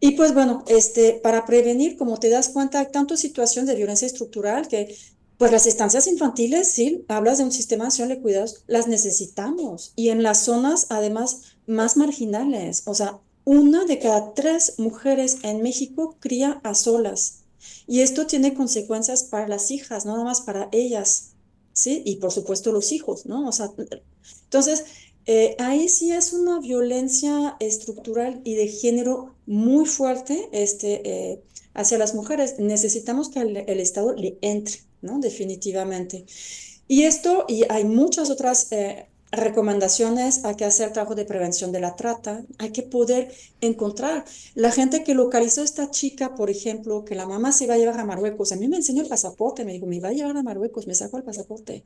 Y 0.00 0.12
pues 0.12 0.34
bueno, 0.34 0.64
este, 0.68 1.14
para 1.14 1.46
prevenir, 1.46 1.96
como 1.96 2.18
te 2.18 2.28
das 2.28 2.50
cuenta, 2.50 2.80
hay 2.80 2.86
tantas 2.90 3.20
situaciones 3.20 3.68
de 3.68 3.76
violencia 3.76 4.06
estructural 4.06 4.68
que 4.68 4.94
pues 5.38 5.52
las 5.52 5.66
estancias 5.66 6.06
infantiles, 6.06 6.70
sí, 6.70 7.04
hablas 7.08 7.38
de 7.38 7.44
un 7.44 7.52
sistema 7.52 7.84
nacional 7.84 8.16
de 8.16 8.22
cuidados, 8.22 8.64
las 8.66 8.88
necesitamos. 8.88 9.92
Y 9.94 10.08
en 10.08 10.22
las 10.22 10.44
zonas, 10.44 10.86
además, 10.88 11.42
más 11.66 11.98
marginales. 11.98 12.82
O 12.86 12.94
sea, 12.94 13.18
una 13.44 13.84
de 13.84 13.98
cada 13.98 14.32
tres 14.32 14.74
mujeres 14.78 15.38
en 15.42 15.62
México 15.62 16.16
cría 16.20 16.60
a 16.64 16.74
solas. 16.74 17.44
Y 17.86 18.00
esto 18.00 18.26
tiene 18.26 18.54
consecuencias 18.54 19.22
para 19.22 19.48
las 19.48 19.70
hijas, 19.70 20.04
no 20.06 20.12
nada 20.12 20.24
más 20.24 20.40
para 20.40 20.68
ellas, 20.72 21.34
¿sí? 21.72 22.02
Y 22.04 22.16
por 22.16 22.32
supuesto 22.32 22.72
los 22.72 22.90
hijos, 22.92 23.26
¿no? 23.26 23.48
O 23.48 23.52
sea, 23.52 23.70
entonces, 24.44 24.84
eh, 25.26 25.56
ahí 25.58 25.88
sí 25.88 26.12
es 26.12 26.32
una 26.32 26.60
violencia 26.60 27.56
estructural 27.60 28.40
y 28.44 28.54
de 28.54 28.68
género 28.68 29.34
muy 29.46 29.86
fuerte 29.86 30.48
este, 30.52 31.02
eh, 31.08 31.42
hacia 31.74 31.98
las 31.98 32.14
mujeres. 32.14 32.58
Necesitamos 32.58 33.28
que 33.28 33.40
el, 33.40 33.80
Estado 33.80 34.14
le 34.14 34.38
entre, 34.40 34.80
¿no? 35.02 35.18
Definitivamente. 35.20 36.26
Y 36.88 37.02
esto, 37.02 37.44
y 37.48 37.64
hay 37.68 37.84
muchas 37.84 38.30
otras 38.30 38.70
eh, 38.72 39.06
recomendaciones, 39.32 40.44
hay 40.44 40.54
que 40.54 40.64
hacer 40.64 40.92
trabajo 40.92 41.14
de 41.14 41.24
prevención 41.24 41.72
de 41.72 41.80
la 41.80 41.96
trata, 41.96 42.44
hay 42.58 42.70
que 42.70 42.82
poder 42.82 43.32
encontrar 43.60 44.24
la 44.54 44.70
gente 44.70 45.02
que 45.04 45.14
localizó 45.14 45.62
esta 45.62 45.90
chica, 45.90 46.34
por 46.34 46.50
ejemplo, 46.50 47.04
que 47.04 47.14
la 47.14 47.26
mamá 47.26 47.52
se 47.52 47.66
va 47.66 47.74
a 47.74 47.78
llevar 47.78 47.98
a 47.98 48.04
Marruecos. 48.04 48.52
A 48.52 48.56
mí 48.56 48.68
me 48.68 48.76
enseñó 48.76 49.02
el 49.02 49.08
pasaporte, 49.08 49.64
me 49.64 49.72
dijo, 49.72 49.86
me 49.86 50.00
va 50.00 50.08
a 50.08 50.12
llevar 50.12 50.36
a 50.36 50.42
Marruecos, 50.42 50.86
me 50.86 50.94
sacó 50.94 51.18
el 51.18 51.24
pasaporte. 51.24 51.84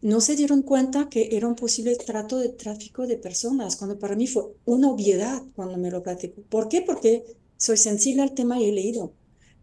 No 0.00 0.20
se 0.20 0.36
dieron 0.36 0.62
cuenta 0.62 1.08
que 1.08 1.36
era 1.36 1.48
un 1.48 1.56
posible 1.56 1.96
trato 1.96 2.38
de 2.38 2.50
tráfico 2.50 3.06
de 3.06 3.16
personas, 3.16 3.76
cuando 3.76 3.98
para 3.98 4.16
mí 4.16 4.26
fue 4.26 4.44
una 4.64 4.90
obviedad 4.90 5.42
cuando 5.56 5.76
me 5.76 5.90
lo 5.90 6.02
platicó. 6.02 6.42
¿Por 6.48 6.68
qué? 6.68 6.82
Porque 6.82 7.24
soy 7.56 7.76
sensible 7.76 8.22
al 8.22 8.34
tema 8.34 8.60
y 8.60 8.68
he 8.68 8.72
leído. 8.72 9.12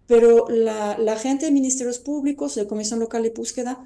Pero 0.08 0.48
la, 0.50 0.98
la 0.98 1.18
gente 1.18 1.46
de 1.46 1.52
ministerios 1.52 2.00
públicos, 2.00 2.56
de 2.56 2.68
Comisión 2.68 3.00
Local 3.00 3.24
de 3.24 3.30
Búsqueda, 3.32 3.86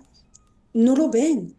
no 0.74 0.96
lo 0.96 1.10
ven 1.10 1.59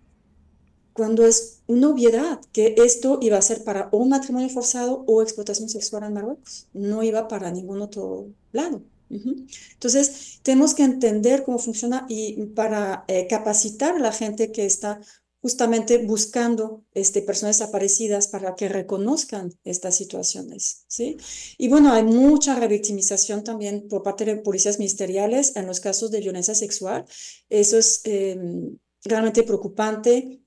cuando 0.93 1.25
es 1.27 1.63
una 1.67 1.89
obviedad 1.89 2.41
que 2.53 2.75
esto 2.79 3.19
iba 3.23 3.39
a 3.39 3.43
ser 3.43 3.65
para 3.65 3.89
un 3.93 4.09
matrimonio 4.09 4.49
forzado 4.49 5.05
o 5.07 5.23
explotación 5.23 5.69
sexual 5.69 6.05
en 6.05 6.15
Marruecos, 6.15 6.69
no 6.73 7.03
iba 7.03 7.29
para 7.29 7.51
ningún 7.51 7.81
otro 7.81 8.29
lado. 8.53 8.83
Entonces, 9.11 10.39
tenemos 10.43 10.75
que 10.75 10.85
entender 10.85 11.43
cómo 11.43 11.59
funciona 11.59 12.07
y 12.09 12.47
para 12.47 13.05
eh, 13.09 13.27
capacitar 13.27 13.97
a 13.97 13.99
la 13.99 14.13
gente 14.13 14.53
que 14.53 14.67
está 14.67 15.01
justamente 15.43 15.99
buscando 16.05 16.85
este, 16.93 17.23
personas 17.23 17.59
desaparecidas 17.59 18.29
para 18.29 18.55
que 18.55 18.69
reconozcan 18.69 19.53
estas 19.65 19.97
situaciones. 19.97 20.85
¿sí? 20.87 21.17
Y 21.57 21.69
bueno, 21.69 21.93
hay 21.93 22.05
mucha 22.05 22.55
revictimización 22.55 23.43
también 23.43 23.89
por 23.89 24.03
parte 24.03 24.25
de 24.25 24.37
policías 24.37 24.79
ministeriales 24.79 25.57
en 25.57 25.67
los 25.67 25.81
casos 25.81 26.11
de 26.11 26.21
violencia 26.21 26.55
sexual. 26.55 27.07
Eso 27.49 27.79
es 27.79 28.03
em, 28.05 28.77
realmente 29.03 29.43
preocupante 29.43 30.41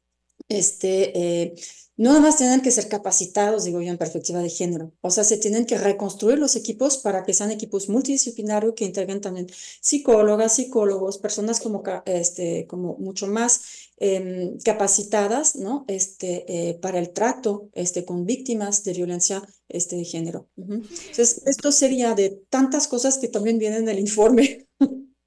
este, 0.58 1.18
eh, 1.18 1.56
no 1.96 2.10
nada 2.10 2.22
más 2.22 2.38
tienen 2.38 2.62
que 2.62 2.72
ser 2.72 2.88
capacitados, 2.88 3.66
digo 3.66 3.80
yo, 3.80 3.92
en 3.92 4.00
perspectiva 4.00 4.40
de 4.40 4.50
género. 4.50 4.92
O 5.02 5.12
sea, 5.12 5.24
se 5.24 5.38
tienen 5.38 5.66
que 5.66 5.78
reconstruir 5.78 6.40
los 6.40 6.56
equipos 6.56 6.98
para 6.98 7.24
que 7.24 7.36
sean 7.36 7.52
equipos 7.52 7.88
multidisciplinarios 7.88 8.74
que 8.76 8.86
integren 8.86 9.22
también 9.22 9.48
psicólogas, 9.80 10.56
psicólogos, 10.56 11.20
personas 11.20 11.60
como, 11.60 11.84
este, 12.06 12.66
como 12.66 12.98
mucho 12.98 13.28
más 13.28 13.90
em, 13.98 14.58
capacitadas, 14.60 15.56
¿no? 15.56 15.86
Este, 15.88 16.46
eh, 16.48 16.74
para 16.82 16.98
el 16.98 17.12
trato 17.12 17.70
este, 17.74 18.06
con 18.06 18.26
víctimas 18.26 18.84
de 18.84 18.94
violencia 18.94 19.44
este, 19.70 19.96
de 19.96 20.06
género. 20.06 20.50
Entonces, 20.58 21.44
esto 21.46 21.72
sería 21.72 22.16
de 22.16 22.42
tantas 22.50 22.88
cosas 22.88 23.20
que 23.20 23.28
también 23.28 23.60
vienen 23.60 23.84
en 23.84 23.90
el 23.90 24.00
informe. 24.00 24.68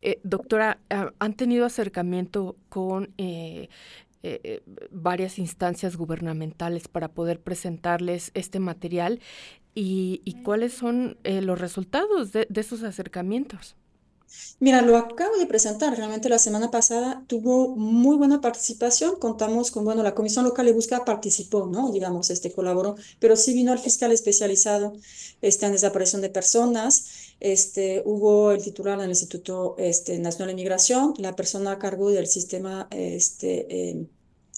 Eh, 0.03 0.21
doctora, 0.23 0.79
¿han 0.89 1.37
tenido 1.37 1.65
acercamiento 1.65 2.57
con 2.69 3.15
eh, 4.23 4.63
varias 4.91 5.39
instancias 5.39 5.97
gubernamentales 5.97 6.89
para 6.89 7.09
poder 7.09 7.41
presentarles 7.41 8.31
este 8.35 8.61
material 8.61 9.21
y, 9.79 10.37
cuáles 10.43 10.73
son 10.73 11.19
eh, 11.23 11.43
los 11.43 11.61
resultados 11.61 12.33
de, 12.33 12.49
esos 12.55 12.83
acercamientos. 12.83 13.77
Mira, 14.59 14.83
lo 14.83 14.97
acabo 14.97 15.37
de 15.37 15.47
presentar. 15.47 15.97
Realmente 15.97 16.29
la 16.29 16.39
semana 16.39 16.71
pasada 16.71 17.23
tuvo 17.27 17.77
muy 17.77 18.17
buena 18.17 18.41
participación. 18.41 19.19
Contamos 19.19 19.71
con, 19.71 19.85
bueno, 19.85 20.03
la 20.03 20.15
Comisión 20.15 20.45
Local 20.45 20.67
de 20.67 20.73
Búsqueda 20.73 21.05
participó, 21.05 21.67
¿no? 21.67 21.93
Digamos, 21.93 22.31
este 22.31 22.53
colaboró, 22.53 22.97
pero 23.19 23.37
sí 23.37 23.53
vino 23.55 23.73
el 23.73 23.79
fiscal 23.79 24.13
especializado 24.13 24.95
este, 25.43 25.67
en 25.67 25.73
desaparición 25.73 26.23
de 26.23 26.31
personas. 26.31 27.35
Este, 27.41 28.03
hubo 28.07 28.53
el 28.53 28.63
titular 28.63 28.99
del 28.99 29.11
Instituto 29.11 29.75
este, 29.79 30.19
Nacional 30.19 30.49
de 30.49 30.55
Migración, 30.55 31.15
la 31.19 31.37
persona 31.37 31.73
a 31.73 31.79
cargo 31.79 32.11
del 32.11 32.27
sistema 32.27 32.89
este, 32.91 34.09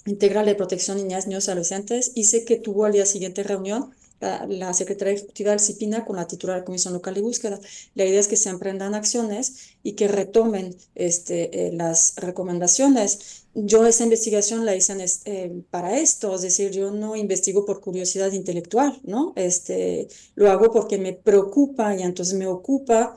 Integral 0.07 0.47
de 0.47 0.55
Protección 0.55 0.97
de 0.97 1.03
Niñas, 1.03 1.27
Niños 1.27 1.49
Adolescentes 1.49 2.13
y 2.15 2.25
sé 2.25 2.45
que 2.45 2.57
tuvo 2.57 2.85
al 2.85 2.93
día 2.93 3.05
siguiente 3.05 3.43
reunión 3.43 3.91
la, 4.21 4.73
Secretaría 4.75 5.15
Ejecutiva 5.15 5.51
del 5.51 5.61
CIPINA 5.61 6.05
con 6.05 6.17
la 6.17 6.27
titular 6.27 6.57
de 6.57 6.61
la 6.61 6.65
Comisión 6.65 6.95
Local 6.95 7.15
de 7.15 7.21
Búsqueda. 7.21 7.61
La 7.95 8.05
idea 8.05 8.21
es 8.21 8.29
que 8.29 8.37
se 8.37 8.49
emprendan 8.49 8.95
acciones 8.95 9.77
y 9.83 9.93
que 9.93 10.09
retomen 10.09 10.77
este, 10.95 11.69
eh, 11.69 11.73
las 11.73 12.15
recomendaciones. 12.17 13.45
Yo 13.55 13.87
esa 13.87 14.05
investigación 14.05 14.65
la 14.65 14.77
hice 14.77 14.95
eh, 15.25 15.63
para 15.71 15.99
esto, 15.99 16.35
es 16.35 16.43
decir, 16.43 16.71
yo 16.71 16.91
no 16.91 17.17
investigo 17.17 17.65
por 17.65 17.81
curiosidad 17.81 18.33
intelectual, 18.33 19.01
¿no? 19.05 19.33
Este, 19.37 20.09
lo 20.35 20.51
hago 20.51 20.73
porque 20.73 20.99
me 20.99 21.13
preocupa 21.13 21.95
y 21.97 22.03
entonces 22.03 22.35
me 22.35 22.47
ocupa 22.47 23.17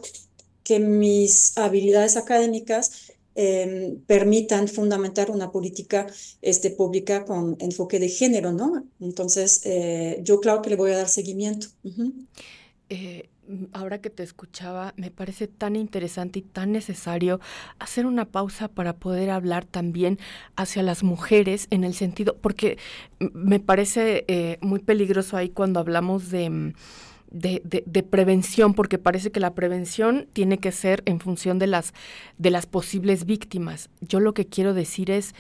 que 0.63 0.79
mis 0.79 1.57
habilidades 1.57 2.17
académicas 2.17 3.10
Em, 3.33 3.97
permitan 4.07 4.67
fundamentar 4.67 5.31
una 5.31 5.51
política 5.51 6.05
este, 6.41 6.69
pública 6.69 7.23
con 7.23 7.55
enfoque 7.59 7.97
de 7.97 8.09
género, 8.09 8.51
¿no? 8.51 8.83
Entonces, 8.99 9.61
eh, 9.63 10.19
yo 10.21 10.41
claro 10.41 10.61
que 10.61 10.69
le 10.69 10.75
voy 10.75 10.91
a 10.91 10.97
dar 10.97 11.07
seguimiento. 11.07 11.67
Eh, 12.89 13.29
ahora 13.71 14.01
que 14.01 14.09
te 14.09 14.23
escuchaba, 14.23 14.93
me 14.97 15.11
parece 15.11 15.47
tan 15.47 15.77
interesante 15.77 16.39
y 16.39 16.41
tan 16.41 16.73
necesario 16.73 17.39
hacer 17.79 18.05
una 18.05 18.25
pausa 18.25 18.67
para 18.67 18.97
poder 18.97 19.29
hablar 19.29 19.63
también 19.63 20.19
hacia 20.57 20.83
las 20.83 21.01
mujeres 21.01 21.67
en 21.69 21.85
el 21.85 21.93
sentido, 21.93 22.35
porque 22.35 22.77
me 23.19 23.61
parece 23.61 24.25
eh, 24.27 24.57
muy 24.59 24.79
peligroso 24.79 25.37
ahí 25.37 25.47
cuando 25.47 25.79
hablamos 25.79 26.31
de 26.31 26.73
de, 27.31 27.61
de, 27.63 28.03
prevención, 28.03 28.73
porque 28.73 28.97
parece 28.97 29.31
que 29.31 29.39
la 29.39 29.55
prevención 29.55 30.27
tiene 30.33 30.57
que 30.57 30.71
ser 30.71 31.01
en 31.05 31.19
función 31.19 31.59
de 31.59 31.67
las, 31.67 31.93
de 32.37 32.51
las 32.51 32.65
posibles 32.65 33.25
víctimas. 33.25 33.89
Yo 34.01 34.19
lo 34.19 34.33
que 34.33 34.45
quiero 34.45 34.73
decir 34.73 35.09
es, 35.09 35.33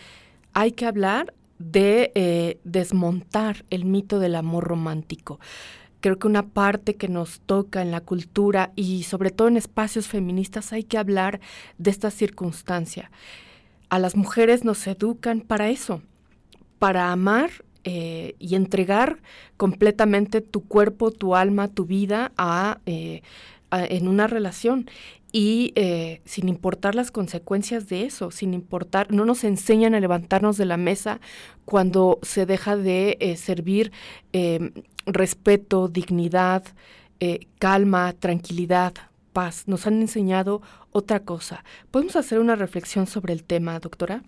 hay 0.53 0.71
que 0.71 0.85
hablar 0.85 1.33
de 1.59 2.11
eh, 2.15 2.59
desmontar 2.63 3.65
el 3.69 3.85
mito 3.85 4.19
del 4.19 4.35
amor 4.35 4.63
romántico. 4.63 5.39
Creo 5.99 6.17
que 6.17 6.27
una 6.27 6.47
parte 6.47 6.95
que 6.95 7.07
nos 7.07 7.41
toca 7.41 7.81
en 7.81 7.91
la 7.91 8.01
cultura 8.01 8.71
y 8.75 9.03
sobre 9.03 9.29
todo 9.29 9.49
en 9.49 9.57
espacios 9.57 10.07
feministas 10.07 10.73
hay 10.73 10.83
que 10.83 10.97
hablar 10.97 11.41
de 11.77 11.91
esta 11.91 12.09
circunstancia. 12.09 13.11
A 13.89 13.99
las 13.99 14.15
mujeres 14.15 14.63
nos 14.63 14.87
educan 14.87 15.41
para 15.41 15.69
eso, 15.69 16.01
para 16.79 17.11
amar 17.11 17.51
eh, 17.83 18.35
y 18.37 18.55
entregar 18.55 19.21
completamente 19.57 20.41
tu 20.41 20.63
cuerpo, 20.63 21.11
tu 21.11 21.35
alma, 21.35 21.67
tu 21.67 21.85
vida 21.85 22.31
a, 22.37 22.79
eh, 22.85 23.21
en 23.71 24.07
una 24.07 24.27
relación 24.27 24.89
y 25.31 25.71
eh, 25.75 26.21
sin 26.25 26.49
importar 26.49 26.93
las 26.93 27.09
consecuencias 27.09 27.87
de 27.87 28.03
eso, 28.03 28.29
sin 28.29 28.53
importar, 28.53 29.11
no 29.11 29.25
nos 29.25 29.43
enseñan 29.43 29.95
a 29.95 29.99
levantarnos 29.99 30.57
de 30.57 30.65
la 30.65 30.77
mesa 30.77 31.21
cuando 31.65 32.19
se 32.21 32.45
deja 32.45 32.75
de 32.77 33.35
servir 33.37 33.91
em, 34.33 34.73
respeto, 35.05 35.87
dignidad, 35.87 36.63
calma, 37.59 38.13
tranquilidad, 38.13 38.93
paz. 39.31 39.63
Nos 39.67 39.87
han 39.87 40.01
enseñado 40.01 40.61
otra 40.91 41.21
cosa. 41.21 41.63
¿Podemos 41.91 42.15
hacer 42.15 42.39
una 42.39 42.55
reflexión 42.55 43.07
sobre 43.07 43.33
el 43.33 43.43
tema, 43.43 43.79
doctora? 43.79 44.23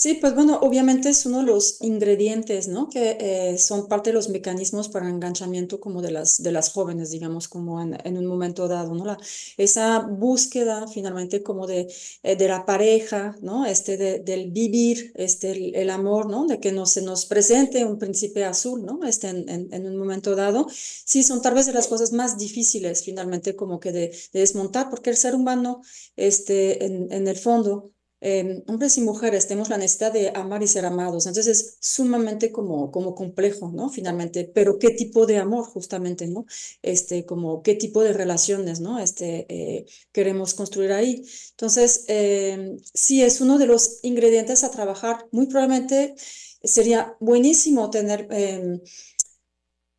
Sí, 0.00 0.14
pues 0.14 0.34
bueno, 0.34 0.58
obviamente 0.62 1.10
es 1.10 1.26
uno 1.26 1.40
de 1.40 1.44
los 1.44 1.76
ingredientes, 1.82 2.68
¿no? 2.68 2.88
Que 2.88 3.18
eh, 3.20 3.58
son 3.58 3.86
parte 3.86 4.08
de 4.08 4.14
los 4.14 4.30
mecanismos 4.30 4.88
para 4.88 5.10
enganchamiento 5.10 5.78
como 5.78 6.00
de 6.00 6.10
las, 6.10 6.42
de 6.42 6.52
las 6.52 6.72
jóvenes, 6.72 7.10
digamos, 7.10 7.48
como 7.48 7.82
en, 7.82 8.16
un 8.16 8.24
momento 8.24 8.66
dado, 8.66 8.94
¿no? 8.94 9.04
La, 9.04 9.18
esa 9.58 9.98
búsqueda 9.98 10.88
finalmente 10.88 11.42
como 11.42 11.66
de, 11.66 11.86
eh, 12.22 12.34
de 12.34 12.48
la 12.48 12.64
pareja, 12.64 13.36
¿no? 13.42 13.66
Este 13.66 13.98
de, 13.98 14.20
del 14.20 14.50
vivir, 14.50 15.12
este, 15.16 15.50
el, 15.78 15.90
amor, 15.90 16.30
¿no? 16.30 16.46
De 16.46 16.60
que 16.60 16.72
no 16.72 16.86
se 16.86 17.02
nos 17.02 17.26
presente 17.26 17.84
un 17.84 17.98
príncipe 17.98 18.46
azul, 18.46 18.82
¿no? 18.82 19.04
Este 19.04 19.28
en, 19.28 19.68
en, 19.70 19.86
un 19.86 19.98
momento 19.98 20.34
dado. 20.34 20.66
Sí, 20.70 21.22
son 21.22 21.42
tal 21.42 21.52
vez 21.52 21.66
de 21.66 21.74
las 21.74 21.88
cosas 21.88 22.12
más 22.12 22.38
difíciles 22.38 23.04
finalmente 23.04 23.54
como 23.54 23.78
que 23.80 23.92
de, 23.92 24.16
de 24.32 24.40
desmontar, 24.40 24.88
porque 24.88 25.10
el 25.10 25.18
ser 25.18 25.34
humano, 25.34 25.82
este, 26.16 26.86
en 26.86 27.28
el 27.28 27.36
fondo, 27.36 27.92
eh, 28.20 28.62
hombres 28.66 28.96
y 28.98 29.00
mujeres 29.02 29.46
tenemos 29.48 29.68
la 29.68 29.78
necesidad 29.78 30.12
de 30.12 30.30
amar 30.34 30.62
y 30.62 30.68
ser 30.68 30.84
amados. 30.86 31.26
Entonces 31.26 31.58
es 31.58 31.76
sumamente 31.80 32.52
como, 32.52 32.90
como 32.90 33.14
complejo, 33.14 33.70
¿no? 33.72 33.88
Finalmente, 33.88 34.44
pero 34.44 34.78
qué 34.78 34.90
tipo 34.90 35.26
de 35.26 35.38
amor 35.38 35.64
justamente, 35.64 36.26
¿no? 36.26 36.46
Este, 36.82 37.24
como 37.24 37.62
qué 37.62 37.74
tipo 37.74 38.02
de 38.02 38.12
relaciones, 38.12 38.80
¿no? 38.80 38.98
Este, 38.98 39.46
eh, 39.48 39.86
queremos 40.12 40.54
construir 40.54 40.92
ahí. 40.92 41.22
Entonces, 41.50 42.04
eh, 42.08 42.76
sí, 42.94 43.22
es 43.22 43.40
uno 43.40 43.58
de 43.58 43.66
los 43.66 44.00
ingredientes 44.02 44.64
a 44.64 44.70
trabajar. 44.70 45.26
Muy 45.32 45.46
probablemente 45.46 46.14
sería 46.62 47.16
buenísimo 47.20 47.90
tener 47.90 48.26
em, 48.30 48.80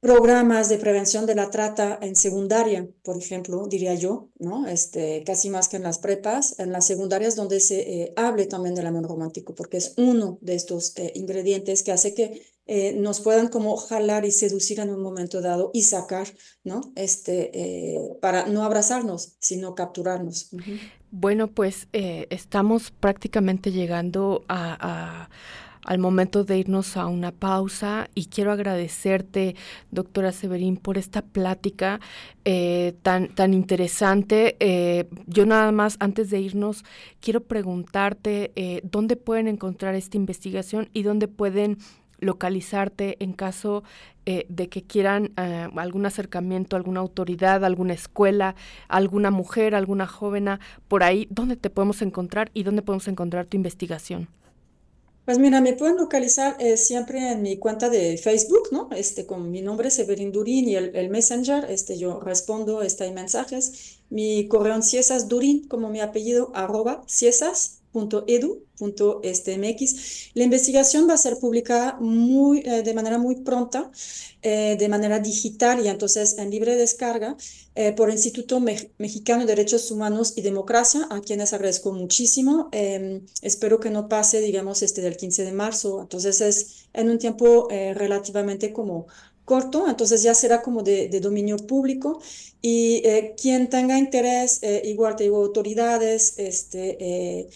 programas 0.01 0.67
de 0.67 0.79
prevención 0.79 1.27
de 1.27 1.35
la 1.35 1.51
trata 1.51 1.99
en 2.01 2.15
secundaria, 2.15 2.89
por 3.03 3.17
ejemplo, 3.17 3.67
diría 3.67 3.93
yo, 3.93 4.29
¿no? 4.39 4.65
Este, 4.65 5.23
casi 5.23 5.51
más 5.51 5.67
que 5.67 5.77
en 5.77 5.83
las 5.83 5.99
prepas, 5.99 6.59
en 6.59 6.71
las 6.71 6.87
secundarias 6.87 7.35
donde 7.35 7.59
se 7.59 7.81
eh, 7.81 8.13
hable 8.15 8.47
también 8.47 8.73
del 8.73 8.87
amor 8.87 9.07
romántico, 9.07 9.53
porque 9.53 9.77
es 9.77 9.93
uno 9.97 10.39
de 10.41 10.55
estos 10.55 10.97
eh, 10.97 11.11
ingredientes 11.13 11.83
que 11.83 11.91
hace 11.91 12.15
que 12.15 12.41
eh, 12.65 12.93
nos 12.93 13.19
puedan 13.21 13.49
como 13.49 13.77
jalar 13.77 14.25
y 14.25 14.31
seducir 14.31 14.79
en 14.79 14.89
un 14.89 15.03
momento 15.03 15.39
dado 15.39 15.69
y 15.71 15.83
sacar, 15.83 16.27
¿no? 16.63 16.81
Este, 16.95 17.99
para 18.21 18.47
no 18.47 18.63
abrazarnos, 18.63 19.35
sino 19.39 19.75
capturarnos. 19.75 20.49
Bueno, 21.11 21.47
pues 21.47 21.87
estamos 21.91 22.91
prácticamente 22.91 23.71
llegando 23.71 24.43
a 24.47 25.29
al 25.83 25.99
momento 25.99 26.43
de 26.43 26.57
irnos 26.57 26.97
a 26.97 27.07
una 27.07 27.31
pausa 27.31 28.09
y 28.15 28.25
quiero 28.25 28.51
agradecerte, 28.51 29.55
doctora 29.91 30.31
Severín, 30.31 30.77
por 30.77 30.97
esta 30.97 31.21
plática 31.21 31.99
eh, 32.45 32.93
tan, 33.01 33.29
tan 33.29 33.53
interesante. 33.53 34.55
Eh, 34.59 35.09
yo 35.27 35.45
nada 35.45 35.71
más, 35.71 35.97
antes 35.99 36.29
de 36.29 36.39
irnos, 36.39 36.83
quiero 37.19 37.41
preguntarte 37.41 38.51
eh, 38.55 38.81
dónde 38.83 39.15
pueden 39.15 39.47
encontrar 39.47 39.95
esta 39.95 40.17
investigación 40.17 40.89
y 40.93 41.03
dónde 41.03 41.27
pueden 41.27 41.77
localizarte 42.21 43.17
en 43.19 43.33
caso 43.33 43.83
eh, 44.25 44.45
de 44.47 44.69
que 44.69 44.83
quieran 44.83 45.31
eh, 45.35 45.67
algún 45.75 46.05
acercamiento, 46.05 46.75
alguna 46.75 46.99
autoridad, 46.99 47.65
alguna 47.65 47.93
escuela, 47.93 48.55
alguna 48.87 49.31
mujer, 49.31 49.73
alguna 49.73 50.07
joven, 50.07 50.47
por 50.87 51.03
ahí, 51.03 51.27
¿dónde 51.31 51.57
te 51.57 51.71
podemos 51.71 52.01
encontrar 52.03 52.51
y 52.53 52.63
dónde 52.63 52.83
podemos 52.83 53.07
encontrar 53.07 53.47
tu 53.47 53.57
investigación? 53.57 54.29
Pues 55.25 55.37
mira, 55.37 55.61
me 55.61 55.73
pueden 55.73 55.97
localizar 55.97 56.57
eh, 56.59 56.77
siempre 56.77 57.31
en 57.31 57.43
mi 57.43 57.57
cuenta 57.57 57.89
de 57.89 58.17
Facebook, 58.17 58.69
¿no? 58.71 58.89
Este, 58.91 59.25
con 59.27 59.51
mi 59.51 59.61
nombre, 59.61 59.91
Severin 59.91 60.31
Durín, 60.31 60.67
y 60.67 60.75
el, 60.75 61.09
Messenger, 61.09 61.65
este, 61.69 61.97
yo 61.97 62.19
respondo, 62.19 62.81
este, 62.81 63.03
hay 63.03 63.13
mensajes. 63.13 63.99
Mi 64.09 64.47
correo 64.47 64.75
en 64.75 64.83
Ciesas 64.83 65.27
Durín, 65.27 65.67
como 65.67 65.89
mi 65.89 66.01
apellido, 66.01 66.51
arroba 66.55 67.03
ciesas.edu.stmx. 67.91 70.31
La 70.33 70.43
investigación 70.43 71.09
va 71.09 71.13
a 71.13 71.17
ser 71.17 71.37
publicada 71.37 71.97
muy, 71.99 72.59
eh, 72.59 72.83
de 72.83 72.93
manera 72.93 73.17
muy 73.17 73.41
pronta, 73.41 73.91
eh, 74.41 74.75
de 74.79 74.89
manera 74.89 75.19
digital 75.19 75.85
y 75.85 75.87
entonces 75.87 76.37
en 76.37 76.49
libre 76.49 76.75
descarga 76.75 77.35
eh, 77.75 77.93
por 77.93 78.09
el 78.09 78.15
Instituto 78.15 78.59
Me 78.59 78.91
Mexicano 78.97 79.41
de 79.41 79.47
Derechos 79.47 79.91
Humanos 79.91 80.33
y 80.35 80.41
Democracia, 80.41 81.07
a 81.09 81.21
quienes 81.21 81.53
agradezco 81.53 81.93
muchísimo. 81.93 82.69
Eh, 82.71 83.21
espero 83.41 83.79
que 83.79 83.89
no 83.89 84.09
pase, 84.09 84.41
digamos, 84.41 84.81
este 84.81 85.01
del 85.01 85.17
15 85.17 85.45
de 85.45 85.51
marzo. 85.51 86.01
Entonces 86.01 86.41
es 86.41 86.87
en 86.93 87.09
un 87.09 87.17
tiempo 87.19 87.67
eh, 87.71 87.93
relativamente 87.93 88.73
como 88.73 89.07
corto, 89.45 89.87
entonces 89.87 90.23
ya 90.23 90.33
será 90.33 90.61
como 90.61 90.83
de, 90.83 91.09
de 91.09 91.19
dominio 91.19 91.57
público 91.57 92.21
y 92.61 93.01
eh, 93.05 93.35
quien 93.39 93.69
tenga 93.69 93.97
interés, 93.97 94.59
eh, 94.61 94.81
igual 94.85 95.15
te 95.15 95.23
digo, 95.23 95.43
autoridades, 95.43 96.35
este, 96.37 97.49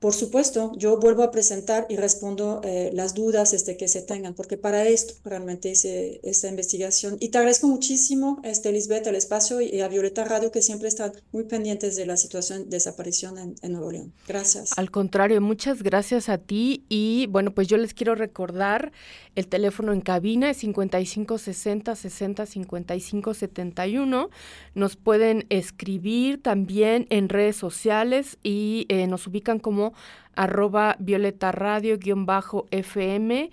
por 0.00 0.14
supuesto, 0.14 0.72
yo 0.76 0.98
vuelvo 0.98 1.22
a 1.22 1.30
presentar 1.30 1.86
y 1.90 1.96
respondo 1.96 2.62
eh, 2.64 2.90
las 2.94 3.14
dudas 3.14 3.52
este, 3.52 3.76
que 3.76 3.86
se 3.86 4.00
tengan, 4.00 4.32
porque 4.32 4.56
para 4.56 4.88
esto 4.88 5.12
realmente 5.24 5.68
hice 5.68 6.20
esta 6.22 6.48
investigación. 6.48 7.18
Y 7.20 7.28
te 7.28 7.36
agradezco 7.36 7.68
muchísimo, 7.68 8.40
este, 8.42 8.72
Lisbeth, 8.72 9.06
al 9.06 9.16
espacio 9.16 9.60
y 9.60 9.78
a 9.82 9.88
Violeta 9.88 10.24
Radio, 10.24 10.50
que 10.50 10.62
siempre 10.62 10.88
están 10.88 11.12
muy 11.32 11.44
pendientes 11.44 11.96
de 11.96 12.06
la 12.06 12.16
situación 12.16 12.64
de 12.64 12.76
desaparición 12.76 13.36
en, 13.38 13.72
Nuevo 13.72 13.92
León. 13.92 14.14
Gracias. 14.26 14.70
Al 14.78 14.90
contrario, 14.90 15.42
muchas 15.42 15.82
gracias 15.82 16.30
a 16.30 16.38
ti. 16.38 16.86
Y 16.88 17.26
bueno, 17.26 17.54
pues 17.54 17.68
yo 17.68 17.76
les 17.76 17.92
quiero 17.92 18.14
recordar 18.14 18.92
el 19.36 19.46
teléfono 19.46 19.92
en 19.92 20.00
cabina 20.00 20.50
es 20.50 20.56
55 20.58 21.38
60 21.38 21.94
60 21.94 22.46
55 22.46 23.34
71. 23.34 24.30
Nos 24.74 24.96
pueden 24.96 25.46
escribir 25.50 26.42
también 26.42 27.06
en 27.10 27.28
redes 27.28 27.56
sociales 27.56 28.38
y 28.42 28.86
eh, 28.88 29.06
nos 29.06 29.26
ubican 29.26 29.60
como 29.60 29.89
arroba 30.34 30.96
violeta 30.98 31.52
radio 31.52 31.98
guion 31.98 32.26
bajo 32.26 32.66
FM 32.70 33.50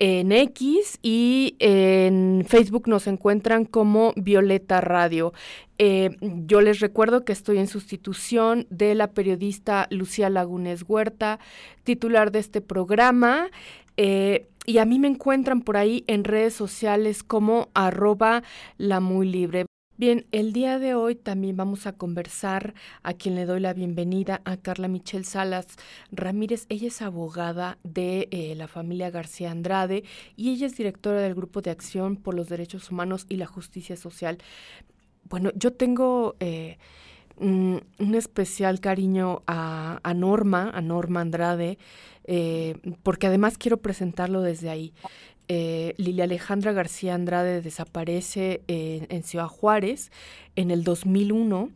en 0.00 0.32
X 0.32 0.98
y 1.02 1.56
en 1.58 2.44
Facebook 2.48 2.88
nos 2.88 3.06
encuentran 3.06 3.66
como 3.66 4.14
Violeta 4.16 4.80
Radio. 4.80 5.34
Eh, 5.76 6.16
yo 6.20 6.62
les 6.62 6.80
recuerdo 6.80 7.26
que 7.26 7.32
estoy 7.32 7.58
en 7.58 7.66
sustitución 7.66 8.66
de 8.70 8.94
la 8.94 9.12
periodista 9.12 9.86
Lucía 9.90 10.30
Lagunes 10.30 10.86
Huerta, 10.88 11.38
titular 11.84 12.32
de 12.32 12.38
este 12.38 12.62
programa. 12.62 13.48
Eh, 13.98 14.48
y 14.64 14.78
a 14.78 14.86
mí 14.86 14.98
me 14.98 15.08
encuentran 15.08 15.60
por 15.60 15.76
ahí 15.76 16.02
en 16.06 16.24
redes 16.24 16.54
sociales 16.54 17.22
como 17.22 17.68
arroba 17.74 18.42
la 18.78 19.00
muy 19.00 19.28
libre. 19.28 19.66
Bien, 20.00 20.24
el 20.32 20.54
día 20.54 20.78
de 20.78 20.94
hoy 20.94 21.14
también 21.14 21.58
vamos 21.58 21.86
a 21.86 21.92
conversar 21.92 22.72
a 23.02 23.12
quien 23.12 23.34
le 23.34 23.44
doy 23.44 23.60
la 23.60 23.74
bienvenida 23.74 24.40
a 24.46 24.56
Carla 24.56 24.88
Michelle 24.88 25.26
Salas 25.26 25.66
Ramírez. 26.10 26.64
Ella 26.70 26.88
es 26.88 27.02
abogada 27.02 27.76
de 27.82 28.26
eh, 28.30 28.54
la 28.56 28.66
familia 28.66 29.10
García 29.10 29.50
Andrade 29.50 30.04
y 30.36 30.52
ella 30.52 30.68
es 30.68 30.78
directora 30.78 31.20
del 31.20 31.34
Grupo 31.34 31.60
de 31.60 31.70
Acción 31.70 32.16
por 32.16 32.32
los 32.32 32.48
Derechos 32.48 32.90
Humanos 32.90 33.26
y 33.28 33.36
la 33.36 33.44
Justicia 33.44 33.94
Social. 33.94 34.38
Bueno, 35.24 35.50
yo 35.54 35.74
tengo 35.74 36.34
eh, 36.40 36.78
un, 37.36 37.84
especial 38.14 38.80
cariño 38.80 39.42
a, 39.46 40.00
a, 40.02 40.14
Norma, 40.14 40.70
a 40.72 40.80
Norma 40.80 41.20
Andrade, 41.20 41.76
eh, 42.24 42.74
porque 43.02 43.26
además 43.26 43.58
quiero 43.58 43.76
presentarlo 43.82 44.40
desde 44.40 44.70
ahí 44.70 44.94
eh, 45.52 45.94
Lilia 45.96 46.24
Alejandra 46.24 46.70
García 46.70 47.16
Andrade 47.16 47.60
desaparece 47.60 48.62
eh, 48.68 49.08
en 49.08 49.24
Ciudad 49.24 49.48
Juárez 49.48 50.12
en 50.54 50.70
el 50.70 50.84
2001. 50.84 51.70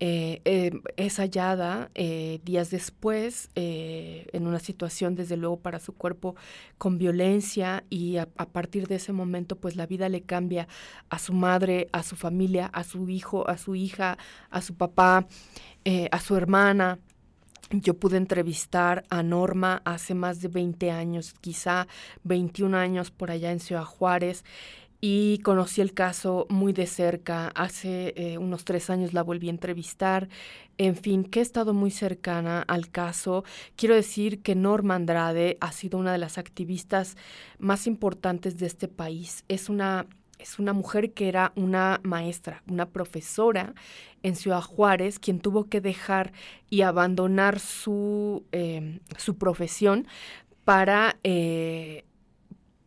Eh, 0.00 0.72
es 0.96 1.18
hallada 1.18 1.90
días 1.94 2.70
después 2.70 3.50
en 3.54 4.46
una 4.46 4.60
situación 4.60 5.14
desde 5.14 5.36
luego 5.36 5.58
para 5.58 5.78
su 5.78 5.92
cuerpo 5.92 6.36
con 6.78 6.96
violencia 6.96 7.84
y 7.90 8.16
a, 8.16 8.28
a, 8.38 8.46
partir 8.46 8.88
de 8.88 8.94
ese 8.96 9.12
momento 9.12 9.56
pues 9.56 9.76
la 9.76 9.86
vida 9.86 10.08
le 10.08 10.22
cambia 10.22 10.66
a 11.10 11.18
su 11.18 11.34
madre, 11.34 11.88
a 11.92 12.02
su 12.02 12.16
familia, 12.16 12.66
a 12.66 12.82
su 12.82 13.10
hijo, 13.10 13.46
a 13.48 13.58
su 13.58 13.74
hija, 13.74 14.16
a 14.50 14.62
su 14.62 14.74
papá, 14.74 15.26
a 16.10 16.20
su 16.20 16.36
hermana, 16.36 16.98
yo 17.70 17.94
pude 17.94 18.16
entrevistar 18.16 19.04
a 19.10 19.22
Norma 19.22 19.82
hace 19.84 20.14
más 20.14 20.40
de 20.40 20.48
20 20.48 20.90
años, 20.90 21.34
quizá 21.40 21.88
21 22.24 22.76
años 22.76 23.10
por 23.10 23.30
allá 23.30 23.50
en 23.50 23.60
Ciudad 23.60 23.84
Juárez, 23.84 24.44
y 25.00 25.38
conocí 25.38 25.80
el 25.82 25.92
caso 25.92 26.46
muy 26.48 26.72
de 26.72 26.86
cerca. 26.86 27.48
Hace 27.48 28.14
eh, 28.16 28.38
unos 28.38 28.64
tres 28.64 28.88
años 28.90 29.12
la 29.12 29.22
volví 29.22 29.48
a 29.48 29.50
entrevistar. 29.50 30.28
En 30.78 30.96
fin, 30.96 31.24
que 31.24 31.40
he 31.40 31.42
estado 31.42 31.74
muy 31.74 31.90
cercana 31.90 32.62
al 32.62 32.90
caso. 32.90 33.44
Quiero 33.76 33.94
decir 33.94 34.42
que 34.42 34.54
Norma 34.54 34.94
Andrade 34.94 35.58
ha 35.60 35.72
sido 35.72 35.98
una 35.98 36.12
de 36.12 36.18
las 36.18 36.38
activistas 36.38 37.16
más 37.58 37.86
importantes 37.86 38.58
de 38.58 38.66
este 38.66 38.88
país. 38.88 39.44
Es 39.48 39.68
una 39.68 40.06
es 40.38 40.58
una 40.58 40.72
mujer 40.72 41.12
que 41.12 41.28
era 41.28 41.52
una 41.56 42.00
maestra, 42.02 42.62
una 42.68 42.86
profesora 42.90 43.74
en 44.22 44.36
Ciudad 44.36 44.62
Juárez, 44.62 45.18
quien 45.18 45.40
tuvo 45.40 45.64
que 45.68 45.80
dejar 45.80 46.32
y 46.70 46.82
abandonar 46.82 47.58
su, 47.60 48.44
eh, 48.52 49.00
su 49.16 49.36
profesión 49.38 50.06
para, 50.64 51.18
eh, 51.24 52.04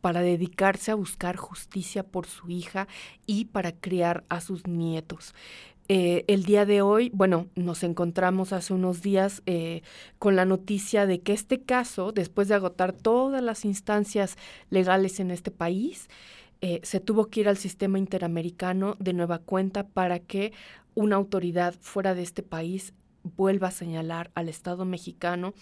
para 0.01 0.21
dedicarse 0.21 0.91
a 0.91 0.95
buscar 0.95 1.35
justicia 1.37 2.03
por 2.03 2.25
su 2.27 2.49
hija 2.49 2.87
y 3.25 3.45
para 3.45 3.71
criar 3.73 4.23
a 4.29 4.41
sus 4.41 4.67
nietos. 4.67 5.33
eh, 5.91 6.23
el 6.27 6.43
día 6.45 6.65
de 6.65 6.81
hoy, 6.83 7.09
bueno, 7.15 7.47
nos 7.55 7.83
encontramos 7.83 8.53
hace 8.53 8.73
unos 8.73 9.01
días 9.01 9.41
eh, 9.47 9.81
con 10.19 10.35
la 10.35 10.45
noticia 10.45 11.07
de 11.07 11.21
que 11.21 11.33
este 11.33 11.63
caso, 11.63 12.11
después 12.11 12.47
de 12.47 12.53
agotar 12.55 12.93
todas 12.93 13.41
las 13.41 13.65
instancias 13.65 14.37
legales 14.69 15.19
en 15.19 15.31
este 15.31 15.49
país, 15.51 16.07
eh, 16.61 16.81
se 16.83 16.99
tuvo 16.99 17.27
que 17.27 17.41
ir 17.41 17.49
al 17.49 17.57
sistema 17.57 17.97
interamericano 17.97 18.97
de 18.99 19.13
nueva 19.13 19.39
cuenta 19.39 19.87
para 19.87 20.19
que 20.19 20.51
una 20.93 21.15
autoridad 21.15 21.73
fuera 21.79 22.15
de 22.15 22.23
este 22.23 22.43
país 22.43 22.93
vuelva 23.23 23.69
a 23.69 23.71
señalar 23.71 24.29
al 24.35 24.49
Estado 24.49 24.83
mexicano 24.83 25.53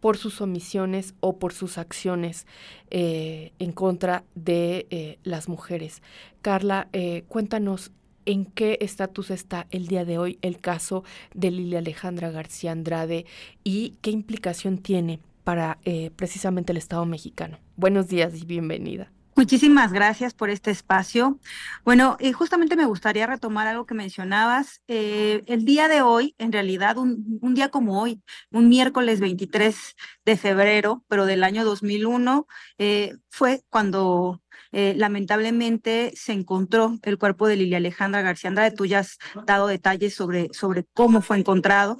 por 0.00 0.16
sus 0.16 0.40
omisiones 0.40 1.14
o 1.20 1.38
por 1.38 1.52
sus 1.52 1.78
acciones 1.78 2.46
eh, 2.90 3.52
en 3.60 3.70
contra 3.70 4.24
de 4.34 4.88
eh, 4.90 5.18
las 5.22 5.48
mujeres. 5.48 6.02
Carla, 6.40 6.88
cuéntanos 7.28 7.92
en 8.24 8.44
qué 8.44 8.78
estatus 8.80 9.30
está 9.30 9.68
el 9.70 9.86
día 9.86 10.04
de 10.04 10.18
hoy 10.18 10.38
el 10.42 10.58
caso 10.58 11.04
de 11.34 11.52
Lilia 11.52 11.78
Alejandra 11.78 12.32
García 12.32 12.72
Andrade 12.72 13.26
y 13.62 13.96
qué 14.00 14.10
implicación 14.10 14.78
tiene 14.78 15.20
para 15.44 15.78
precisamente 16.16 16.72
el 16.72 16.78
Estado 16.78 17.06
mexicano. 17.06 17.58
Buenos 17.76 18.08
días 18.08 18.34
y 18.34 18.44
bienvenida. 18.44 19.12
Muchísimas 19.34 19.92
gracias 19.92 20.34
por 20.34 20.50
este 20.50 20.70
espacio. 20.70 21.40
Bueno, 21.84 22.18
eh, 22.20 22.32
justamente 22.32 22.76
me 22.76 22.84
gustaría 22.84 23.26
retomar 23.26 23.66
algo 23.66 23.86
que 23.86 23.94
mencionabas. 23.94 24.82
Eh, 24.88 25.42
el 25.46 25.64
día 25.64 25.88
de 25.88 26.02
hoy, 26.02 26.34
en 26.38 26.52
realidad, 26.52 26.98
un, 26.98 27.38
un, 27.40 27.54
día 27.54 27.70
como 27.70 28.02
hoy, 28.02 28.22
un 28.50 28.68
miércoles 28.68 29.20
23 29.20 29.96
de 30.26 30.36
febrero, 30.36 31.02
pero 31.08 31.24
del 31.24 31.44
año 31.44 31.64
2001, 31.64 32.46
eh, 32.78 33.16
fue 33.30 33.62
cuando 33.70 34.40
lamentablemente 34.74 36.12
se 36.16 36.32
encontró 36.32 36.98
el 37.02 37.18
cuerpo 37.18 37.46
de 37.46 37.56
Lilia 37.56 37.76
Alejandra 37.76 38.22
García 38.22 38.48
Andrade. 38.48 38.70
Tú 38.70 38.86
ya 38.86 39.00
has 39.00 39.18
dado 39.46 39.66
detalles 39.66 40.14
sobre, 40.14 40.48
sobre 40.52 40.86
cómo 40.94 41.20
fue 41.20 41.38
encontrado. 41.38 41.98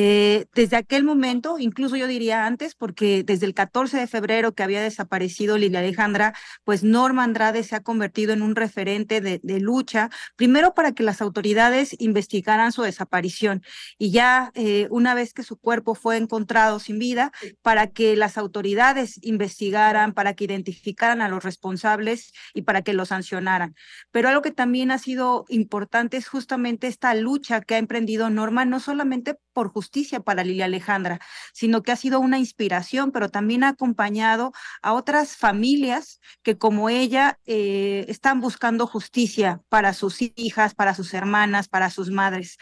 Eh, 0.00 0.46
desde 0.54 0.76
aquel 0.76 1.02
momento, 1.02 1.58
incluso 1.58 1.96
yo 1.96 2.06
diría 2.06 2.46
antes, 2.46 2.76
porque 2.76 3.24
desde 3.24 3.46
el 3.46 3.52
14 3.52 3.96
de 3.96 4.06
febrero 4.06 4.54
que 4.54 4.62
había 4.62 4.80
desaparecido 4.80 5.58
Lilia 5.58 5.80
Alejandra, 5.80 6.34
pues 6.62 6.84
Norma 6.84 7.24
Andrade 7.24 7.64
se 7.64 7.74
ha 7.74 7.82
convertido 7.82 8.32
en 8.32 8.42
un 8.42 8.54
referente 8.54 9.20
de, 9.20 9.40
lucha, 9.58 10.08
primero 10.36 10.72
para 10.72 10.92
que 10.92 11.02
las 11.02 11.20
autoridades 11.20 11.96
investigaran 11.98 12.70
su 12.70 12.82
desaparición 12.82 13.64
y 13.98 14.12
ya 14.12 14.52
eh, 14.54 14.86
una 14.90 15.14
vez 15.14 15.34
que 15.34 15.42
su 15.42 15.56
cuerpo 15.56 15.96
fue 15.96 16.16
encontrado 16.16 16.78
sin 16.78 17.00
vida, 17.00 17.32
para 17.62 17.88
que 17.88 18.14
las 18.14 18.38
autoridades 18.38 19.18
investigaran, 19.22 20.12
para 20.12 20.34
que 20.34 20.44
identificaran 20.44 21.22
a 21.22 21.28
los 21.28 21.42
responsables 21.42 22.32
y 22.54 22.62
para 22.62 22.82
que 22.82 22.92
los 22.92 23.08
sancionaran. 23.08 23.74
Pero 24.12 24.28
algo 24.28 24.42
que 24.42 24.52
también 24.52 24.92
ha 24.92 24.98
sido 24.98 25.44
importante 25.48 26.16
es 26.18 26.28
justamente 26.28 26.86
esta 26.86 27.12
lucha 27.14 27.62
que 27.62 27.74
ha 27.74 27.78
emprendido 27.78 28.30
Norma, 28.30 28.64
no 28.64 28.78
solamente 28.78 29.34
por 29.58 29.72
justicia 29.72 30.20
para 30.20 30.44
Lilia 30.44 30.66
Alejandra, 30.66 31.18
sino 31.52 31.82
que 31.82 31.90
ha 31.90 31.96
sido 31.96 32.20
una 32.20 32.38
inspiración, 32.38 33.10
pero 33.10 33.28
también 33.28 33.64
ha 33.64 33.70
acompañado 33.70 34.52
a 34.82 34.92
otras 34.92 35.36
familias 35.36 36.20
que 36.44 36.56
como 36.56 36.88
ella 36.88 37.40
eh, 37.44 38.04
están 38.06 38.40
buscando 38.40 38.86
justicia 38.86 39.60
para 39.68 39.94
sus 39.94 40.18
hijas, 40.36 40.76
para 40.76 40.94
sus 40.94 41.12
hermanas, 41.12 41.66
para 41.66 41.90
sus 41.90 42.08
madres. 42.12 42.56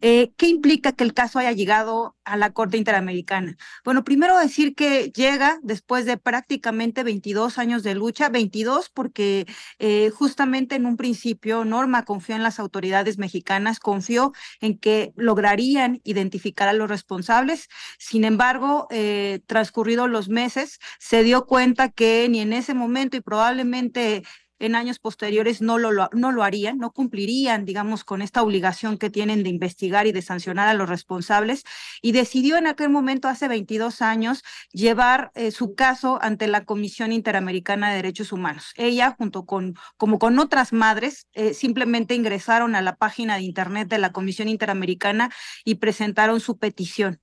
Eh, 0.00 0.32
¿Qué 0.36 0.48
implica 0.48 0.92
que 0.92 1.04
el 1.04 1.14
caso 1.14 1.38
haya 1.38 1.52
llegado 1.52 2.16
a 2.24 2.36
la 2.36 2.52
Corte 2.52 2.76
Interamericana? 2.76 3.56
Bueno, 3.84 4.04
primero 4.04 4.38
decir 4.38 4.74
que 4.74 5.10
llega 5.12 5.58
después 5.62 6.04
de 6.06 6.16
prácticamente 6.16 7.04
22 7.04 7.58
años 7.58 7.82
de 7.82 7.94
lucha, 7.94 8.28
22 8.28 8.90
porque 8.90 9.46
eh, 9.78 10.10
justamente 10.10 10.74
en 10.74 10.86
un 10.86 10.96
principio 10.96 11.64
Norma 11.64 12.04
confió 12.04 12.34
en 12.34 12.42
las 12.42 12.58
autoridades 12.58 13.18
mexicanas, 13.18 13.78
confió 13.78 14.32
en 14.60 14.78
que 14.78 15.12
lograrían 15.16 16.00
identificar 16.04 16.68
a 16.68 16.72
los 16.72 16.88
responsables. 16.88 17.68
Sin 17.98 18.24
embargo, 18.24 18.88
eh, 18.90 19.40
transcurridos 19.46 20.10
los 20.10 20.28
meses, 20.28 20.78
se 20.98 21.22
dio 21.22 21.46
cuenta 21.46 21.90
que 21.90 22.28
ni 22.28 22.40
en 22.40 22.52
ese 22.52 22.74
momento 22.74 23.16
y 23.16 23.20
probablemente 23.20 24.24
en 24.58 24.74
años 24.74 24.98
posteriores 24.98 25.60
no 25.60 25.78
lo, 25.78 26.08
no 26.12 26.32
lo 26.32 26.42
harían, 26.42 26.78
no 26.78 26.92
cumplirían, 26.92 27.64
digamos, 27.64 28.04
con 28.04 28.22
esta 28.22 28.42
obligación 28.42 28.98
que 28.98 29.10
tienen 29.10 29.42
de 29.42 29.50
investigar 29.50 30.06
y 30.06 30.12
de 30.12 30.22
sancionar 30.22 30.68
a 30.68 30.74
los 30.74 30.88
responsables, 30.88 31.64
y 32.02 32.12
decidió 32.12 32.56
en 32.56 32.66
aquel 32.66 32.90
momento, 32.90 33.28
hace 33.28 33.48
22 33.48 34.02
años, 34.02 34.42
llevar 34.72 35.30
eh, 35.34 35.50
su 35.50 35.74
caso 35.74 36.18
ante 36.22 36.46
la 36.46 36.64
Comisión 36.64 37.12
Interamericana 37.12 37.90
de 37.90 37.96
Derechos 37.96 38.32
Humanos. 38.32 38.72
Ella, 38.76 39.14
junto 39.18 39.46
con, 39.46 39.74
como 39.96 40.18
con 40.18 40.38
otras 40.38 40.72
madres, 40.72 41.26
eh, 41.32 41.54
simplemente 41.54 42.14
ingresaron 42.14 42.74
a 42.74 42.82
la 42.82 42.96
página 42.96 43.36
de 43.36 43.42
Internet 43.42 43.88
de 43.88 43.98
la 43.98 44.12
Comisión 44.12 44.48
Interamericana 44.48 45.30
y 45.64 45.76
presentaron 45.76 46.40
su 46.40 46.58
petición. 46.58 47.20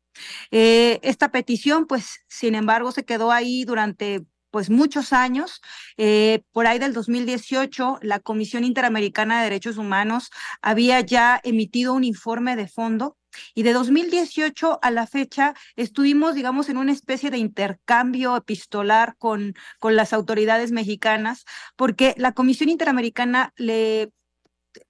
Eh, 0.52 1.00
esta 1.04 1.32
petición, 1.32 1.88
pues, 1.88 2.24
sin 2.28 2.56
embargo, 2.56 2.92
se 2.92 3.06
quedó 3.06 3.32
ahí 3.32 3.66
durante 3.66 4.26
pues 4.54 4.70
muchos 4.70 5.14
años. 5.14 5.62
Eh, 5.98 6.44
por 6.52 6.68
ahí 6.68 6.78
del 6.78 6.94
2018, 6.94 7.98
la 8.04 8.20
Comisión 8.20 8.64
Interamericana 8.64 9.40
de 9.40 9.46
Derechos 9.46 9.78
Humanos 9.78 10.30
había 10.62 11.02
ya 11.02 11.42
emitido 11.44 11.96
un 11.96 12.04
informe 12.04 12.56
de 12.56 12.68
fondo 12.68 13.18
y 13.56 13.64
de 13.64 13.74
2018 13.74 14.78
a 14.84 14.92
la 14.92 15.08
fecha 15.08 15.56
estuvimos, 15.76 16.36
digamos, 16.36 16.70
en 16.70 16.78
una 16.78 16.92
especie 16.92 17.32
de 17.32 17.40
intercambio 17.40 18.38
epistolar 18.38 19.16
con, 19.18 19.56
con 19.80 19.96
las 19.96 20.14
autoridades 20.14 20.72
mexicanas, 20.72 21.46
porque 21.76 22.14
la 22.18 22.34
Comisión 22.34 22.70
Interamericana 22.70 23.54
le 23.56 24.12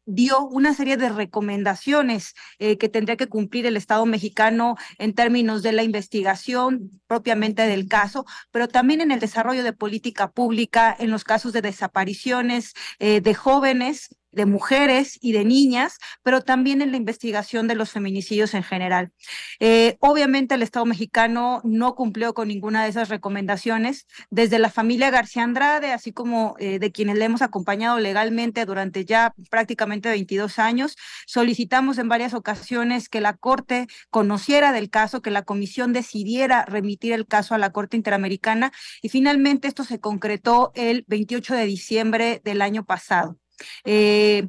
dio 0.05 0.45
una 0.45 0.73
serie 0.73 0.97
de 0.97 1.09
recomendaciones 1.09 2.33
eh, 2.59 2.77
que 2.77 2.89
tendría 2.89 3.17
que 3.17 3.27
cumplir 3.27 3.65
el 3.65 3.77
Estado 3.77 4.05
mexicano 4.05 4.75
en 4.97 5.13
términos 5.13 5.63
de 5.63 5.71
la 5.71 5.83
investigación 5.83 7.01
propiamente 7.07 7.63
del 7.63 7.87
caso, 7.87 8.25
pero 8.51 8.67
también 8.67 9.01
en 9.01 9.11
el 9.11 9.19
desarrollo 9.19 9.63
de 9.63 9.73
política 9.73 10.31
pública, 10.31 10.95
en 10.97 11.11
los 11.11 11.23
casos 11.23 11.53
de 11.53 11.61
desapariciones 11.61 12.73
eh, 12.99 13.21
de 13.21 13.33
jóvenes 13.33 14.09
de 14.33 14.45
mujeres 14.45 15.17
y 15.21 15.31
de 15.31 15.45
niñas, 15.45 15.97
pero 16.23 16.41
también 16.41 16.81
en 16.81 16.91
la 16.91 16.97
investigación 16.97 17.67
de 17.67 17.75
los 17.75 17.91
feminicidios 17.91 18.53
en 18.53 18.63
general. 18.63 19.11
Eh, 19.59 19.97
obviamente 19.99 20.55
el 20.55 20.63
Estado 20.63 20.85
mexicano 20.85 21.61
no 21.63 21.95
cumplió 21.95 22.33
con 22.33 22.47
ninguna 22.47 22.83
de 22.83 22.89
esas 22.89 23.09
recomendaciones. 23.09 24.07
Desde 24.29 24.59
la 24.59 24.69
familia 24.69 25.11
García 25.11 25.43
Andrade, 25.43 25.93
así 25.93 26.11
como 26.11 26.55
eh, 26.59 26.79
de 26.79 26.91
quienes 26.91 27.17
le 27.17 27.25
hemos 27.25 27.41
acompañado 27.41 27.99
legalmente 27.99 28.65
durante 28.65 29.05
ya 29.05 29.33
prácticamente 29.49 30.09
22 30.09 30.59
años, 30.59 30.95
solicitamos 31.25 31.97
en 31.97 32.09
varias 32.09 32.33
ocasiones 32.33 33.09
que 33.09 33.21
la 33.21 33.33
Corte 33.33 33.87
conociera 34.09 34.71
del 34.71 34.89
caso, 34.89 35.21
que 35.21 35.31
la 35.31 35.43
Comisión 35.43 35.93
decidiera 35.93 36.65
remitir 36.65 37.13
el 37.13 37.27
caso 37.27 37.55
a 37.55 37.57
la 37.57 37.71
Corte 37.71 37.97
Interamericana 37.97 38.71
y 39.01 39.09
finalmente 39.09 39.67
esto 39.67 39.83
se 39.83 39.99
concretó 39.99 40.71
el 40.75 41.05
28 41.07 41.55
de 41.55 41.65
diciembre 41.65 42.41
del 42.43 42.61
año 42.61 42.85
pasado. 42.85 43.37
Eh, 43.85 44.47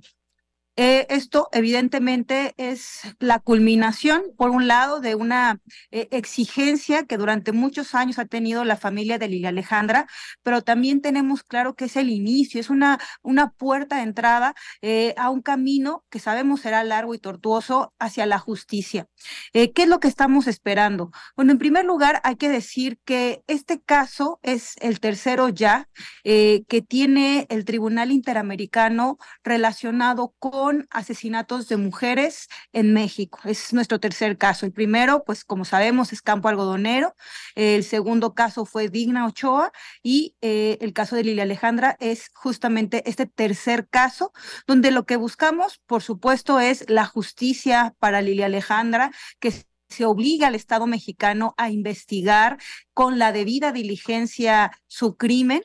eh, 0.77 1.07
esto 1.09 1.49
evidentemente 1.53 2.53
es 2.57 3.03
la 3.21 3.39
culminación, 3.39 4.25
por 4.37 4.51
un 4.51 4.67
lado, 4.67 5.01
de 5.01 5.15
una 5.15 5.61
eh, 5.93 6.09
exigencia 6.11 7.05
que 7.05 7.17
durante 7.17 7.53
muchos 7.53 7.95
años 7.95 8.19
ha 8.19 8.25
tenido 8.25 8.65
la 8.65 8.77
familia 8.77 9.19
de 9.19 9.29
Lilia 9.29 9.51
Alejandra, 9.51 10.09
pero 10.43 10.63
también 10.63 11.01
tenemos 11.01 11.45
claro 11.45 11.75
que 11.75 11.85
es 11.85 11.97
el 11.97 12.11
inicio, 12.11 12.61
es 12.61 12.71
una, 12.71 12.99
una 13.23 13.51
puerta 13.51 13.97
de 13.97 14.03
entrada 14.03 14.55
eh, 14.83 15.15
a 15.17 15.31
un 15.31 15.43
camino 15.43 16.05
que 16.11 16.19
sabemos 16.19 16.63
será 16.63 16.83
largo 16.83 17.15
y 17.15 17.19
tortuoso 17.19 17.93
hacia 18.01 18.27
la 18.27 18.39
justicia. 18.39 19.07
¿Qué 19.53 19.73
es 19.77 19.89
lo 19.89 20.01
que 20.01 20.09
estamos 20.09 20.47
esperando? 20.47 21.11
Bueno, 21.37 21.53
en 21.53 21.59
primer 21.59 21.85
lugar, 21.85 22.21
hay 22.25 22.37
que 22.37 22.49
decir 22.49 22.99
que 23.05 23.43
este 23.47 23.81
caso 23.81 24.41
es 24.43 24.75
el 24.81 25.01
tercero 25.01 25.49
ya 25.49 25.89
que 26.25 26.85
tiene 26.87 27.47
el 27.49 27.65
Tribunal 27.65 28.11
Interamericano 28.11 29.19
relacionado 29.43 30.35
con 30.39 30.64
asesinatos 30.91 31.69
de 31.69 31.77
mujeres 31.77 32.49
en 32.73 32.93
México. 32.93 33.39
Es 33.45 33.73
nuestro 33.73 34.01
tercer 34.01 34.39
caso. 34.39 34.67
El 34.67 34.73
primero, 34.73 35.25
pues 35.25 35.45
como 35.45 35.65
sabemos, 35.65 36.13
es 36.13 36.23
Campo 36.23 36.49
Algodonero. 36.49 37.15
El 37.55 37.85
segundo 37.85 38.35
caso 38.35 38.65
fue 38.65 38.89
Digna 38.89 39.27
Ochoa 39.27 39.73
y 40.03 40.37
eh, 40.41 40.79
el 40.81 40.93
caso 40.93 41.17
de 41.17 41.25
Lilia 41.25 41.45
Alejandra 41.45 41.97
es 42.01 42.31
justamente 42.35 43.09
este 43.09 43.27
tercer 43.27 43.89
caso, 43.89 44.33
donde 44.67 44.91
lo 44.91 45.07
que 45.07 45.17
buscamos, 45.17 45.81
por 45.87 46.03
supuesto, 46.03 46.61
es 46.61 46.85
la 46.89 47.07
justicia 47.07 47.95
para 47.99 48.23
Lilia 48.23 48.47
Alejandra, 48.47 49.11
que 49.41 49.53
se 49.89 50.05
obliga 50.05 50.49
al 50.49 50.55
Estado 50.55 50.87
mexicano 50.87 51.55
a 51.57 51.71
investigar 51.71 52.59
con 52.93 53.19
la 53.19 53.33
debida 53.33 53.73
diligencia 53.73 54.73
su 54.87 55.17
crimen, 55.17 55.63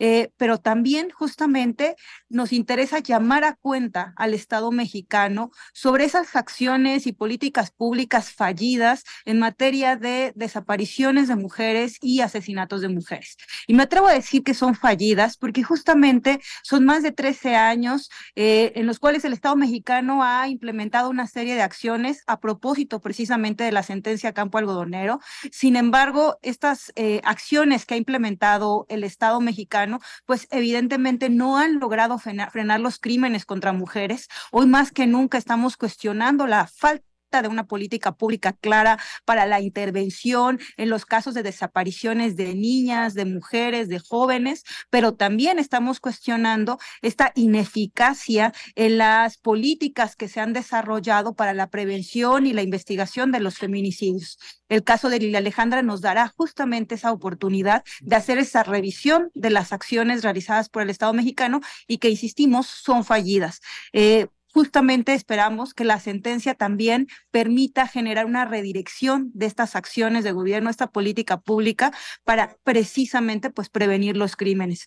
eh, 0.00 0.32
pero 0.36 0.58
también 0.58 1.10
justamente 1.10 1.94
nos 2.28 2.52
interesa 2.52 2.98
llamar 2.98 3.44
a 3.44 3.54
cuenta 3.54 4.12
al 4.16 4.34
Estado 4.34 4.72
mexicano 4.72 5.52
sobre 5.72 6.04
esas 6.04 6.34
acciones 6.34 7.06
y 7.06 7.12
políticas 7.12 7.70
públicas 7.70 8.32
fallidas 8.32 9.04
en 9.24 9.38
materia 9.38 9.94
de 9.96 10.32
desapariciones 10.34 11.28
de 11.28 11.36
mujeres 11.36 11.98
y 12.00 12.20
asesinatos 12.20 12.80
de 12.80 12.88
mujeres. 12.88 13.36
Y 13.66 13.74
me 13.74 13.84
atrevo 13.84 14.08
a 14.08 14.14
decir 14.14 14.42
que 14.42 14.54
son 14.54 14.74
fallidas 14.74 15.36
porque 15.36 15.62
justamente 15.62 16.40
son 16.62 16.84
más 16.84 17.02
de 17.02 17.12
13 17.12 17.54
años 17.54 18.10
eh, 18.34 18.72
en 18.74 18.86
los 18.86 18.98
cuales 18.98 19.24
el 19.24 19.32
Estado 19.32 19.56
mexicano 19.56 20.24
ha 20.24 20.48
implementado 20.48 21.10
una 21.10 21.26
serie 21.26 21.54
de 21.54 21.62
acciones 21.62 22.22
a 22.26 22.40
propósito 22.40 23.00
precisamente 23.00 23.64
de 23.64 23.72
la 23.72 23.82
sentencia 23.82 24.32
Campo 24.32 24.58
Algodonero. 24.58 25.20
Sin 25.52 25.76
embargo, 25.76 26.38
estas 26.42 26.92
eh, 26.96 27.20
acciones 27.24 27.84
que 27.84 27.94
ha 27.94 27.98
implementado 27.98 28.86
el 28.88 29.04
Estado 29.04 29.40
mexicano, 29.40 29.89
pues 30.26 30.46
evidentemente 30.50 31.28
no 31.28 31.58
han 31.58 31.80
logrado 31.80 32.18
frenar, 32.18 32.50
los 32.80 32.98
crímenes 32.98 33.44
contra 33.44 33.72
mujeres. 33.72 34.28
Hoy 34.52 34.66
más 34.66 34.92
que 34.92 35.06
nunca 35.06 35.38
estamos 35.38 35.76
cuestionando 35.76 36.46
la 36.46 36.66
falta 36.66 37.09
de 37.30 37.48
una 37.48 37.66
política 37.66 38.12
pública 38.12 38.52
clara 38.52 38.98
para 39.24 39.46
la 39.46 39.60
intervención 39.60 40.58
en 40.76 40.90
los 40.90 41.06
casos 41.06 41.34
de 41.34 41.44
desapariciones 41.44 42.36
de 42.36 42.54
niñas, 42.54 43.14
de 43.14 43.24
mujeres, 43.24 43.88
de 43.88 44.00
jóvenes, 44.00 44.64
pero 44.90 45.14
también 45.14 45.58
estamos 45.58 46.00
cuestionando 46.00 46.78
esta 47.02 47.32
ineficacia 47.36 48.52
en 48.74 48.98
las 48.98 49.38
políticas 49.38 50.16
que 50.16 50.28
se 50.28 50.40
han 50.40 50.52
desarrollado 50.52 51.34
para 51.34 51.54
la 51.54 51.68
prevención 51.70 52.46
y 52.46 52.52
la 52.52 52.62
investigación 52.62 53.30
de 53.30 53.40
los 53.40 53.58
feminicidios. 53.58 54.38
El 54.68 54.82
caso 54.82 55.08
de 55.08 55.18
Lilia 55.18 55.38
Alejandra 55.38 55.82
nos 55.82 56.00
dará 56.00 56.28
justamente 56.28 56.96
esa 56.96 57.12
oportunidad 57.12 57.84
de 58.00 58.16
hacer 58.16 58.38
esa 58.38 58.62
revisión 58.62 59.30
de 59.34 59.50
las 59.50 59.72
acciones 59.72 60.22
realizadas 60.22 60.68
por 60.68 60.82
el 60.82 60.90
Estado 60.90 61.12
mexicano 61.12 61.60
y 61.86 61.98
que, 61.98 62.10
insistimos, 62.10 62.66
son 62.66 63.04
fallidas. 63.04 63.60
Eh, 63.92 64.26
justamente 64.52 65.14
esperamos 65.14 65.74
que 65.74 65.84
la 65.84 66.00
sentencia 66.00 66.54
también 66.54 67.08
permita 67.30 67.86
generar 67.86 68.26
una 68.26 68.44
redirección 68.44 69.30
de 69.34 69.46
estas 69.46 69.76
acciones 69.76 70.24
de 70.24 70.32
gobierno, 70.32 70.70
esta 70.70 70.88
política 70.88 71.40
pública 71.40 71.92
para 72.24 72.56
precisamente 72.64 73.50
pues 73.50 73.68
prevenir 73.68 74.16
los 74.16 74.36
crímenes. 74.36 74.86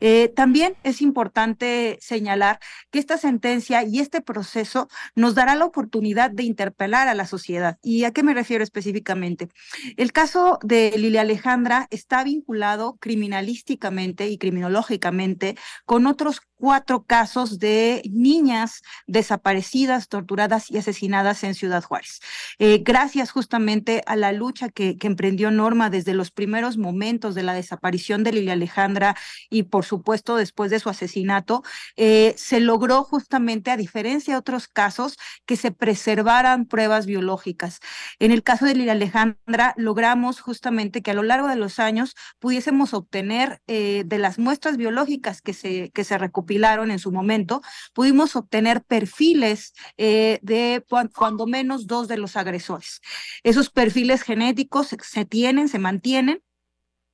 Eh, 0.00 0.32
también 0.34 0.74
es 0.82 1.02
importante 1.02 1.98
señalar 2.00 2.60
que 2.90 2.98
esta 2.98 3.18
sentencia 3.18 3.82
y 3.84 4.00
este 4.00 4.20
proceso 4.20 4.88
nos 5.14 5.34
dará 5.34 5.54
la 5.54 5.64
oportunidad 5.64 6.30
de 6.30 6.44
interpelar 6.44 7.08
a 7.08 7.14
la 7.14 7.26
sociedad. 7.26 7.78
¿Y 7.82 8.04
a 8.04 8.12
qué 8.12 8.22
me 8.22 8.34
refiero 8.34 8.64
específicamente? 8.64 9.48
El 9.96 10.12
caso 10.12 10.58
de 10.62 10.94
Lilia 10.96 11.22
Alejandra 11.22 11.86
está 11.90 12.24
vinculado 12.24 12.96
criminalísticamente 13.00 14.28
y 14.28 14.38
criminológicamente 14.38 15.56
con 15.84 16.06
otros 16.06 16.40
cuatro 16.58 17.04
casos 17.04 17.58
de 17.58 18.02
niñas 18.10 18.82
desaparecidas, 19.06 20.08
torturadas 20.08 20.70
y 20.70 20.78
asesinadas 20.78 21.44
en 21.44 21.54
Ciudad 21.54 21.82
Juárez. 21.82 22.20
Eh, 22.58 22.82
gracias 22.84 23.30
justamente 23.30 24.02
a 24.06 24.16
la 24.16 24.32
lucha 24.32 24.68
que, 24.68 24.96
que, 24.96 25.06
emprendió 25.06 25.50
Norma 25.50 25.88
desde 25.88 26.14
los 26.14 26.30
primeros 26.30 26.76
momentos 26.76 27.34
de 27.34 27.44
la 27.44 27.54
desaparición 27.54 28.24
de 28.24 28.32
Lilia 28.32 28.54
Alejandra 28.54 29.16
y 29.48 29.64
por 29.68 29.84
supuesto 29.84 30.36
después 30.36 30.70
de 30.70 30.80
su 30.80 30.88
asesinato, 30.88 31.62
eh, 31.96 32.34
se 32.36 32.58
logró 32.60 33.04
justamente, 33.04 33.70
a 33.70 33.76
diferencia 33.76 34.34
de 34.34 34.38
otros 34.38 34.66
casos, 34.66 35.16
que 35.46 35.56
se 35.56 35.70
preservaran 35.70 36.66
pruebas 36.66 37.06
biológicas. 37.06 37.80
En 38.18 38.32
el 38.32 38.42
caso 38.42 38.66
de 38.66 38.74
Lilia 38.74 38.92
Alejandra, 38.92 39.74
logramos 39.76 40.40
justamente 40.40 41.02
que 41.02 41.12
a 41.12 41.14
lo 41.14 41.22
largo 41.22 41.46
de 41.46 41.56
los 41.56 41.78
años 41.78 42.16
pudiésemos 42.40 42.94
obtener 42.94 43.60
eh, 43.66 44.02
de 44.06 44.18
las 44.18 44.38
muestras 44.38 44.76
biológicas 44.76 45.40
que 45.40 45.52
se, 45.52 45.90
que 45.90 46.04
se 46.04 46.18
recuperaron, 46.18 46.48
pilaron 46.48 46.90
en 46.90 46.98
su 46.98 47.12
momento, 47.12 47.62
pudimos 47.92 48.34
obtener 48.34 48.82
perfiles 48.82 49.74
eh, 49.96 50.40
de 50.42 50.84
cuando 51.14 51.46
menos 51.46 51.86
dos 51.86 52.08
de 52.08 52.16
los 52.16 52.36
agresores. 52.36 53.00
Esos 53.44 53.70
perfiles 53.70 54.22
genéticos 54.22 54.88
se 55.00 55.24
tienen, 55.24 55.68
se 55.68 55.78
mantienen 55.78 56.42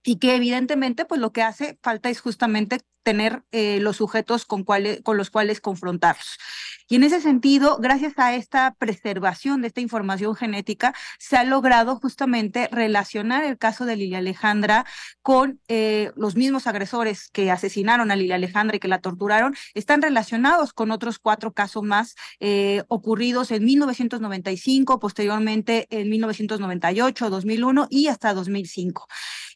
y 0.04 0.16
que 0.16 0.36
evidentemente 0.36 1.04
pues 1.04 1.20
lo 1.20 1.32
que 1.32 1.42
hace 1.42 1.78
falta 1.82 2.10
es 2.10 2.20
justamente 2.20 2.80
tener 3.04 3.44
eh, 3.52 3.78
los 3.80 3.98
sujetos 3.98 4.44
con, 4.46 4.64
cuales, 4.64 5.00
con 5.02 5.16
los 5.16 5.30
cuales 5.30 5.60
confrontarlos. 5.60 6.38
Y 6.88 6.96
en 6.96 7.04
ese 7.04 7.20
sentido, 7.20 7.78
gracias 7.78 8.14
a 8.16 8.34
esta 8.34 8.74
preservación 8.74 9.62
de 9.62 9.68
esta 9.68 9.80
información 9.80 10.34
genética, 10.34 10.94
se 11.18 11.36
ha 11.36 11.44
logrado 11.44 11.96
justamente 11.96 12.68
relacionar 12.72 13.44
el 13.44 13.56
caso 13.56 13.84
de 13.84 13.96
Lilia 13.96 14.18
Alejandra 14.18 14.84
con 15.22 15.60
eh, 15.68 16.12
los 16.16 16.34
mismos 16.34 16.66
agresores 16.66 17.28
que 17.30 17.50
asesinaron 17.50 18.10
a 18.10 18.16
Lilia 18.16 18.34
Alejandra 18.34 18.76
y 18.76 18.80
que 18.80 18.88
la 18.88 19.00
torturaron, 19.00 19.54
están 19.74 20.02
relacionados 20.02 20.72
con 20.72 20.90
otros 20.90 21.18
cuatro 21.18 21.52
casos 21.52 21.82
más 21.82 22.16
eh, 22.40 22.84
ocurridos 22.88 23.50
en 23.50 23.64
1995, 23.64 24.98
posteriormente 24.98 25.86
en 25.90 26.10
1998, 26.10 27.30
2001 27.30 27.86
y 27.90 28.08
hasta 28.08 28.34
2005. 28.34 29.06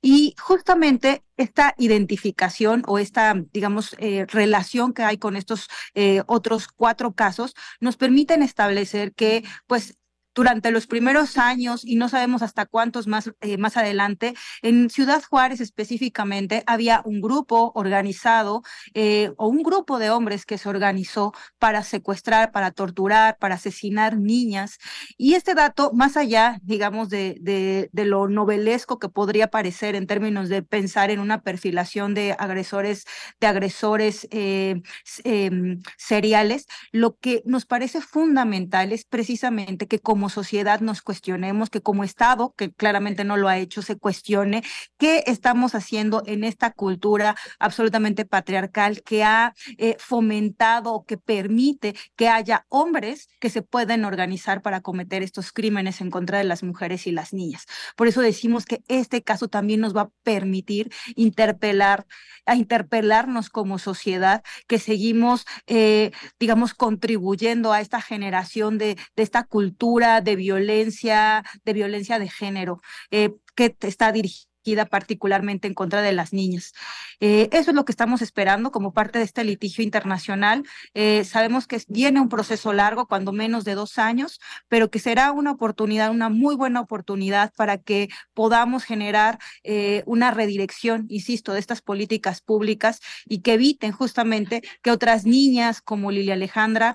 Y 0.02 0.34
justamente 0.38 1.22
esta 1.36 1.74
identificación 1.78 2.82
o 2.86 2.98
esta, 2.98 3.34
digamos, 3.52 3.94
eh, 3.98 4.26
relación 4.28 4.92
que 4.92 5.02
hay 5.02 5.18
con 5.18 5.36
estos 5.36 5.68
eh, 5.94 6.22
otros 6.26 6.68
cuatro 6.68 7.12
casos 7.12 7.54
nos 7.80 7.96
permiten 7.96 8.42
establecer 8.42 9.12
que, 9.14 9.44
pues, 9.66 9.98
durante 10.38 10.70
los 10.70 10.86
primeros 10.86 11.36
años 11.36 11.84
y 11.84 11.96
no 11.96 12.08
sabemos 12.08 12.42
hasta 12.42 12.64
cuántos 12.64 13.08
más, 13.08 13.32
eh, 13.40 13.58
más 13.58 13.76
adelante, 13.76 14.34
en 14.62 14.88
Ciudad 14.88 15.20
Juárez 15.28 15.60
específicamente 15.60 16.62
había 16.68 17.02
un 17.04 17.20
grupo 17.20 17.72
organizado 17.74 18.62
eh, 18.94 19.32
o 19.36 19.48
un 19.48 19.64
grupo 19.64 19.98
de 19.98 20.10
hombres 20.10 20.46
que 20.46 20.56
se 20.56 20.68
organizó 20.68 21.32
para 21.58 21.82
secuestrar, 21.82 22.52
para 22.52 22.70
torturar, 22.70 23.36
para 23.38 23.56
asesinar 23.56 24.16
niñas. 24.16 24.78
Y 25.16 25.34
este 25.34 25.56
dato, 25.56 25.90
más 25.92 26.16
allá, 26.16 26.60
digamos, 26.62 27.08
de, 27.08 27.38
de, 27.40 27.90
de 27.92 28.04
lo 28.04 28.28
novelesco 28.28 29.00
que 29.00 29.08
podría 29.08 29.48
parecer 29.48 29.96
en 29.96 30.06
términos 30.06 30.48
de 30.48 30.62
pensar 30.62 31.10
en 31.10 31.18
una 31.18 31.42
perfilación 31.42 32.14
de 32.14 32.36
agresores, 32.38 33.06
de 33.40 33.46
agresores 33.48 34.28
eh, 34.30 34.82
em, 35.24 35.82
seriales, 35.96 36.68
lo 36.92 37.16
que 37.16 37.42
nos 37.44 37.66
parece 37.66 38.00
fundamental 38.00 38.92
es 38.92 39.04
precisamente 39.04 39.88
que 39.88 39.98
como 39.98 40.27
sociedad 40.28 40.80
nos 40.80 41.02
cuestionemos, 41.02 41.70
que 41.70 41.80
como 41.80 42.04
Estado, 42.04 42.54
que 42.56 42.72
claramente 42.72 43.24
no 43.24 43.36
lo 43.36 43.48
ha 43.48 43.58
hecho, 43.58 43.82
se 43.82 43.96
cuestione 43.96 44.62
qué 44.98 45.24
estamos 45.26 45.74
haciendo 45.74 46.22
en 46.26 46.44
esta 46.44 46.72
cultura 46.72 47.36
absolutamente 47.58 48.24
patriarcal 48.24 49.02
que 49.02 49.24
ha 49.24 49.54
eh, 49.78 49.96
fomentado 49.98 50.92
o 50.92 51.04
que 51.04 51.18
permite 51.18 51.94
que 52.16 52.28
haya 52.28 52.66
hombres 52.68 53.28
que 53.40 53.50
se 53.50 53.62
pueden 53.62 54.04
organizar 54.04 54.62
para 54.62 54.80
cometer 54.80 55.22
estos 55.22 55.52
crímenes 55.52 56.00
en 56.00 56.10
contra 56.10 56.38
de 56.38 56.44
las 56.44 56.62
mujeres 56.62 57.06
y 57.06 57.12
las 57.12 57.32
niñas. 57.32 57.66
Por 57.96 58.08
eso 58.08 58.20
decimos 58.20 58.64
que 58.64 58.82
este 58.88 59.22
caso 59.22 59.48
también 59.48 59.80
nos 59.80 59.96
va 59.96 60.02
a 60.02 60.10
permitir 60.22 60.90
interpelar, 61.16 62.06
a 62.46 62.54
interpelarnos 62.54 63.50
como 63.50 63.78
sociedad, 63.78 64.42
que 64.66 64.78
seguimos, 64.78 65.46
eh, 65.66 66.12
digamos, 66.38 66.74
contribuyendo 66.74 67.72
a 67.72 67.80
esta 67.80 68.00
generación 68.00 68.78
de, 68.78 68.96
de 69.16 69.22
esta 69.22 69.44
cultura 69.44 70.07
de 70.22 70.36
violencia, 70.36 71.42
de 71.64 71.72
violencia 71.72 72.18
de 72.18 72.28
género, 72.28 72.80
eh, 73.10 73.30
que 73.54 73.76
está 73.80 74.12
dirigida 74.12 74.47
particularmente 74.76 75.68
en 75.68 75.74
contra 75.74 76.02
de 76.02 76.12
las 76.12 76.32
niñas. 76.32 76.72
Eh, 77.20 77.48
eso 77.52 77.70
es 77.70 77.74
lo 77.74 77.84
que 77.84 77.92
estamos 77.92 78.22
esperando 78.22 78.70
como 78.70 78.92
parte 78.92 79.18
de 79.18 79.24
este 79.24 79.44
litigio 79.44 79.82
internacional. 79.84 80.64
Eh, 80.94 81.24
sabemos 81.24 81.66
que 81.66 81.80
viene 81.88 82.20
un 82.20 82.28
proceso 82.28 82.72
largo, 82.72 83.06
cuando 83.06 83.32
menos 83.32 83.64
de 83.64 83.74
dos 83.74 83.98
años, 83.98 84.40
pero 84.68 84.90
que 84.90 84.98
será 84.98 85.32
una 85.32 85.52
oportunidad, 85.52 86.10
una 86.10 86.28
muy 86.28 86.54
buena 86.54 86.80
oportunidad 86.80 87.52
para 87.56 87.78
que 87.78 88.08
podamos 88.34 88.84
generar 88.84 89.38
eh, 89.64 90.02
una 90.06 90.30
redirección, 90.30 91.06
insisto, 91.08 91.52
de 91.52 91.60
estas 91.60 91.82
políticas 91.82 92.40
públicas 92.40 93.00
y 93.26 93.40
que 93.40 93.54
eviten 93.54 93.92
justamente 93.92 94.62
que 94.82 94.90
otras 94.90 95.24
niñas 95.24 95.80
como 95.80 96.10
Lilia 96.10 96.34
Alejandra 96.34 96.94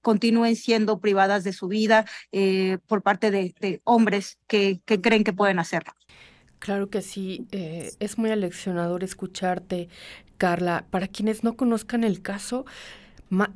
continúen 0.00 0.56
siendo 0.56 1.00
privadas 1.00 1.44
de 1.44 1.52
su 1.52 1.68
vida 1.68 2.04
por 2.86 3.02
parte 3.02 3.30
de, 3.30 3.80
hombres 3.84 4.38
que 4.46 4.80
creen 4.84 5.24
que 5.24 5.32
pueden 5.32 5.58
hacerlo. 5.58 5.92
Claro 6.60 6.90
que 6.90 7.00
sí, 7.00 7.46
eh, 7.52 7.90
es 8.00 8.18
muy 8.18 8.30
aleccionador 8.30 9.02
escucharte, 9.02 9.88
Carla. 10.36 10.84
Para 10.90 11.08
quienes 11.08 11.42
no 11.42 11.56
conozcan 11.56 12.04
el 12.04 12.20
caso, 12.20 12.66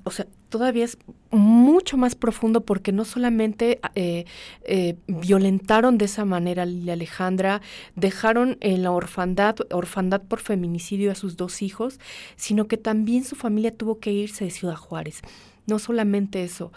o 0.05 0.11
sea, 0.11 0.27
todavía 0.49 0.87
es 0.87 0.97
mucho 1.31 1.99
más 1.99 2.15
profundo 2.15 2.63
porque 2.63 2.93
no 2.93 3.05
solamente 3.05 3.79
eh, 3.95 4.25
eh, 4.63 4.97
violentaron 5.07 5.99
de 5.99 6.07
esa 6.07 6.25
manera 6.25 6.63
a 6.63 6.93
Alejandra, 6.93 7.61
dejaron 7.95 8.57
en 8.61 8.83
la 8.83 8.91
orfandad, 8.91 9.57
orfandad 9.71 10.23
por 10.23 10.41
feminicidio 10.41 11.13
a 11.13 11.15
sus 11.15 11.37
dos 11.37 11.61
hijos, 11.61 12.01
sino 12.37 12.69
que 12.69 12.79
también 12.79 13.25
su 13.25 13.37
familia 13.37 13.77
tuvo 13.77 13.99
que 13.99 14.13
irse 14.13 14.47
de 14.47 14.51
Ciudad 14.51 14.77
Juárez. 14.77 15.21
No 15.67 15.79
solamente 15.79 16.43
eso, 16.43 16.73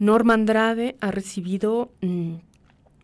Norma 0.00 0.34
Andrade 0.34 0.96
ha 1.00 1.12
recibido... 1.12 1.92
Mm, 2.00 2.47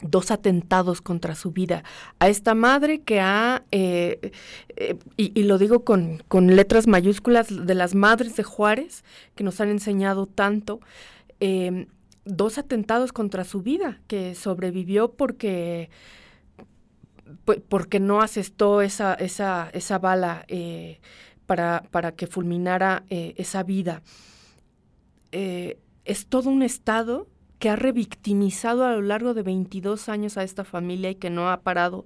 dos 0.03 0.30
atentados 0.30 1.01
contra 1.01 1.34
su 1.34 1.51
vida. 1.51 1.82
A 2.18 2.28
esta 2.28 2.55
madre 2.55 3.01
que 3.01 3.20
ha, 3.20 3.64
eh, 3.70 4.32
eh, 4.76 4.97
y, 5.16 5.42
lo 5.45 5.59
digo 5.59 5.84
con, 5.84 6.22
con, 6.28 6.55
letras 6.55 6.86
mayúsculas, 6.86 7.66
de 7.66 7.74
las 7.74 7.95
madres 7.95 8.36
de 8.36 8.42
Juárez, 8.42 9.05
que 9.34 9.45
nos 9.45 9.61
han 9.61 9.70
enseñado 9.70 10.26
tanto, 10.26 10.80
em, 11.40 11.86
dos 12.24 12.59
atentados 12.59 13.12
contra 13.12 13.45
su 13.45 13.62
vida, 13.62 14.01
que 14.07 14.34
sobrevivió 14.34 15.12
porque, 15.12 15.90
porque 17.68 18.01
no 18.01 18.20
asestó 18.20 18.82
esa, 18.82 19.14
esa, 19.14 19.70
esa 19.72 19.99
bala 19.99 20.45
eh, 20.49 21.01
para, 21.47 21.84
para, 21.90 22.12
que 22.12 22.26
fulminara 22.26 23.05
esa 23.09 23.62
vida. 23.62 24.03
es 25.32 26.26
todo 26.28 26.51
un 26.51 26.62
estado 26.62 27.26
que 27.65 27.71
ha 27.71 27.77
revictimizado 27.77 28.85
a 28.85 28.93
lo 28.93 29.01
largo 29.01 29.33
de 29.33 29.43
22 29.43 30.11
años 30.11 30.37
a 30.37 30.43
esta 30.43 30.65
familia 30.65 31.09
y 31.09 31.15
que 31.15 31.31
no 31.31 31.49
ha 31.49 31.62
parado. 31.62 32.05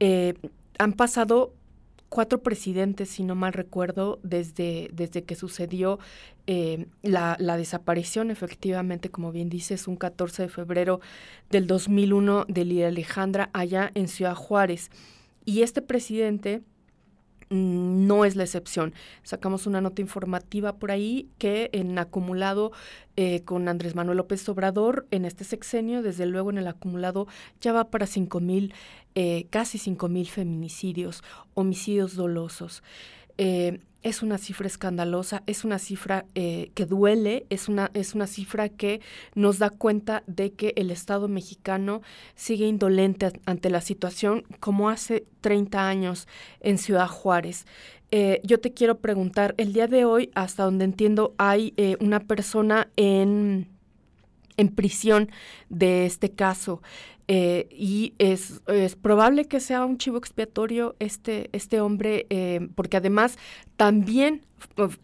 Eh, 0.00 0.34
han 0.78 0.92
pasado 0.92 1.54
cuatro 2.10 2.42
presidentes, 2.42 3.08
si 3.08 3.22
no 3.22 3.34
mal 3.34 3.54
recuerdo, 3.54 4.20
desde, 4.22 4.90
desde 4.92 5.24
que 5.24 5.34
sucedió 5.34 5.98
eh, 6.46 6.88
la, 7.00 7.36
la, 7.38 7.56
desaparición, 7.56 8.30
efectivamente, 8.30 9.08
como 9.08 9.32
bien 9.32 9.48
dices, 9.48 9.88
un 9.88 9.96
14 9.96 10.42
de 10.42 10.48
febrero 10.50 11.00
del 11.48 11.66
2001 11.66 12.44
de 12.48 12.64
Lía 12.66 12.88
Alejandra 12.88 13.48
allá 13.54 13.90
en 13.94 14.08
Ciudad 14.08 14.34
Juárez. 14.34 14.90
Y 15.46 15.62
este 15.62 15.80
presidente 15.80 16.60
no 17.52 18.24
es 18.24 18.34
la 18.34 18.44
excepción. 18.44 18.94
Sacamos 19.22 19.66
una 19.66 19.80
nota 19.80 20.00
informativa 20.00 20.76
por 20.76 20.90
ahí 20.90 21.28
que 21.38 21.68
en 21.72 21.98
acumulado 21.98 22.72
eh, 23.16 23.42
con 23.44 23.68
Andrés 23.68 23.94
Manuel 23.94 24.16
López 24.16 24.48
Obrador 24.48 25.06
en 25.10 25.26
este 25.26 25.44
sexenio, 25.44 26.02
desde 26.02 26.26
luego 26.26 26.50
en 26.50 26.58
el 26.58 26.66
acumulado 26.66 27.26
ya 27.60 27.72
va 27.72 27.90
para 27.90 28.06
cinco 28.06 28.40
mil, 28.40 28.72
eh, 29.14 29.46
casi 29.50 29.76
cinco 29.78 30.08
mil 30.08 30.28
feminicidios, 30.28 31.22
homicidios 31.54 32.16
dolosos. 32.16 32.82
Eh, 33.38 33.80
es 34.02 34.22
una 34.22 34.38
cifra 34.38 34.66
escandalosa, 34.66 35.42
es 35.46 35.64
una 35.64 35.78
cifra 35.78 36.24
eh, 36.34 36.70
que 36.74 36.86
duele, 36.86 37.46
es 37.50 37.68
una, 37.68 37.90
es 37.94 38.14
una 38.14 38.26
cifra 38.26 38.68
que 38.68 39.00
nos 39.34 39.58
da 39.58 39.70
cuenta 39.70 40.24
de 40.26 40.52
que 40.52 40.72
el 40.76 40.90
Estado 40.90 41.28
mexicano 41.28 42.02
sigue 42.34 42.66
indolente 42.66 43.32
ante 43.46 43.70
la 43.70 43.80
situación 43.80 44.44
como 44.58 44.90
hace 44.90 45.24
30 45.40 45.88
años 45.88 46.26
en 46.60 46.78
Ciudad 46.78 47.08
Juárez. 47.08 47.64
Eh, 48.10 48.40
yo 48.44 48.60
te 48.60 48.74
quiero 48.74 48.98
preguntar, 48.98 49.54
el 49.56 49.72
día 49.72 49.86
de 49.86 50.04
hoy, 50.04 50.30
hasta 50.34 50.64
donde 50.64 50.84
entiendo, 50.84 51.34
hay 51.38 51.72
eh, 51.76 51.96
una 52.00 52.20
persona 52.20 52.88
en, 52.96 53.68
en 54.56 54.68
prisión 54.68 55.30
de 55.70 56.06
este 56.06 56.30
caso. 56.30 56.82
Eh, 57.34 57.66
y 57.70 58.12
es, 58.18 58.60
es, 58.66 58.94
probable 58.94 59.46
que 59.46 59.58
sea 59.58 59.86
un 59.86 59.96
chivo 59.96 60.18
expiatorio 60.18 60.96
este, 60.98 61.48
este 61.54 61.80
hombre, 61.80 62.26
eh, 62.28 62.68
porque 62.74 62.98
además 62.98 63.38
también 63.78 64.44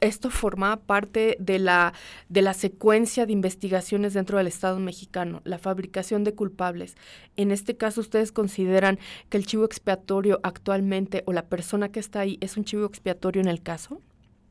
esto 0.03 0.29
forma 0.29 0.77
parte 0.77 1.39
de 1.41 1.59
la, 1.59 1.95
de 2.29 2.43
la 2.43 2.53
secuencia 2.53 3.25
de 3.25 3.33
investigaciones 3.33 4.13
dentro 4.13 4.37
del 4.37 4.47
Estado 4.47 4.79
mexicano, 4.79 5.41
la 5.45 5.57
fabricación 5.59 6.23
de 6.23 6.35
culpables. 6.35 6.99
En 7.37 7.51
este 7.51 7.79
caso, 7.79 8.03
¿ustedes 8.03 8.31
consideran 8.31 8.99
que 9.31 9.39
el 9.39 9.47
chivo 9.47 9.65
expiatorio 9.65 10.39
actualmente 10.43 11.23
o 11.25 11.33
la 11.33 11.47
persona 11.47 11.89
que 11.91 12.01
está 12.01 12.21
ahí 12.21 12.37
es 12.43 12.59
un 12.59 12.65
chivo 12.65 12.85
expiatorio 12.85 13.41
en 13.41 13.49
el 13.49 13.63
caso? 13.63 14.03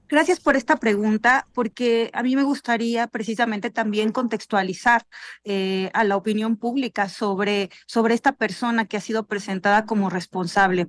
Gracias 0.09 0.39
por 0.39 0.55
esta 0.55 0.77
pregunta, 0.77 1.47
porque 1.53 2.09
a 2.13 2.23
mí 2.23 2.37
me 2.37 2.43
gustaría 2.43 3.07
precisamente 3.07 3.69
también 3.69 4.13
contextualizar 4.13 5.05
eh, 5.43 5.89
a 5.93 6.05
la 6.05 6.15
opinión 6.15 6.55
pública 6.55 7.09
sobre, 7.09 7.69
sobre 7.87 8.13
esta 8.13 8.31
persona 8.31 8.85
que 8.85 8.95
ha 8.95 9.01
sido 9.01 9.27
presentada 9.27 9.85
como 9.85 10.09
responsable. 10.09 10.87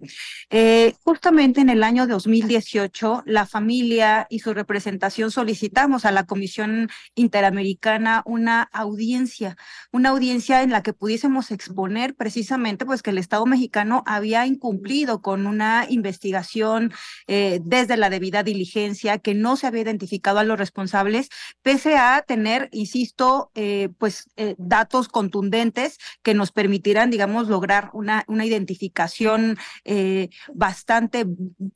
Eh, 0.50 0.94
justamente 1.02 1.60
en 1.60 1.68
el 1.68 1.82
año 1.82 2.06
2018, 2.06 3.24
la 3.26 3.44
familia 3.44 4.28
y 4.30 4.38
su 4.38 4.54
representación 4.54 5.32
solicitamos 5.32 6.04
a 6.04 6.12
la 6.12 6.24
Comisión 6.24 6.88
Interamericana 7.16 8.22
una 8.24 8.62
audiencia, 8.72 9.56
una 9.90 10.10
audiencia 10.10 10.62
en 10.62 10.70
la 10.70 10.84
que 10.84 10.92
pudiésemos 10.92 11.50
exponer 11.50 12.14
precisamente 12.14 12.86
pues 12.86 13.02
que 13.02 13.10
el 13.10 13.18
Estado 13.18 13.46
mexicano 13.46 14.04
había 14.06 14.46
incumplido 14.46 15.22
con 15.22 15.48
una 15.48 15.86
investigación 15.88 16.92
eh, 17.26 17.58
desde 17.64 17.96
la 17.96 18.10
debida 18.10 18.44
diligencia 18.44 19.07
que 19.16 19.32
no 19.32 19.56
se 19.56 19.66
había 19.66 19.80
identificado 19.80 20.38
a 20.38 20.44
los 20.44 20.58
responsables, 20.58 21.30
pese 21.62 21.96
a 21.96 22.22
tener, 22.28 22.68
insisto, 22.72 23.50
eh, 23.54 23.88
pues 23.96 24.28
eh, 24.36 24.54
datos 24.58 25.08
contundentes 25.08 25.96
que 26.22 26.34
nos 26.34 26.52
permitirán, 26.52 27.10
digamos, 27.10 27.48
lograr 27.48 27.88
una, 27.94 28.24
una 28.28 28.44
identificación 28.44 29.56
eh, 29.84 30.28
bastante 30.52 31.24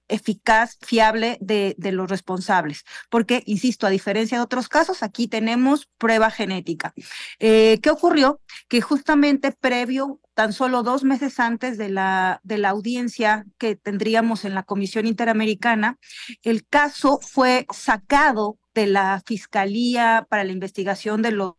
eficaz, 0.08 0.76
fiable 0.82 1.38
de, 1.40 1.74
de 1.78 1.92
los 1.92 2.10
responsables. 2.10 2.84
Porque, 3.08 3.42
insisto, 3.46 3.86
a 3.86 3.90
diferencia 3.90 4.36
de 4.36 4.44
otros 4.44 4.68
casos, 4.68 5.02
aquí 5.02 5.28
tenemos 5.28 5.88
prueba 5.96 6.30
genética. 6.30 6.92
¿Qué 7.38 7.90
ocurrió? 7.90 8.40
Que 8.68 8.80
justamente 8.82 9.52
previo 9.52 10.20
tan 10.34 10.52
solo 10.52 10.82
dos 10.82 11.04
meses 11.04 11.38
antes 11.40 11.78
de 11.78 11.88
la, 11.88 12.40
de 12.42 12.58
la 12.58 12.70
audiencia 12.70 13.44
que 13.58 13.76
tendríamos 13.76 14.44
en 14.44 14.54
la 14.54 14.62
Comisión 14.62 15.06
Interamericana, 15.06 15.98
el 16.42 16.66
caso 16.66 17.18
fue 17.20 17.66
sacado 17.72 18.58
de 18.74 18.86
la 18.86 19.22
Fiscalía 19.26 20.26
para 20.28 20.44
la 20.44 20.52
Investigación 20.52 21.22
de 21.22 21.32
los 21.32 21.54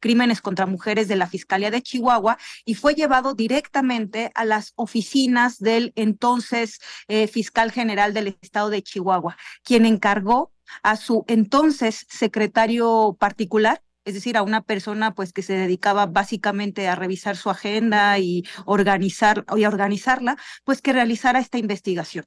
crímenes 0.00 0.40
contra 0.40 0.66
mujeres 0.66 1.08
de 1.08 1.16
la 1.16 1.26
Fiscalía 1.26 1.70
de 1.70 1.82
Chihuahua 1.82 2.38
y 2.64 2.74
fue 2.74 2.94
llevado 2.94 3.34
directamente 3.34 4.30
a 4.34 4.44
las 4.44 4.72
oficinas 4.76 5.58
del 5.58 5.92
entonces 5.96 6.80
eh, 7.08 7.26
fiscal 7.26 7.70
general 7.70 8.14
del 8.14 8.38
estado 8.40 8.70
de 8.70 8.82
Chihuahua, 8.82 9.36
quien 9.62 9.86
encargó 9.86 10.52
a 10.82 10.96
su 10.96 11.24
entonces 11.26 12.06
secretario 12.08 13.16
particular, 13.18 13.82
es 14.04 14.14
decir, 14.14 14.36
a 14.36 14.42
una 14.42 14.62
persona 14.62 15.14
pues 15.14 15.32
que 15.32 15.42
se 15.42 15.54
dedicaba 15.54 16.06
básicamente 16.06 16.88
a 16.88 16.94
revisar 16.94 17.36
su 17.36 17.50
agenda 17.50 18.18
y 18.18 18.44
organizar 18.64 19.44
y 19.56 19.64
organizarla, 19.64 20.36
pues 20.64 20.80
que 20.80 20.92
realizara 20.92 21.38
esta 21.38 21.58
investigación. 21.58 22.24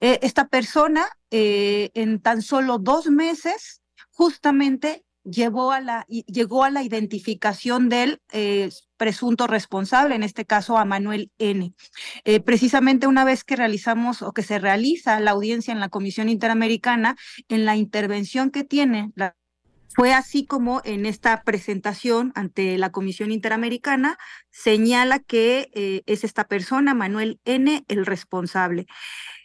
Eh, 0.00 0.18
esta 0.22 0.48
persona 0.48 1.06
eh, 1.30 1.90
en 1.94 2.20
tan 2.20 2.42
solo 2.42 2.78
dos 2.78 3.06
meses 3.06 3.82
justamente 4.10 5.04
llevó 5.24 5.72
a 5.72 5.80
la, 5.80 6.06
llegó 6.08 6.64
a 6.64 6.70
la 6.70 6.82
identificación 6.82 7.88
del 7.88 8.22
eh, 8.32 8.70
presunto 8.96 9.46
responsable, 9.46 10.14
en 10.14 10.22
este 10.22 10.46
caso 10.46 10.78
a 10.78 10.84
Manuel 10.84 11.30
N. 11.38 11.74
precisamente 12.44 13.06
una 13.06 13.24
vez 13.24 13.44
que 13.44 13.56
realizamos 13.56 14.22
o 14.22 14.32
que 14.32 14.42
se 14.42 14.58
realiza 14.58 15.20
la 15.20 15.32
audiencia 15.32 15.72
en 15.72 15.80
la 15.80 15.90
Comisión 15.90 16.28
Interamericana, 16.28 17.16
en 17.48 17.64
la 17.66 17.76
intervención 17.76 18.50
que 18.50 18.64
tiene 18.64 19.12
la 19.14 19.36
fue 19.94 20.12
así 20.12 20.46
como 20.46 20.80
en 20.84 21.06
esta 21.06 21.42
presentación 21.42 22.32
ante 22.34 22.78
la 22.78 22.92
Comisión 22.92 23.32
Interamericana 23.32 24.18
señala 24.58 25.20
que 25.20 25.70
eh, 25.74 26.02
es 26.06 26.24
esta 26.24 26.48
persona, 26.48 26.94
Manuel 26.94 27.40
N., 27.44 27.84
el 27.86 28.06
responsable. 28.06 28.86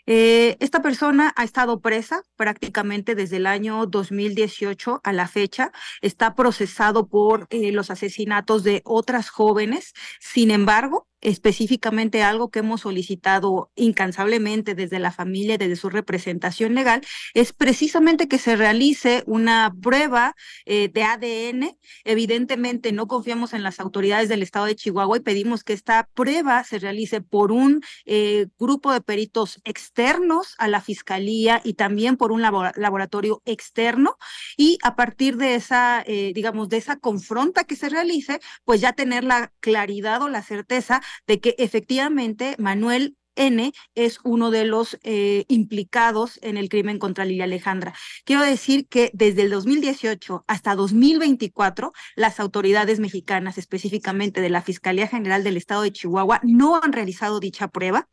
Eh, 0.06 0.58
esta 0.60 0.82
persona 0.82 1.34
ha 1.38 1.46
estado 1.46 1.80
presa 1.80 2.24
prácticamente 2.36 3.16
desde 3.16 3.38
el 3.38 3.46
año 3.46 3.86
2018 3.86 5.00
a 5.04 5.14
la 5.14 5.28
fecha. 5.28 5.72
Está 6.02 6.36
procesado 6.36 7.08
por 7.08 7.48
eh, 7.52 7.72
los 7.72 7.90
asesinatos 7.90 8.64
de 8.64 8.82
otras 8.84 9.30
jóvenes. 9.30 9.94
Sin 10.20 10.52
embargo, 10.52 11.08
específicamente 11.22 12.22
algo 12.22 12.52
que 12.52 12.60
hemos 12.60 12.82
solicitado 12.82 13.72
incansablemente 13.76 14.76
desde 14.76 15.00
la 15.00 15.14
familia, 15.14 15.58
desde 15.58 15.78
su 15.78 15.90
representación 15.90 16.76
legal, 16.76 17.02
es 17.34 17.54
precisamente 17.54 18.28
que 18.28 18.40
se 18.40 18.58
realice 18.58 19.24
una 19.26 19.74
prueba 19.82 20.36
de 20.66 21.04
ADN. 21.04 21.78
Evidentemente 22.04 22.92
no 22.92 23.08
confiamos 23.08 23.54
en 23.54 23.64
las 23.64 23.80
autoridades 23.80 24.28
del 24.28 24.44
estado 24.44 24.66
de 24.66 24.76
Chihuahua 24.76 25.03
y 25.16 25.20
pedimos 25.20 25.64
que 25.64 25.74
esta 25.74 26.10
prueba 26.14 26.64
se 26.64 26.80
realice 26.80 27.22
por 27.22 27.52
un 27.52 27.82
eh, 28.06 28.48
grupo 28.60 28.92
de 28.92 29.02
peritos 29.02 29.60
externos 29.64 30.56
a 30.58 30.68
la 30.68 30.82
fiscalía 30.82 31.62
y 31.64 31.74
también 31.74 32.18
por 32.18 32.32
un 32.32 32.42
laboratorio 32.42 33.42
externo. 33.46 34.18
Y 34.58 34.78
a 34.84 34.96
partir 34.96 35.38
de 35.38 35.56
esa, 35.56 36.04
eh, 36.06 36.32
digamos, 36.34 36.70
de 36.70 36.78
esa 36.78 36.98
confronta 36.98 37.64
que 37.64 37.76
se 37.76 37.90
realice, 37.90 38.40
pues 38.64 38.82
ya 38.82 38.94
tener 38.94 39.24
la 39.24 39.54
claridad 39.60 40.22
o 40.22 40.30
la 40.30 40.44
certeza 40.44 41.02
de 41.28 41.40
que 41.40 41.56
efectivamente 41.58 42.56
Manuel 42.60 43.18
N 43.36 43.74
es 43.96 44.20
uno 44.24 44.52
de 44.52 44.66
los 44.66 44.98
eh, 45.04 45.46
implicados 45.48 46.40
en 46.42 46.58
el 46.58 46.70
crimen 46.70 47.00
contra 47.00 47.26
Lilia 47.26 47.46
Alejandra. 47.46 47.94
Quiero 48.26 48.44
decir 48.44 48.88
que 48.88 49.12
desde 49.14 49.44
el 49.44 49.50
2018 49.50 50.44
hasta 50.48 50.76
2024, 50.76 51.94
las 52.16 52.40
autoridades 52.40 53.00
mexicanas, 53.00 53.58
específicamente 53.58 54.42
de 54.42 54.50
la 54.50 54.62
Fiscalía 54.62 55.08
General 55.08 55.44
del 55.44 55.58
Estado 55.58 55.84
de 55.84 55.92
Chihuahua, 55.92 56.40
no 56.44 56.80
han 56.82 56.94
realizado 56.94 57.40
dicha 57.40 57.68
prueba. 57.68 58.08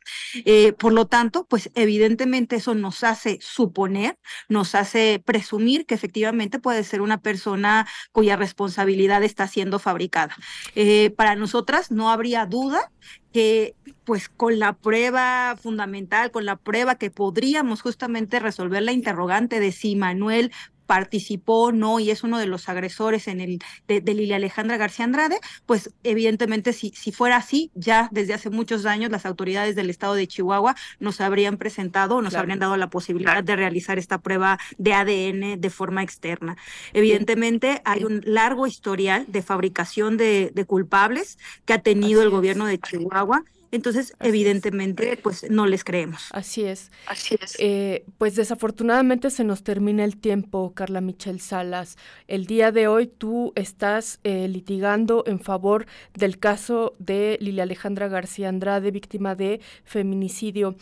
Eh, 0.45 0.73
por 0.73 0.93
lo 0.93 1.07
tanto, 1.07 1.45
pues 1.45 1.69
evidentemente 1.75 2.57
eso 2.57 2.75
nos 2.75 3.03
hace 3.03 3.37
suponer, 3.41 4.17
nos 4.49 4.75
hace 4.75 5.21
presumir 5.23 5.85
que 5.85 5.95
efectivamente 5.95 6.59
puede 6.59 6.83
ser 6.83 7.01
una 7.01 7.21
persona 7.21 7.87
cuya 8.11 8.35
responsabilidad 8.35 9.23
está 9.23 9.47
siendo 9.47 9.79
fabricada. 9.79 10.35
Eh, 10.75 11.11
para 11.11 11.35
nosotras 11.35 11.91
no 11.91 12.09
habría 12.11 12.45
duda 12.45 12.91
que 13.31 13.75
pues 14.03 14.29
con 14.29 14.59
la 14.59 14.73
prueba 14.73 15.55
fundamental, 15.61 16.31
con 16.31 16.45
la 16.45 16.57
prueba 16.57 16.95
que 16.95 17.11
podríamos 17.11 17.81
justamente 17.81 18.39
resolver 18.39 18.83
la 18.83 18.91
interrogante 18.91 19.59
de 19.59 19.71
si 19.71 19.95
Manuel 19.95 20.51
participó 20.91 21.71
no 21.71 22.01
y 22.01 22.11
es 22.11 22.21
uno 22.21 22.37
de 22.37 22.47
los 22.47 22.67
agresores 22.67 23.29
en 23.29 23.39
el 23.39 23.59
de, 23.87 24.01
Lilia 24.13 24.35
Alejandra 24.35 24.75
García 24.75 25.05
Andrade, 25.05 25.39
pues 25.65 25.89
evidentemente 26.03 26.73
si, 26.73 26.89
si 26.89 27.13
fuera 27.13 27.37
así, 27.37 27.71
ya 27.75 28.09
desde 28.11 28.33
hace 28.33 28.49
muchos 28.49 28.85
años 28.85 29.09
las 29.09 29.25
autoridades 29.25 29.77
del 29.77 29.89
estado 29.89 30.15
de 30.15 30.27
Chihuahua 30.27 30.75
nos 30.99 31.21
habrían 31.21 31.55
presentado, 31.55 32.21
nos 32.21 32.35
habrían 32.35 32.59
dado 32.59 32.75
la 32.75 32.89
posibilidad 32.89 33.41
de 33.41 33.55
realizar 33.55 33.99
esta 33.99 34.17
prueba 34.17 34.59
de 34.77 34.93
ADN 34.93 35.61
de 35.61 35.69
forma 35.69 36.03
externa. 36.03 36.57
Evidentemente 36.91 37.81
hay 37.85 38.03
un 38.03 38.21
largo 38.25 38.67
historial 38.67 39.23
de 39.29 39.43
fabricación 39.43 40.17
de, 40.17 40.51
de 40.53 40.65
culpables 40.65 41.39
que 41.63 41.71
ha 41.71 41.81
tenido 41.81 42.21
el 42.21 42.29
gobierno 42.31 42.65
de 42.65 42.79
Chihuahua 42.79 43.45
entonces, 43.71 44.13
evidentemente, 44.19 45.17
pues 45.21 45.49
no 45.49 45.65
les 45.65 45.83
creemos. 45.83 46.27
Así 46.31 46.63
es. 46.63 46.91
Así 47.07 47.37
es. 47.41 47.55
Eh, 47.59 48.05
pues 48.17 48.35
desafortunadamente 48.35 49.29
se 49.29 49.43
nos 49.43 49.63
termina 49.63 50.03
el 50.03 50.17
tiempo, 50.17 50.73
Carla 50.73 50.99
Michel 50.99 51.39
Salas. 51.39 51.97
El 52.27 52.45
día 52.45 52.71
de 52.71 52.87
hoy 52.87 53.07
tú 53.07 53.53
estás 53.55 54.19
eh, 54.23 54.47
litigando 54.47 55.23
en 55.25 55.39
favor 55.39 55.85
del 56.13 56.37
caso 56.37 56.95
de 56.99 57.37
Lilia 57.39 57.63
Alejandra 57.63 58.09
García 58.09 58.49
Andrade, 58.49 58.91
víctima 58.91 59.35
de 59.35 59.61
feminicidio 59.85 60.75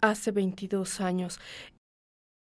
hace 0.00 0.30
22 0.30 1.00
años. 1.00 1.40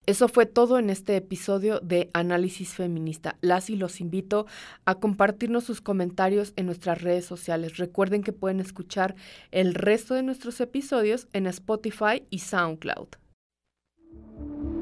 Eso 0.05 0.27
fue 0.27 0.47
todo 0.47 0.79
en 0.79 0.91
este 0.91 1.17
episodio 1.17 1.79
de 1.79 2.11
Análisis 2.13 2.75
Feminista. 2.75 3.37
Las 3.41 3.71
y 3.71 3.77
los 3.77 4.01
invito 4.01 4.47
a 4.85 4.97
compartirnos 4.97 5.63
sus 5.63 5.81
comentarios 5.81 6.53
en 6.57 6.67
nuestras 6.67 7.03
redes 7.03 7.25
sociales. 7.25 7.77
Recuerden 7.77 8.25
que 8.25 8.33
pueden 8.33 8.59
escuchar 8.59 9.15
el 9.53 9.75
resto 9.75 10.15
de 10.15 10.25
nuestros 10.25 10.61
episodios 10.61 11.29
en 11.33 11.47
Spotify 11.47 12.25
y 12.31 12.41
SoundCloud. 12.41 13.09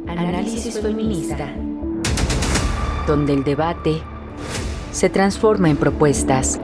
Análisis 0.09 0.81
Feminista, 0.81 1.55
donde 3.07 3.35
el 3.35 3.45
debate 3.45 4.03
se 4.91 5.11
transforma 5.11 5.69
en 5.69 5.77
propuestas 5.77 6.59